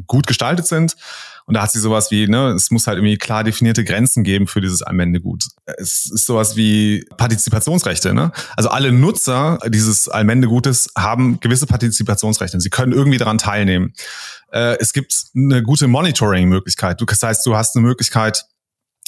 gut 0.07 0.27
gestaltet 0.27 0.67
sind. 0.67 0.95
Und 1.45 1.55
da 1.55 1.63
hat 1.63 1.71
sie 1.71 1.79
sowas 1.79 2.11
wie, 2.11 2.27
ne, 2.27 2.49
es 2.49 2.69
muss 2.69 2.85
halt 2.85 2.97
irgendwie 2.97 3.17
klar 3.17 3.43
definierte 3.43 3.83
Grenzen 3.83 4.23
geben 4.23 4.47
für 4.47 4.61
dieses 4.61 4.81
Allmendegut. 4.83 5.45
Es 5.65 6.09
ist 6.11 6.25
sowas 6.25 6.55
wie 6.55 7.05
Partizipationsrechte, 7.17 8.13
ne? 8.13 8.31
Also 8.55 8.69
alle 8.69 8.91
Nutzer 8.91 9.57
dieses 9.67 10.07
Allmendegutes 10.07 10.91
haben 10.95 11.39
gewisse 11.39 11.65
Partizipationsrechte. 11.65 12.59
Sie 12.59 12.69
können 12.69 12.91
irgendwie 12.91 13.17
daran 13.17 13.39
teilnehmen. 13.39 13.93
Äh, 14.51 14.77
es 14.79 14.93
gibt 14.93 15.25
eine 15.35 15.63
gute 15.63 15.87
Monitoring-Möglichkeit. 15.87 17.01
Das 17.05 17.23
heißt, 17.23 17.45
du 17.45 17.55
hast 17.55 17.75
eine 17.75 17.85
Möglichkeit, 17.85 18.45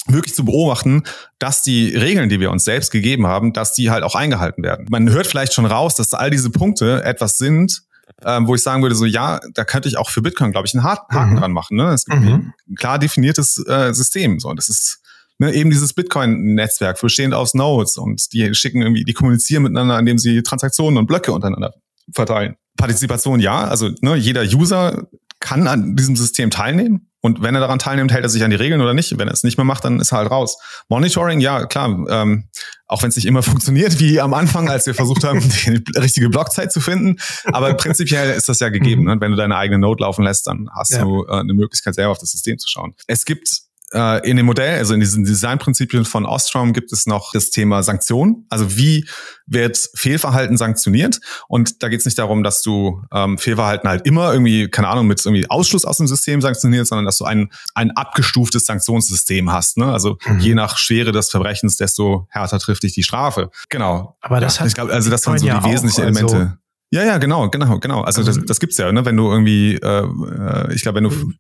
wirklich 0.08 0.34
zu 0.34 0.44
beobachten, 0.44 1.04
dass 1.38 1.62
die 1.62 1.96
Regeln, 1.96 2.30
die 2.30 2.40
wir 2.40 2.50
uns 2.50 2.64
selbst 2.64 2.92
gegeben 2.92 3.28
haben, 3.28 3.54
dass 3.54 3.74
die 3.74 3.92
halt 3.92 4.04
auch 4.04 4.16
eingehalten 4.16 4.64
werden. 4.64 4.88
Man 4.90 5.10
hört 5.12 5.28
vielleicht 5.28 5.54
schon 5.54 5.68
raus, 5.68 5.94
dass 5.94 6.16
all 6.16 6.32
diese 6.32 6.50
Punkte 6.50 7.04
etwas 7.04 7.38
sind, 7.38 7.84
ähm, 8.26 8.48
wo 8.48 8.56
ich 8.56 8.62
sagen 8.62 8.82
würde, 8.82 8.96
so 8.96 9.06
ja, 9.06 9.40
da 9.54 9.64
könnte 9.64 9.88
ich 9.88 9.98
auch 9.98 10.10
für 10.10 10.22
Bitcoin, 10.22 10.52
glaube 10.52 10.68
ich, 10.68 10.74
einen 10.74 10.84
Haken 10.84 11.34
mhm. 11.34 11.38
dran 11.38 11.52
machen. 11.52 11.78
Ne? 11.78 11.92
Es 11.92 12.06
gibt 12.06 12.22
mhm. 12.22 12.54
ein 12.70 12.76
klar 12.76 13.00
definiertes 13.00 13.64
äh, 13.68 13.94
System. 13.94 14.40
So, 14.40 14.50
und 14.50 14.58
das 14.58 14.70
ist 14.70 15.02
ne, 15.40 15.54
eben 15.54 15.70
dieses 15.70 15.94
Bitcoin-Netzwerk, 15.94 17.02
bestehend 17.02 17.34
aus 17.34 17.54
Nodes 17.54 17.98
und 17.98 18.32
die 18.34 18.54
schicken 18.54 18.82
irgendwie, 18.82 19.04
die 19.04 19.14
kommunizieren 19.14 19.64
miteinander, 19.64 19.98
indem 20.00 20.18
sie 20.18 20.44
Transaktionen 20.44 20.98
und 20.98 21.08
Blöcke 21.08 21.32
untereinander 21.34 21.74
verteilen. 22.14 22.56
Partizipation 22.78 23.40
ja, 23.40 23.66
also 23.66 23.90
ne, 24.02 24.16
jeder 24.16 24.44
User 24.44 25.08
kann 25.40 25.68
an 25.68 25.96
diesem 25.96 26.16
System 26.16 26.50
teilnehmen. 26.50 27.11
Und 27.22 27.44
wenn 27.44 27.54
er 27.54 27.62
daran 27.62 27.80
teilnimmt, 27.80 28.12
hält 28.12 28.24
er 28.24 28.30
sich 28.30 28.44
an 28.44 28.50
die 28.50 28.56
Regeln 28.56 28.82
oder 28.82 28.94
nicht. 28.94 29.18
Wenn 29.18 29.28
er 29.28 29.34
es 29.34 29.44
nicht 29.44 29.58
mehr 29.58 29.66
macht, 29.66 29.86
dann 29.86 30.00
ist 30.00 30.12
er 30.12 30.20
halt 30.20 30.32
raus. 30.32 30.58
Monitoring, 30.90 31.40
ja, 31.40 31.66
klar, 31.66 32.06
ähm, 32.10 32.50
auch 32.88 33.04
wenn 33.04 33.10
es 33.10 33.16
nicht 33.16 33.26
immer 33.26 33.44
funktioniert, 33.44 34.00
wie 34.00 34.20
am 34.20 34.34
Anfang, 34.34 34.70
als 34.70 34.88
wir 34.88 34.96
versucht 34.96 35.24
haben, 35.24 35.40
die 35.40 35.84
richtige 35.98 36.30
Blockzeit 36.30 36.72
zu 36.72 36.82
finden. 36.82 37.18
Aber 37.46 37.74
prinzipiell 37.76 38.32
ist 38.32 38.50
das 38.50 38.60
ja 38.60 38.70
gegeben. 38.70 39.04
Mhm. 39.04 39.08
Ne? 39.08 39.22
Wenn 39.22 39.32
du 39.32 39.38
deine 39.38 39.56
eigene 39.56 39.80
Node 39.80 40.04
laufen 40.04 40.24
lässt, 40.24 40.48
dann 40.48 40.70
hast 40.76 40.92
ja. 40.92 41.04
du 41.04 41.26
äh, 41.26 41.40
eine 41.40 41.54
Möglichkeit, 41.54 41.96
selber 41.96 42.12
auf 42.12 42.20
das 42.20 42.32
System 42.32 42.58
zu 42.58 42.68
schauen. 42.68 42.96
Es 43.08 43.26
gibt 43.26 43.62
äh, 43.94 44.28
in 44.30 44.38
dem 44.38 44.46
Modell, 44.46 44.78
also 44.78 44.94
in 44.94 45.00
diesen 45.00 45.26
Designprinzipien 45.26 46.06
von 46.06 46.26
Ostrom 46.26 46.74
gibt 46.74 46.92
es 46.92 47.06
noch 47.06 47.32
das 47.34 47.50
Thema 47.50 47.84
Sanktionen. 47.84 48.46
Also 48.50 48.78
wie 48.78 49.08
wird 49.46 49.90
Fehlverhalten 49.96 50.58
sanktioniert? 50.58 51.20
Und 51.48 51.84
da 51.84 51.90
geht 51.90 52.00
es 52.00 52.06
nicht 52.06 52.18
darum, 52.18 52.44
dass 52.44 52.62
du 52.62 53.04
ähm, 53.12 53.38
Fehlverhalten 53.38 53.90
halt 53.90 54.06
immer 54.06 54.32
irgendwie, 54.32 54.70
keine 54.70 54.88
Ahnung, 54.88 55.08
mit 55.08 55.26
irgendwie 55.26 55.50
Ausschluss 55.50 55.86
aus 55.86 55.98
dem 55.98 56.08
System 56.08 56.42
sanktionierst, 56.42 56.90
sondern 56.90 57.06
dass 57.06 57.18
du 57.18 57.26
ein, 57.26 57.50
ein 57.76 57.92
abgestuftes 57.92 58.66
Sanktionssystem 58.66 59.52
hast. 59.52 59.78
Ne? 59.78 59.92
Also 59.92 60.18
mhm. 60.26 60.40
je 60.40 60.56
nach 60.56 60.78
Schwere 60.78 61.12
des 61.12 61.30
Verbrechens, 61.30 61.76
desto 61.76 62.28
härter 62.30 62.60
trifft 62.60 62.84
dich 62.84 62.94
die 62.94 63.04
Strafe. 63.04 63.50
Genau. 63.70 64.18
Aber 64.22 64.40
das 64.40 64.56
ja, 64.56 64.62
hat 64.62 64.68
ich 64.68 64.76
glaube, 64.76 64.94
also 64.94 65.10
das 65.10 65.26
waren 65.28 65.38
so 65.38 65.46
die 65.46 65.50
ja 65.50 65.64
wesentlichen 65.64 66.02
Elemente. 66.02 66.36
Also 66.36 66.52
ja, 66.94 67.06
ja, 67.06 67.18
genau, 67.20 67.50
genau, 67.50 67.80
genau. 67.80 68.02
Also, 68.02 68.20
also 68.22 68.34
das, 68.34 68.46
das 68.46 68.60
gibt's 68.60 68.78
ja, 68.78 68.92
ne? 68.92 69.06
Wenn 69.06 69.16
du 69.16 69.32
irgendwie, 69.32 69.76
äh, 69.76 70.04
äh 70.04 70.74
ich 70.74 70.82
glaube, 70.82 70.98
wenn 70.98 71.06
du 71.06 71.10
mhm 71.12 71.36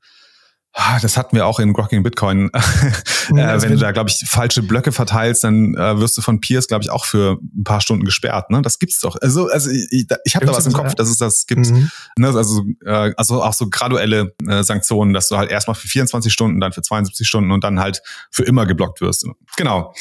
das 1.01 1.17
hatten 1.17 1.35
wir 1.35 1.45
auch 1.45 1.59
in 1.59 1.73
Grocking 1.73 2.03
Bitcoin. 2.03 2.49
Ja, 3.33 3.55
äh, 3.55 3.61
wenn 3.61 3.71
du 3.71 3.77
da, 3.77 3.91
glaube 3.91 4.09
ich, 4.09 4.23
falsche 4.27 4.61
Blöcke 4.61 4.91
verteilst, 4.91 5.43
dann 5.43 5.75
äh, 5.75 5.99
wirst 5.99 6.17
du 6.17 6.21
von 6.21 6.41
Peers, 6.41 6.67
glaube 6.67 6.83
ich, 6.83 6.89
auch 6.89 7.05
für 7.05 7.37
ein 7.41 7.63
paar 7.63 7.79
Stunden 7.79 8.03
gesperrt. 8.03 8.49
Ne? 8.49 8.61
Das 8.61 8.79
gibt's 8.79 8.99
doch. 8.99 9.15
Also, 9.21 9.47
also 9.47 9.69
ich, 9.69 10.07
ich 10.25 10.35
habe 10.35 10.45
da 10.45 10.53
was 10.53 10.65
im 10.65 10.73
Kopf, 10.73 10.95
dass 10.95 11.07
es 11.07 11.17
das 11.17 11.45
gibt. 11.45 11.69
Mhm. 11.69 11.89
Ne? 12.17 12.27
Also, 12.27 12.63
äh, 12.83 13.13
also 13.15 13.41
auch 13.41 13.53
so 13.53 13.69
graduelle 13.69 14.33
äh, 14.47 14.63
Sanktionen, 14.63 15.13
dass 15.13 15.29
du 15.29 15.37
halt 15.37 15.49
erstmal 15.49 15.75
für 15.75 15.87
24 15.87 16.33
Stunden, 16.33 16.59
dann 16.59 16.73
für 16.73 16.81
72 16.81 17.25
Stunden 17.27 17.51
und 17.51 17.63
dann 17.63 17.79
halt 17.79 18.01
für 18.31 18.43
immer 18.43 18.65
geblockt 18.65 19.01
wirst. 19.01 19.25
Genau. 19.55 19.93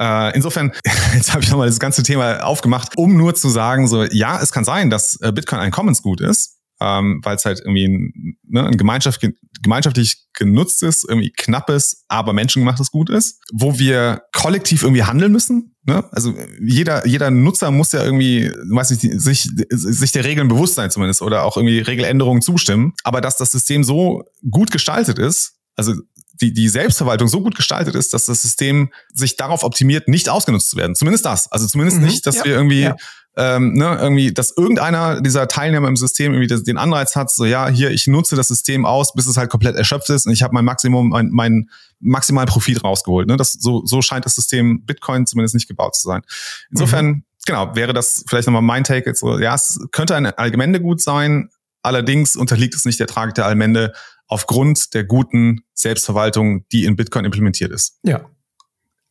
Äh, 0.00 0.34
insofern, 0.34 0.72
jetzt 1.14 1.32
habe 1.32 1.44
ich 1.44 1.50
nochmal 1.50 1.68
das 1.68 1.78
ganze 1.78 2.02
Thema 2.02 2.44
aufgemacht, 2.44 2.92
um 2.96 3.16
nur 3.16 3.34
zu 3.34 3.50
sagen, 3.50 3.86
so 3.86 4.04
ja, 4.04 4.40
es 4.40 4.52
kann 4.52 4.64
sein, 4.64 4.90
dass 4.90 5.20
äh, 5.20 5.32
Bitcoin 5.32 5.60
ein 5.60 5.70
Commons-Gut 5.70 6.20
ist 6.22 6.58
ähm, 6.84 7.20
weil 7.22 7.36
es 7.36 7.44
halt 7.46 7.60
irgendwie 7.60 7.88
ein, 7.88 8.36
ne, 8.46 8.66
ein 8.66 8.76
Gemeinschaft, 8.76 9.26
gemeinschaftlich 9.62 10.26
genutzt 10.34 10.82
ist, 10.82 11.06
irgendwie 11.08 11.30
knappes, 11.30 12.04
aber 12.08 12.32
menschengemachtes 12.34 12.90
Gut 12.90 13.08
ist, 13.08 13.40
wo 13.52 13.78
wir 13.78 14.22
kollektiv 14.34 14.82
irgendwie 14.82 15.04
handeln 15.04 15.32
müssen. 15.32 15.74
Ne? 15.84 16.04
Also 16.12 16.34
jeder, 16.60 17.06
jeder 17.06 17.30
Nutzer 17.30 17.70
muss 17.70 17.92
ja 17.92 18.04
irgendwie, 18.04 18.50
weiß 18.70 18.90
nicht, 18.90 19.20
sich, 19.20 19.48
sich 19.70 20.12
der 20.12 20.24
Regeln 20.24 20.48
bewusst 20.48 20.74
sein 20.74 20.90
zumindest 20.90 21.22
oder 21.22 21.44
auch 21.44 21.56
irgendwie 21.56 21.78
Regeländerungen 21.78 22.42
zustimmen. 22.42 22.92
Aber 23.02 23.20
dass 23.20 23.36
das 23.36 23.50
System 23.50 23.82
so 23.82 24.24
gut 24.50 24.70
gestaltet 24.70 25.18
ist, 25.18 25.54
also 25.76 25.94
die, 26.40 26.52
die 26.52 26.68
Selbstverwaltung 26.68 27.28
so 27.28 27.40
gut 27.40 27.54
gestaltet 27.54 27.94
ist, 27.94 28.12
dass 28.12 28.26
das 28.26 28.42
System 28.42 28.92
sich 29.12 29.36
darauf 29.36 29.62
optimiert, 29.62 30.08
nicht 30.08 30.28
ausgenutzt 30.28 30.70
zu 30.70 30.76
werden. 30.76 30.94
Zumindest 30.94 31.24
das. 31.24 31.50
Also 31.50 31.66
zumindest 31.66 31.98
mhm, 31.98 32.06
nicht, 32.06 32.26
dass 32.26 32.36
ja, 32.36 32.44
wir 32.44 32.54
irgendwie 32.54 32.82
ja 32.82 32.96
ähm, 33.36 33.72
ne, 33.74 33.98
irgendwie, 34.00 34.32
dass 34.32 34.56
irgendeiner 34.56 35.20
dieser 35.20 35.48
Teilnehmer 35.48 35.88
im 35.88 35.96
System 35.96 36.32
irgendwie 36.32 36.46
das, 36.46 36.62
den 36.62 36.78
Anreiz 36.78 37.16
hat, 37.16 37.30
so 37.32 37.44
ja, 37.44 37.68
hier, 37.68 37.90
ich 37.90 38.06
nutze 38.06 38.36
das 38.36 38.48
System 38.48 38.86
aus, 38.86 39.12
bis 39.12 39.26
es 39.26 39.36
halt 39.36 39.50
komplett 39.50 39.76
erschöpft 39.76 40.08
ist 40.10 40.26
und 40.26 40.32
ich 40.32 40.42
habe 40.42 40.54
mein 40.54 40.64
Maximum, 40.64 41.08
mein, 41.08 41.30
mein 41.30 41.70
maximalen 42.00 42.48
Profit 42.48 42.84
rausgeholt. 42.84 43.26
Ne? 43.26 43.36
Das, 43.36 43.52
so, 43.52 43.84
so 43.84 44.02
scheint 44.02 44.24
das 44.24 44.36
System 44.36 44.84
Bitcoin 44.84 45.26
zumindest 45.26 45.54
nicht 45.54 45.66
gebaut 45.66 45.96
zu 45.96 46.06
sein. 46.06 46.22
Insofern, 46.70 47.06
mhm. 47.06 47.24
genau, 47.44 47.74
wäre 47.74 47.92
das 47.92 48.24
vielleicht 48.28 48.46
nochmal 48.46 48.62
mein 48.62 48.84
Take 48.84 49.10
jetzt 49.10 49.20
so, 49.20 49.38
ja, 49.38 49.54
es 49.54 49.80
könnte 49.90 50.14
ein 50.14 50.26
Allgemende 50.26 50.80
gut 50.80 51.00
sein, 51.00 51.50
allerdings 51.82 52.36
unterliegt 52.36 52.74
es 52.74 52.84
nicht 52.84 53.00
der 53.00 53.08
Tragik 53.08 53.34
der 53.34 53.46
Allmende 53.46 53.92
aufgrund 54.28 54.94
der 54.94 55.04
guten 55.04 55.64
Selbstverwaltung, 55.74 56.66
die 56.70 56.84
in 56.84 56.96
Bitcoin 56.96 57.24
implementiert 57.24 57.72
ist. 57.72 57.98
Ja, 58.04 58.30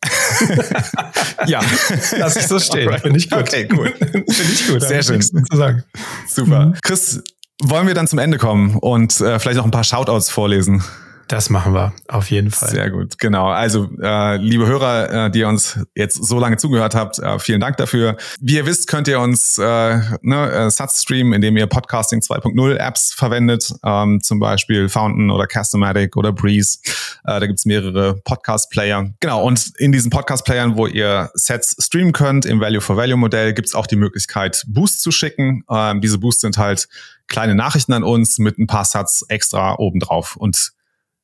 ja, 1.48 1.62
lass 2.18 2.36
ich 2.36 2.48
so 2.48 2.60
stehen. 2.60 2.88
Alright. 2.88 3.02
Finde 3.02 3.20
ich 3.20 3.30
gut. 3.30 3.40
Okay, 3.40 3.68
cool. 3.76 3.92
Finde 4.00 4.54
ich 4.54 4.68
gut. 4.68 4.82
Sehr 4.82 5.04
schön. 5.04 5.22
Zu 5.22 5.38
sagen. 5.52 5.84
Super. 6.28 6.68
Mhm. 6.68 6.76
Chris, 6.82 7.22
wollen 7.62 7.88
wir 7.88 7.94
dann 7.94 8.08
zum 8.08 8.20
Ende 8.20 8.38
kommen 8.38 8.76
und 8.78 9.20
äh, 9.22 9.40
vielleicht 9.40 9.58
noch 9.58 9.66
ein 9.66 9.72
paar 9.72 9.84
Shoutouts 9.84 10.30
vorlesen? 10.30 10.84
Das 11.28 11.50
machen 11.50 11.74
wir 11.74 11.94
auf 12.08 12.30
jeden 12.32 12.52
Fall. 12.52 12.70
Sehr 12.70 12.90
gut, 12.90 13.18
genau. 13.18 13.48
Also, 13.48 13.90
äh, 14.02 14.38
liebe 14.38 14.68
Hörer, 14.68 15.28
äh, 15.28 15.32
die 15.32 15.44
uns 15.44 15.80
jetzt 15.96 16.24
so 16.24 16.40
lange 16.40 16.58
zugehört 16.58 16.96
habt, 16.96 17.20
äh, 17.20 17.40
vielen 17.40 17.62
Dank 17.62 17.78
dafür. 17.78 18.18
Wie 18.40 18.56
ihr 18.56 18.66
wisst, 18.66 18.88
könnt 18.88 19.08
ihr 19.08 19.20
uns 19.20 19.58
äh, 19.58 20.00
ne, 20.22 20.52
äh, 20.52 20.70
Satz 20.70 21.02
streamen, 21.02 21.34
indem 21.34 21.58
ihr 21.58 21.68
Podcasting 21.68 22.20
2.0 22.20 22.76
Apps 22.76 23.14
verwendet, 23.14 23.74
ähm, 23.84 24.22
zum 24.22 24.40
Beispiel 24.40 24.90
Fountain 24.90 25.32
oder 25.32 25.48
Castomatic 25.48 26.18
oder 26.18 26.34
Breeze. 26.34 26.80
Äh, 27.24 27.40
da 27.40 27.48
gibt's 27.48 27.66
mehrere 27.66 28.16
Podcast-Player. 28.16 29.14
Genau, 29.20 29.44
und 29.44 29.72
in 29.78 29.92
diesen 29.92 30.12
Podcast-Playern, 30.12 30.78
wo 30.78 30.88
ihr 30.88 31.32
Sets 31.36 31.76
streamen 31.80 32.12
könnt, 32.12 32.46
im 32.46 32.60
Value-for-Value-Modell, 32.60 33.54
gibt's 33.54 33.76
auch 33.76 33.88
die 33.88 33.96
Möglichkeit, 33.96 34.64
Boosts 34.68 35.02
zu 35.02 35.12
schicken. 35.12 35.64
Ähm, 35.70 36.02
diese 36.02 36.18
Boosts 36.18 36.42
sind 36.42 36.58
halt 36.58 36.88
kleine 37.28 37.56
Nachrichten 37.56 37.94
an 37.94 38.04
uns 38.04 38.38
mit 38.40 38.60
ein 38.60 38.68
paar 38.68 38.86
Satz 38.86 39.24
extra 39.30 39.76
obendrauf. 39.80 40.36
Und 40.36 40.74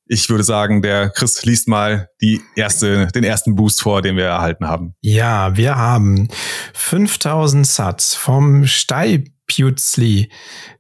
ich 0.09 0.27
würde 0.29 0.43
sagen, 0.43 0.81
der 0.81 1.11
Chris 1.11 1.45
liest 1.45 1.67
mal 1.67 2.09
die 2.19 2.41
erste, 2.55 3.07
den 3.07 3.23
ersten 3.23 3.55
Boost 3.55 3.81
vor, 3.81 4.01
den 4.01 4.17
wir 4.17 4.25
erhalten 4.25 4.67
haben. 4.67 4.95
Ja, 5.01 5.55
wir 5.55 5.77
haben 5.77 6.29
5000 6.73 7.65
Satz 7.65 8.15
vom 8.15 8.65
Steipjutzli 8.65 10.31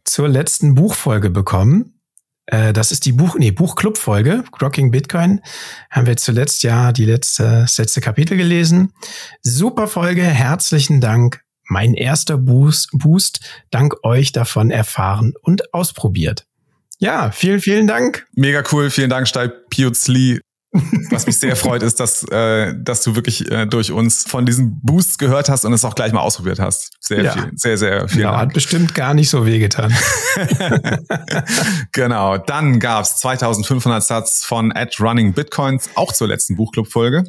zur 0.03 0.27
letzten 0.27 0.73
Buchfolge 0.73 1.29
bekommen. 1.29 2.01
Äh, 2.47 2.73
das 2.73 2.91
ist 2.91 3.05
die 3.05 3.11
Buch, 3.11 3.35
nee, 3.37 3.51
Buchclub-Folge, 3.51 4.43
Grocking 4.51 4.89
Bitcoin. 4.89 5.41
Haben 5.91 6.07
wir 6.07 6.17
zuletzt 6.17 6.63
ja 6.63 6.91
die 6.91 7.05
letzte, 7.05 7.43
das 7.43 7.77
letzte 7.77 8.01
Kapitel 8.01 8.35
gelesen. 8.35 8.93
Super 9.43 9.87
Folge, 9.87 10.23
herzlichen 10.23 11.01
Dank. 11.01 11.41
Mein 11.67 11.93
erster 11.93 12.39
Boost, 12.39 12.89
Boost, 12.93 13.41
dank 13.69 13.93
euch 14.03 14.31
davon 14.31 14.71
erfahren 14.71 15.33
und 15.43 15.71
ausprobiert. 15.71 16.48
Ja, 16.99 17.31
vielen, 17.31 17.61
vielen 17.61 17.87
Dank. 17.87 18.27
Mega 18.33 18.61
cool. 18.71 18.89
Vielen 18.89 19.09
Dank, 19.09 19.27
Steib 19.27 19.69
Piuzli. 19.69 20.41
Was 21.09 21.25
mich 21.25 21.39
sehr 21.39 21.55
freut, 21.55 21.81
ist, 21.81 21.99
dass, 21.99 22.23
äh, 22.29 22.75
dass 22.77 23.01
du 23.01 23.15
wirklich 23.15 23.49
äh, 23.49 23.65
durch 23.65 23.91
uns 23.91 24.25
von 24.25 24.45
diesen 24.45 24.79
Boosts 24.83 25.17
gehört 25.17 25.49
hast 25.49 25.65
und 25.65 25.73
es 25.73 25.83
auch 25.83 25.95
gleich 25.95 26.13
mal 26.13 26.19
ausprobiert 26.19 26.59
hast. 26.59 26.91
Sehr 26.99 27.23
ja. 27.23 27.31
viel, 27.31 27.51
sehr, 27.55 27.77
sehr 27.77 28.07
viel. 28.07 28.19
Genau, 28.19 28.31
Dank. 28.31 28.41
hat 28.41 28.53
bestimmt 28.53 28.93
gar 28.93 29.15
nicht 29.15 29.31
so 29.31 29.47
wehgetan. 29.47 29.95
genau, 31.91 32.37
dann 32.37 32.79
gab's 32.79 33.17
2500 33.17 34.03
Satz 34.03 34.43
von 34.43 34.71
Ad 34.71 34.95
Running 34.99 35.33
Bitcoins, 35.33 35.89
auch 35.95 36.13
zur 36.13 36.27
letzten 36.27 36.55
Buchclub-Folge 36.55 37.23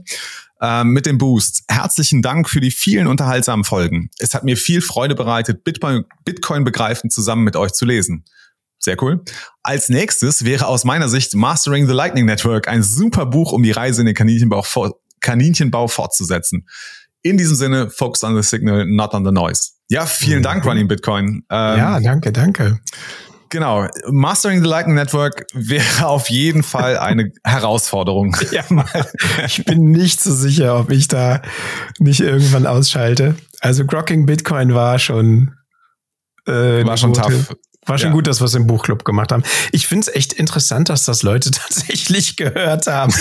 ähm, 0.60 0.88
mit 0.88 1.06
dem 1.06 1.16
Boost. 1.16 1.62
Herzlichen 1.68 2.20
Dank 2.20 2.50
für 2.50 2.60
die 2.60 2.70
vielen 2.70 3.06
unterhaltsamen 3.06 3.64
Folgen. 3.64 4.10
Es 4.18 4.34
hat 4.34 4.44
mir 4.44 4.58
viel 4.58 4.82
Freude 4.82 5.14
bereitet, 5.14 5.64
Bitcoin, 5.64 6.04
Bitcoin 6.26 6.64
begreifen 6.64 7.08
zusammen 7.08 7.44
mit 7.44 7.56
euch 7.56 7.72
zu 7.72 7.86
lesen. 7.86 8.24
Sehr 8.80 9.00
cool. 9.02 9.22
Als 9.62 9.90
nächstes 9.90 10.44
wäre 10.44 10.66
aus 10.66 10.84
meiner 10.84 11.08
Sicht 11.08 11.34
Mastering 11.34 11.86
the 11.86 11.92
Lightning 11.92 12.24
Network 12.24 12.66
ein 12.66 12.82
super 12.82 13.26
Buch, 13.26 13.52
um 13.52 13.62
die 13.62 13.72
Reise 13.72 14.00
in 14.00 14.06
den 14.06 14.14
Kaninchenbau, 14.14 14.64
Kaninchenbau 15.20 15.86
fortzusetzen. 15.86 16.66
In 17.22 17.36
diesem 17.36 17.54
Sinne, 17.54 17.90
focus 17.90 18.24
on 18.24 18.34
the 18.34 18.42
signal, 18.42 18.86
not 18.86 19.12
on 19.12 19.26
the 19.26 19.32
noise. 19.32 19.72
Ja, 19.90 20.06
vielen 20.06 20.38
mhm. 20.38 20.44
Dank, 20.44 20.64
Running 20.64 20.88
Bitcoin. 20.88 21.44
Ähm, 21.50 21.78
ja, 21.78 22.00
danke, 22.00 22.32
danke. 22.32 22.80
Genau. 23.50 23.88
Mastering 24.08 24.62
the 24.62 24.68
Lightning 24.68 24.94
Network 24.94 25.44
wäre 25.52 26.06
auf 26.06 26.30
jeden 26.30 26.62
Fall 26.62 26.96
eine 26.96 27.32
Herausforderung. 27.44 28.36
Ja, 28.50 28.64
ich 29.44 29.64
bin 29.64 29.90
nicht 29.90 30.20
so 30.20 30.32
sicher, 30.32 30.78
ob 30.78 30.90
ich 30.90 31.08
da 31.08 31.42
nicht 31.98 32.20
irgendwann 32.20 32.66
ausschalte. 32.66 33.34
Also 33.60 33.84
Grocking 33.84 34.26
Bitcoin 34.26 34.74
war 34.74 34.98
schon 34.98 35.54
äh, 36.46 36.84
war 36.84 36.96
schon 36.96 37.12
tough. 37.12 37.54
War 37.86 37.98
schon 37.98 38.08
ja. 38.08 38.14
gut, 38.14 38.26
dass 38.26 38.40
wir 38.40 38.44
es 38.44 38.54
im 38.54 38.66
Buchclub 38.66 39.04
gemacht 39.04 39.32
haben. 39.32 39.42
Ich 39.72 39.86
finde 39.86 40.08
es 40.08 40.14
echt 40.14 40.32
interessant, 40.34 40.88
dass 40.88 41.04
das 41.04 41.22
Leute 41.22 41.50
tatsächlich 41.52 42.36
gehört 42.36 42.86
haben. 42.86 43.12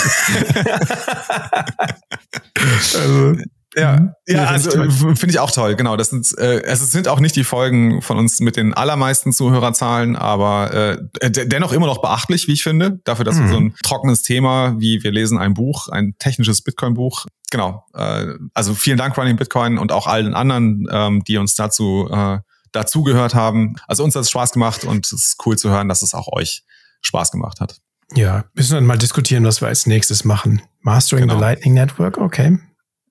also, 2.93 3.35
ja, 3.75 3.99
mhm. 3.99 4.13
ja, 4.27 4.45
also 4.45 4.71
finde 4.71 5.29
ich 5.29 5.39
auch 5.39 5.51
toll. 5.51 5.75
Genau, 5.75 5.95
das 5.95 6.09
sind 6.09 6.27
äh, 6.37 6.61
es 6.63 6.91
sind 6.91 7.07
auch 7.07 7.19
nicht 7.19 7.35
die 7.35 7.43
Folgen 7.43 8.01
von 8.01 8.17
uns 8.17 8.39
mit 8.39 8.55
den 8.55 8.73
allermeisten 8.73 9.31
Zuhörerzahlen, 9.31 10.15
aber 10.15 10.73
äh, 11.21 11.31
dennoch 11.31 11.71
immer 11.71 11.85
noch 11.85 12.01
beachtlich, 12.01 12.47
wie 12.47 12.53
ich 12.53 12.63
finde, 12.63 12.99
dafür, 13.03 13.25
dass 13.25 13.35
mhm. 13.35 13.43
wir 13.43 13.49
so 13.49 13.57
ein 13.57 13.75
trockenes 13.83 14.23
Thema 14.23 14.75
wie 14.79 15.03
wir 15.03 15.11
lesen 15.11 15.37
ein 15.37 15.53
Buch, 15.53 15.87
ein 15.89 16.15
technisches 16.19 16.61
Bitcoin-Buch. 16.63 17.25
Genau, 17.51 17.85
äh, 17.93 18.25
also 18.53 18.73
vielen 18.73 18.97
Dank 18.97 19.17
Running 19.17 19.37
Bitcoin 19.37 19.77
und 19.77 19.91
auch 19.91 20.07
allen 20.07 20.33
anderen, 20.33 20.87
ähm, 20.91 21.23
die 21.23 21.37
uns 21.37 21.55
dazu 21.55 22.09
äh, 22.11 22.39
dazugehört 22.71 23.35
haben. 23.35 23.75
Also 23.87 24.03
uns 24.03 24.15
hat 24.15 24.23
es 24.23 24.29
Spaß 24.29 24.51
gemacht 24.51 24.83
und 24.83 25.05
es 25.05 25.13
ist 25.13 25.37
cool 25.45 25.57
zu 25.57 25.69
hören, 25.69 25.89
dass 25.89 26.01
es 26.01 26.13
auch 26.13 26.31
euch 26.31 26.63
Spaß 27.01 27.31
gemacht 27.31 27.59
hat. 27.59 27.77
Ja, 28.15 28.45
müssen 28.53 28.73
wir 28.73 28.81
mal 28.81 28.97
diskutieren, 28.97 29.45
was 29.45 29.61
wir 29.61 29.67
als 29.67 29.85
nächstes 29.85 30.25
machen. 30.25 30.61
Mastering 30.81 31.27
genau. 31.27 31.35
the 31.35 31.41
Lightning 31.41 31.73
Network, 31.73 32.17
okay. 32.17 32.57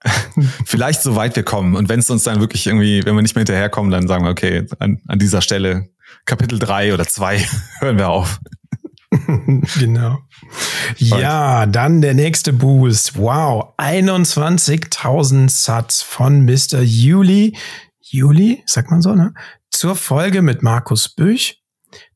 Vielleicht 0.65 1.03
so 1.03 1.17
weit 1.17 1.37
wir 1.37 1.43
kommen. 1.43 1.77
Und 1.77 1.89
wenn 1.89 2.01
es 2.01 2.11
uns 2.11 2.25
dann 2.25 2.41
wirklich 2.41 2.67
irgendwie, 2.67 3.05
wenn 3.05 3.15
wir 3.15 3.23
nicht 3.23 3.35
mehr 3.35 3.41
hinterherkommen, 3.41 3.91
dann 3.91 4.09
sagen 4.09 4.25
wir, 4.25 4.31
okay, 4.31 4.67
an, 4.79 5.01
an 5.07 5.19
dieser 5.19 5.41
Stelle 5.43 5.89
Kapitel 6.25 6.59
drei 6.59 6.95
oder 6.95 7.07
zwei 7.07 7.45
hören 7.81 7.99
wir 7.99 8.09
auf. 8.09 8.41
genau. 9.79 10.19
Ja, 10.97 11.67
dann 11.67 12.03
der 12.03 12.15
nächste 12.15 12.53
Boost. 12.53 13.17
Wow, 13.17 13.75
21.000 13.79 15.49
Satz 15.49 16.03
von 16.03 16.45
Mr. 16.45 16.81
Juli. 16.83 17.57
Juli, 18.11 18.63
sagt 18.67 18.91
man 18.91 19.03
so, 19.03 19.15
ne? 19.15 19.35
Zur 19.71 19.97
Folge 19.97 20.43
mit 20.43 20.63
Markus 20.63 21.09
Büch. 21.09 21.63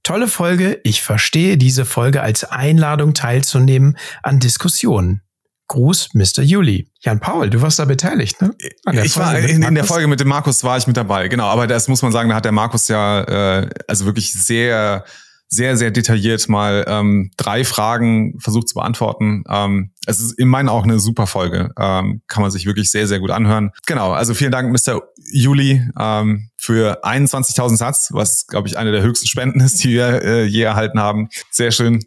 Tolle 0.02 0.28
Folge. 0.28 0.80
Ich 0.84 1.02
verstehe 1.02 1.56
diese 1.56 1.84
Folge 1.84 2.22
als 2.22 2.44
Einladung 2.44 3.14
teilzunehmen 3.14 3.96
an 4.22 4.40
Diskussionen. 4.40 5.22
Gruß, 5.68 6.10
Mr. 6.12 6.42
Juli. 6.42 6.90
Jan 7.00 7.20
Paul, 7.20 7.48
du 7.48 7.62
warst 7.62 7.78
da 7.78 7.86
beteiligt, 7.86 8.42
ne? 8.42 8.54
ich 8.58 9.12
Folge 9.12 9.16
war 9.16 9.38
in, 9.38 9.62
in, 9.62 9.74
der 9.74 9.84
Folge 9.84 10.06
mit 10.06 10.20
dem 10.20 10.28
Markus 10.28 10.62
war 10.64 10.76
ich 10.76 10.86
mit 10.86 10.96
dabei, 10.96 11.28
genau. 11.28 11.46
Aber 11.46 11.66
das 11.66 11.88
muss 11.88 12.02
man 12.02 12.12
sagen, 12.12 12.28
da 12.28 12.34
hat 12.34 12.44
der 12.44 12.52
Markus 12.52 12.88
ja 12.88 13.22
äh, 13.22 13.70
also 13.88 14.04
wirklich 14.04 14.32
sehr 14.32 15.04
sehr, 15.52 15.76
sehr 15.76 15.90
detailliert 15.90 16.48
mal 16.48 16.84
ähm, 16.88 17.30
drei 17.36 17.62
Fragen 17.64 18.40
versucht 18.40 18.70
zu 18.70 18.74
beantworten. 18.74 19.44
Ähm, 19.50 19.90
es 20.06 20.18
ist 20.18 20.38
in 20.38 20.48
meinen 20.48 20.70
auch 20.70 20.84
eine 20.84 20.98
super 20.98 21.26
Folge. 21.26 21.70
Ähm, 21.78 22.22
kann 22.26 22.40
man 22.40 22.50
sich 22.50 22.64
wirklich 22.64 22.90
sehr, 22.90 23.06
sehr 23.06 23.20
gut 23.20 23.30
anhören. 23.30 23.70
Genau, 23.86 24.12
also 24.12 24.32
vielen 24.32 24.50
Dank, 24.50 24.72
Mr. 24.72 25.02
Juli, 25.30 25.86
ähm, 26.00 26.48
für 26.56 27.04
21.000 27.04 27.76
Satz, 27.76 28.08
was, 28.12 28.46
glaube 28.46 28.66
ich, 28.66 28.78
eine 28.78 28.92
der 28.92 29.02
höchsten 29.02 29.26
Spenden 29.26 29.60
ist, 29.60 29.84
die 29.84 29.90
wir 29.90 30.22
äh, 30.22 30.44
je 30.44 30.62
erhalten 30.62 30.98
haben. 30.98 31.28
Sehr 31.50 31.70
schön. 31.70 32.02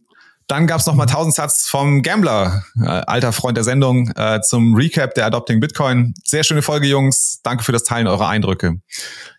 Dann 0.47 0.65
gab 0.65 0.79
es 0.79 0.87
nochmal 0.87 1.07
1000 1.07 1.35
Satz 1.35 1.67
vom 1.67 2.01
Gambler, 2.01 2.63
äh, 2.81 2.85
alter 2.87 3.31
Freund 3.31 3.57
der 3.57 3.63
Sendung, 3.63 4.09
äh, 4.15 4.41
zum 4.41 4.73
Recap 4.73 5.13
der 5.13 5.27
Adopting 5.27 5.59
Bitcoin. 5.59 6.15
Sehr 6.23 6.43
schöne 6.43 6.63
Folge, 6.63 6.87
Jungs. 6.87 7.41
Danke 7.43 7.63
für 7.63 7.71
das 7.71 7.83
Teilen 7.83 8.07
eurer 8.07 8.27
Eindrücke. 8.27 8.79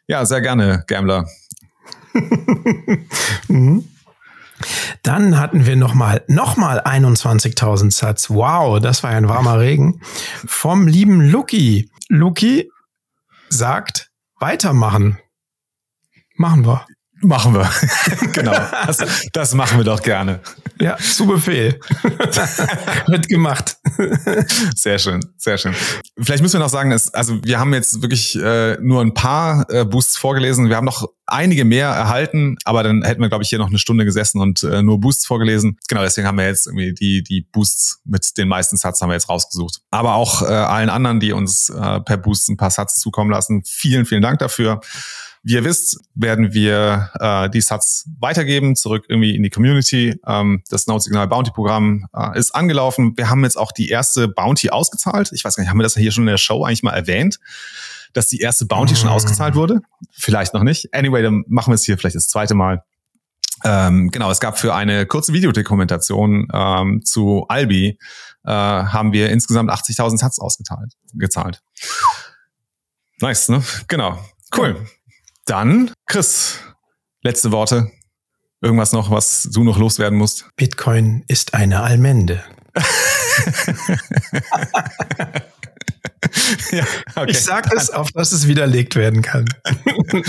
Ja, 0.07 0.24
sehr 0.24 0.42
gerne, 0.42 0.84
Gambler. 0.86 1.26
mhm. 3.48 3.84
Dann 5.02 5.38
hatten 5.38 5.66
wir 5.66 5.76
nochmal 5.76 6.24
noch 6.28 6.57
mal 6.57 6.80
21.000 6.80 7.90
Satz. 7.92 8.30
Wow, 8.30 8.80
das 8.80 9.02
war 9.02 9.11
ein 9.11 9.28
warmer 9.28 9.61
Regen. 9.61 10.00
Vom 10.46 10.86
lieben 10.86 11.20
Luki. 11.20 11.90
Luki 12.09 12.70
sagt, 13.48 14.11
weitermachen. 14.38 15.18
Machen 16.36 16.66
wir. 16.66 16.86
Machen 17.23 17.55
wir. 17.55 17.71
genau. 18.33 18.53
Das, 18.87 18.99
das, 19.33 19.55
machen 19.55 19.79
wir 19.79 19.85
doch 19.85 20.03
gerne. 20.03 20.41
Ja, 20.79 20.99
zu 20.99 21.27
Befehl. 21.27 21.81
Wird 23.07 23.29
gemacht. 23.29 23.77
sehr 24.75 24.99
schön, 24.99 25.25
sehr 25.39 25.57
schön. 25.57 25.75
Vielleicht 26.21 26.43
müssen 26.43 26.55
wir 26.55 26.61
noch 26.61 26.69
sagen, 26.69 26.91
dass, 26.91 27.14
also 27.14 27.43
wir 27.43 27.59
haben 27.59 27.73
jetzt 27.73 28.03
wirklich 28.03 28.37
äh, 28.37 28.77
nur 28.81 29.01
ein 29.01 29.14
paar 29.14 29.64
äh, 29.71 29.87
Boosts 29.87 30.19
vorgelesen. 30.19 30.69
Wir 30.69 30.77
haben 30.77 30.85
noch 30.85 31.09
einige 31.25 31.64
mehr 31.64 31.89
erhalten, 31.89 32.59
aber 32.64 32.83
dann 32.83 33.03
hätten 33.03 33.23
wir, 33.23 33.29
glaube 33.31 33.45
ich, 33.45 33.49
hier 33.49 33.59
noch 33.59 33.69
eine 33.69 33.79
Stunde 33.79 34.05
gesessen 34.05 34.41
und 34.41 34.62
äh, 34.62 34.83
nur 34.83 35.01
Boosts 35.01 35.27
vorgelesen. 35.27 35.79
Genau, 35.89 36.03
deswegen 36.03 36.27
haben 36.27 36.37
wir 36.37 36.47
jetzt 36.47 36.67
irgendwie 36.67 36.93
die, 36.93 37.23
die 37.23 37.41
Boosts 37.41 38.03
mit 38.05 38.37
den 38.37 38.49
meisten 38.49 38.77
Satz 38.77 39.01
haben 39.01 39.09
wir 39.09 39.14
jetzt 39.14 39.31
rausgesucht. 39.31 39.81
Aber 39.91 40.14
auch 40.14 40.43
äh, 40.43 40.47
allen 40.47 40.91
anderen, 40.91 41.19
die 41.19 41.33
uns 41.33 41.71
äh, 41.71 42.01
per 42.01 42.19
Boost 42.19 42.51
ein 42.51 42.59
paar 42.59 42.71
Satz 42.71 42.97
zukommen 43.01 43.31
lassen, 43.31 43.62
vielen, 43.64 44.05
vielen 44.05 44.23
Dank 44.23 44.39
dafür. 44.39 44.81
Wie 45.47 45.53
ihr 45.53 45.62
wisst, 45.62 46.01
werden 46.16 46.53
wir 46.55 47.11
äh, 47.20 47.49
die 47.49 47.61
Sats 47.61 48.11
weitergeben, 48.18 48.74
zurück 48.74 49.05
irgendwie 49.09 49.36
in 49.36 49.44
die 49.44 49.51
Community. 49.51 50.18
Ähm, 50.26 50.64
das 50.70 50.88
Node 50.88 51.03
Signal 51.03 51.28
Bounty 51.28 51.53
Programm 51.53 52.09
äh, 52.12 52.36
ist 52.36 52.53
angelaufen. 52.53 53.12
Wir 53.16 53.30
haben 53.30 53.44
jetzt 53.44 53.57
auch 53.57 53.70
die 53.70 53.88
erste 53.88 54.26
Bounty 54.26 54.70
ausgezahlt. 54.70 55.30
Ich 55.32 55.44
weiß 55.44 55.55
gar 55.55 55.62
nicht, 55.62 55.70
haben 55.70 55.78
wir 55.78 55.84
das 55.84 55.94
hier 55.94 56.11
schon 56.11 56.24
in 56.24 56.30
der 56.30 56.36
Show 56.36 56.64
eigentlich 56.64 56.82
mal 56.82 56.94
erwähnt? 56.94 57.38
dass 58.12 58.28
die 58.28 58.40
erste 58.40 58.64
Bounty 58.64 58.94
mhm. 58.94 58.99
schon 58.99 59.09
ausgezahlt 59.11 59.57
wurde. 59.57 59.82
Vielleicht 60.11 60.55
noch 60.55 60.62
nicht. 60.62 60.94
Anyway, 60.94 61.22
dann 61.22 61.44
machen 61.49 61.70
wir 61.70 61.74
es 61.74 61.84
hier 61.84 61.99
vielleicht 61.99 62.16
das 62.16 62.28
zweite 62.28 62.55
Mal. 62.55 62.82
Ähm, 63.62 64.11
genau, 64.11 64.30
es 64.30 64.40
gab 64.40 64.59
für 64.59 64.74
eine 64.74 65.05
kurze 65.05 65.34
Videodokumentation 65.34 66.49
ähm, 66.51 67.03
zu 67.05 67.44
Albi, 67.49 67.99
äh, 68.44 68.51
haben 68.51 69.12
wir 69.12 69.28
insgesamt 69.28 69.70
80.000 69.70 70.16
Sats 70.16 70.38
ausgezahlt. 70.38 70.94
Gezahlt. 71.12 71.62
Nice, 73.20 73.51
ne? 73.51 73.62
Genau. 73.86 74.18
Cool. 74.57 74.86
Dann, 75.47 75.92
Chris, 76.07 76.59
letzte 77.22 77.53
Worte. 77.53 77.92
Irgendwas 78.61 78.92
noch, 78.92 79.12
was 79.12 79.44
du 79.53 79.62
noch 79.62 79.78
loswerden 79.78 80.18
musst? 80.18 80.49
Bitcoin 80.57 81.22
ist 81.28 81.55
eine 81.55 81.82
Allmende. 81.82 82.42
ja, 86.72 86.84
okay. 87.14 87.30
Ich 87.30 87.44
sage 87.44 87.70
es, 87.76 87.90
auf 87.90 88.11
dass 88.11 88.32
es 88.32 88.49
widerlegt 88.49 88.97
werden 88.97 89.22
kann. 89.22 89.44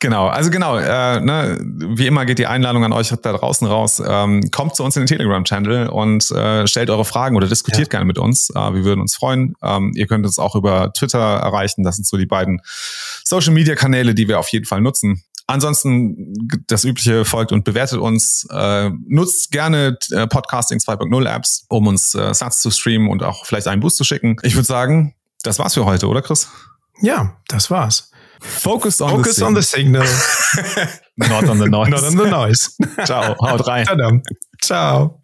Genau, 0.00 0.26
also 0.26 0.50
genau, 0.50 0.76
äh, 0.76 1.20
ne, 1.20 1.58
wie 1.62 2.06
immer 2.06 2.26
geht 2.26 2.38
die 2.38 2.46
Einladung 2.46 2.84
an 2.84 2.92
euch 2.92 3.08
da 3.08 3.32
draußen 3.32 3.66
raus. 3.66 4.02
Ähm, 4.06 4.50
kommt 4.50 4.76
zu 4.76 4.84
uns 4.84 4.94
in 4.96 5.02
den 5.02 5.06
Telegram-Channel 5.06 5.88
und 5.88 6.30
äh, 6.32 6.66
stellt 6.66 6.90
eure 6.90 7.06
Fragen 7.06 7.34
oder 7.36 7.48
diskutiert 7.48 7.88
ja. 7.88 7.90
gerne 7.90 8.04
mit 8.04 8.18
uns. 8.18 8.50
Äh, 8.50 8.74
wir 8.74 8.84
würden 8.84 9.00
uns 9.00 9.14
freuen. 9.14 9.54
Ähm, 9.62 9.92
ihr 9.94 10.06
könnt 10.06 10.26
uns 10.26 10.38
auch 10.38 10.54
über 10.54 10.92
Twitter 10.92 11.18
erreichen. 11.18 11.82
Das 11.82 11.96
sind 11.96 12.06
so 12.06 12.18
die 12.18 12.26
beiden 12.26 12.60
Social-Media-Kanäle, 13.24 14.14
die 14.14 14.28
wir 14.28 14.38
auf 14.38 14.48
jeden 14.50 14.66
Fall 14.66 14.82
nutzen. 14.82 15.22
Ansonsten 15.46 16.34
das 16.66 16.84
übliche 16.84 17.24
folgt 17.24 17.52
und 17.52 17.64
bewertet 17.64 18.00
uns. 18.00 18.46
Äh, 18.50 18.90
nutzt 19.06 19.52
gerne 19.52 19.96
äh, 20.10 20.26
Podcasting 20.26 20.78
2.0 20.78 21.34
Apps, 21.34 21.64
um 21.68 21.86
uns 21.86 22.14
äh, 22.14 22.34
Satz 22.34 22.60
zu 22.60 22.70
streamen 22.70 23.08
und 23.08 23.22
auch 23.22 23.46
vielleicht 23.46 23.68
einen 23.68 23.80
Boost 23.80 23.96
zu 23.96 24.04
schicken. 24.04 24.36
Ich 24.42 24.56
würde 24.56 24.66
sagen, 24.66 25.14
das 25.42 25.58
war's 25.58 25.74
für 25.74 25.84
heute, 25.84 26.08
oder 26.08 26.20
Chris? 26.20 26.48
Ja, 27.00 27.36
das 27.48 27.70
war's. 27.70 28.10
Focus 28.40 29.00
on 29.00 29.10
Focus 29.10 29.36
the 29.36 29.44
on 29.44 29.54
the 29.54 29.62
signal. 29.62 30.02
Not 31.16 31.48
on 31.48 31.58
the 31.58 31.66
noise. 31.70 31.88
Not 31.90 32.04
on 32.04 32.16
the 32.16 32.30
noise. 32.30 32.76
Ciao, 33.06 33.34
haut 33.38 33.66
rein. 33.66 34.22
Ciao. 34.62 35.20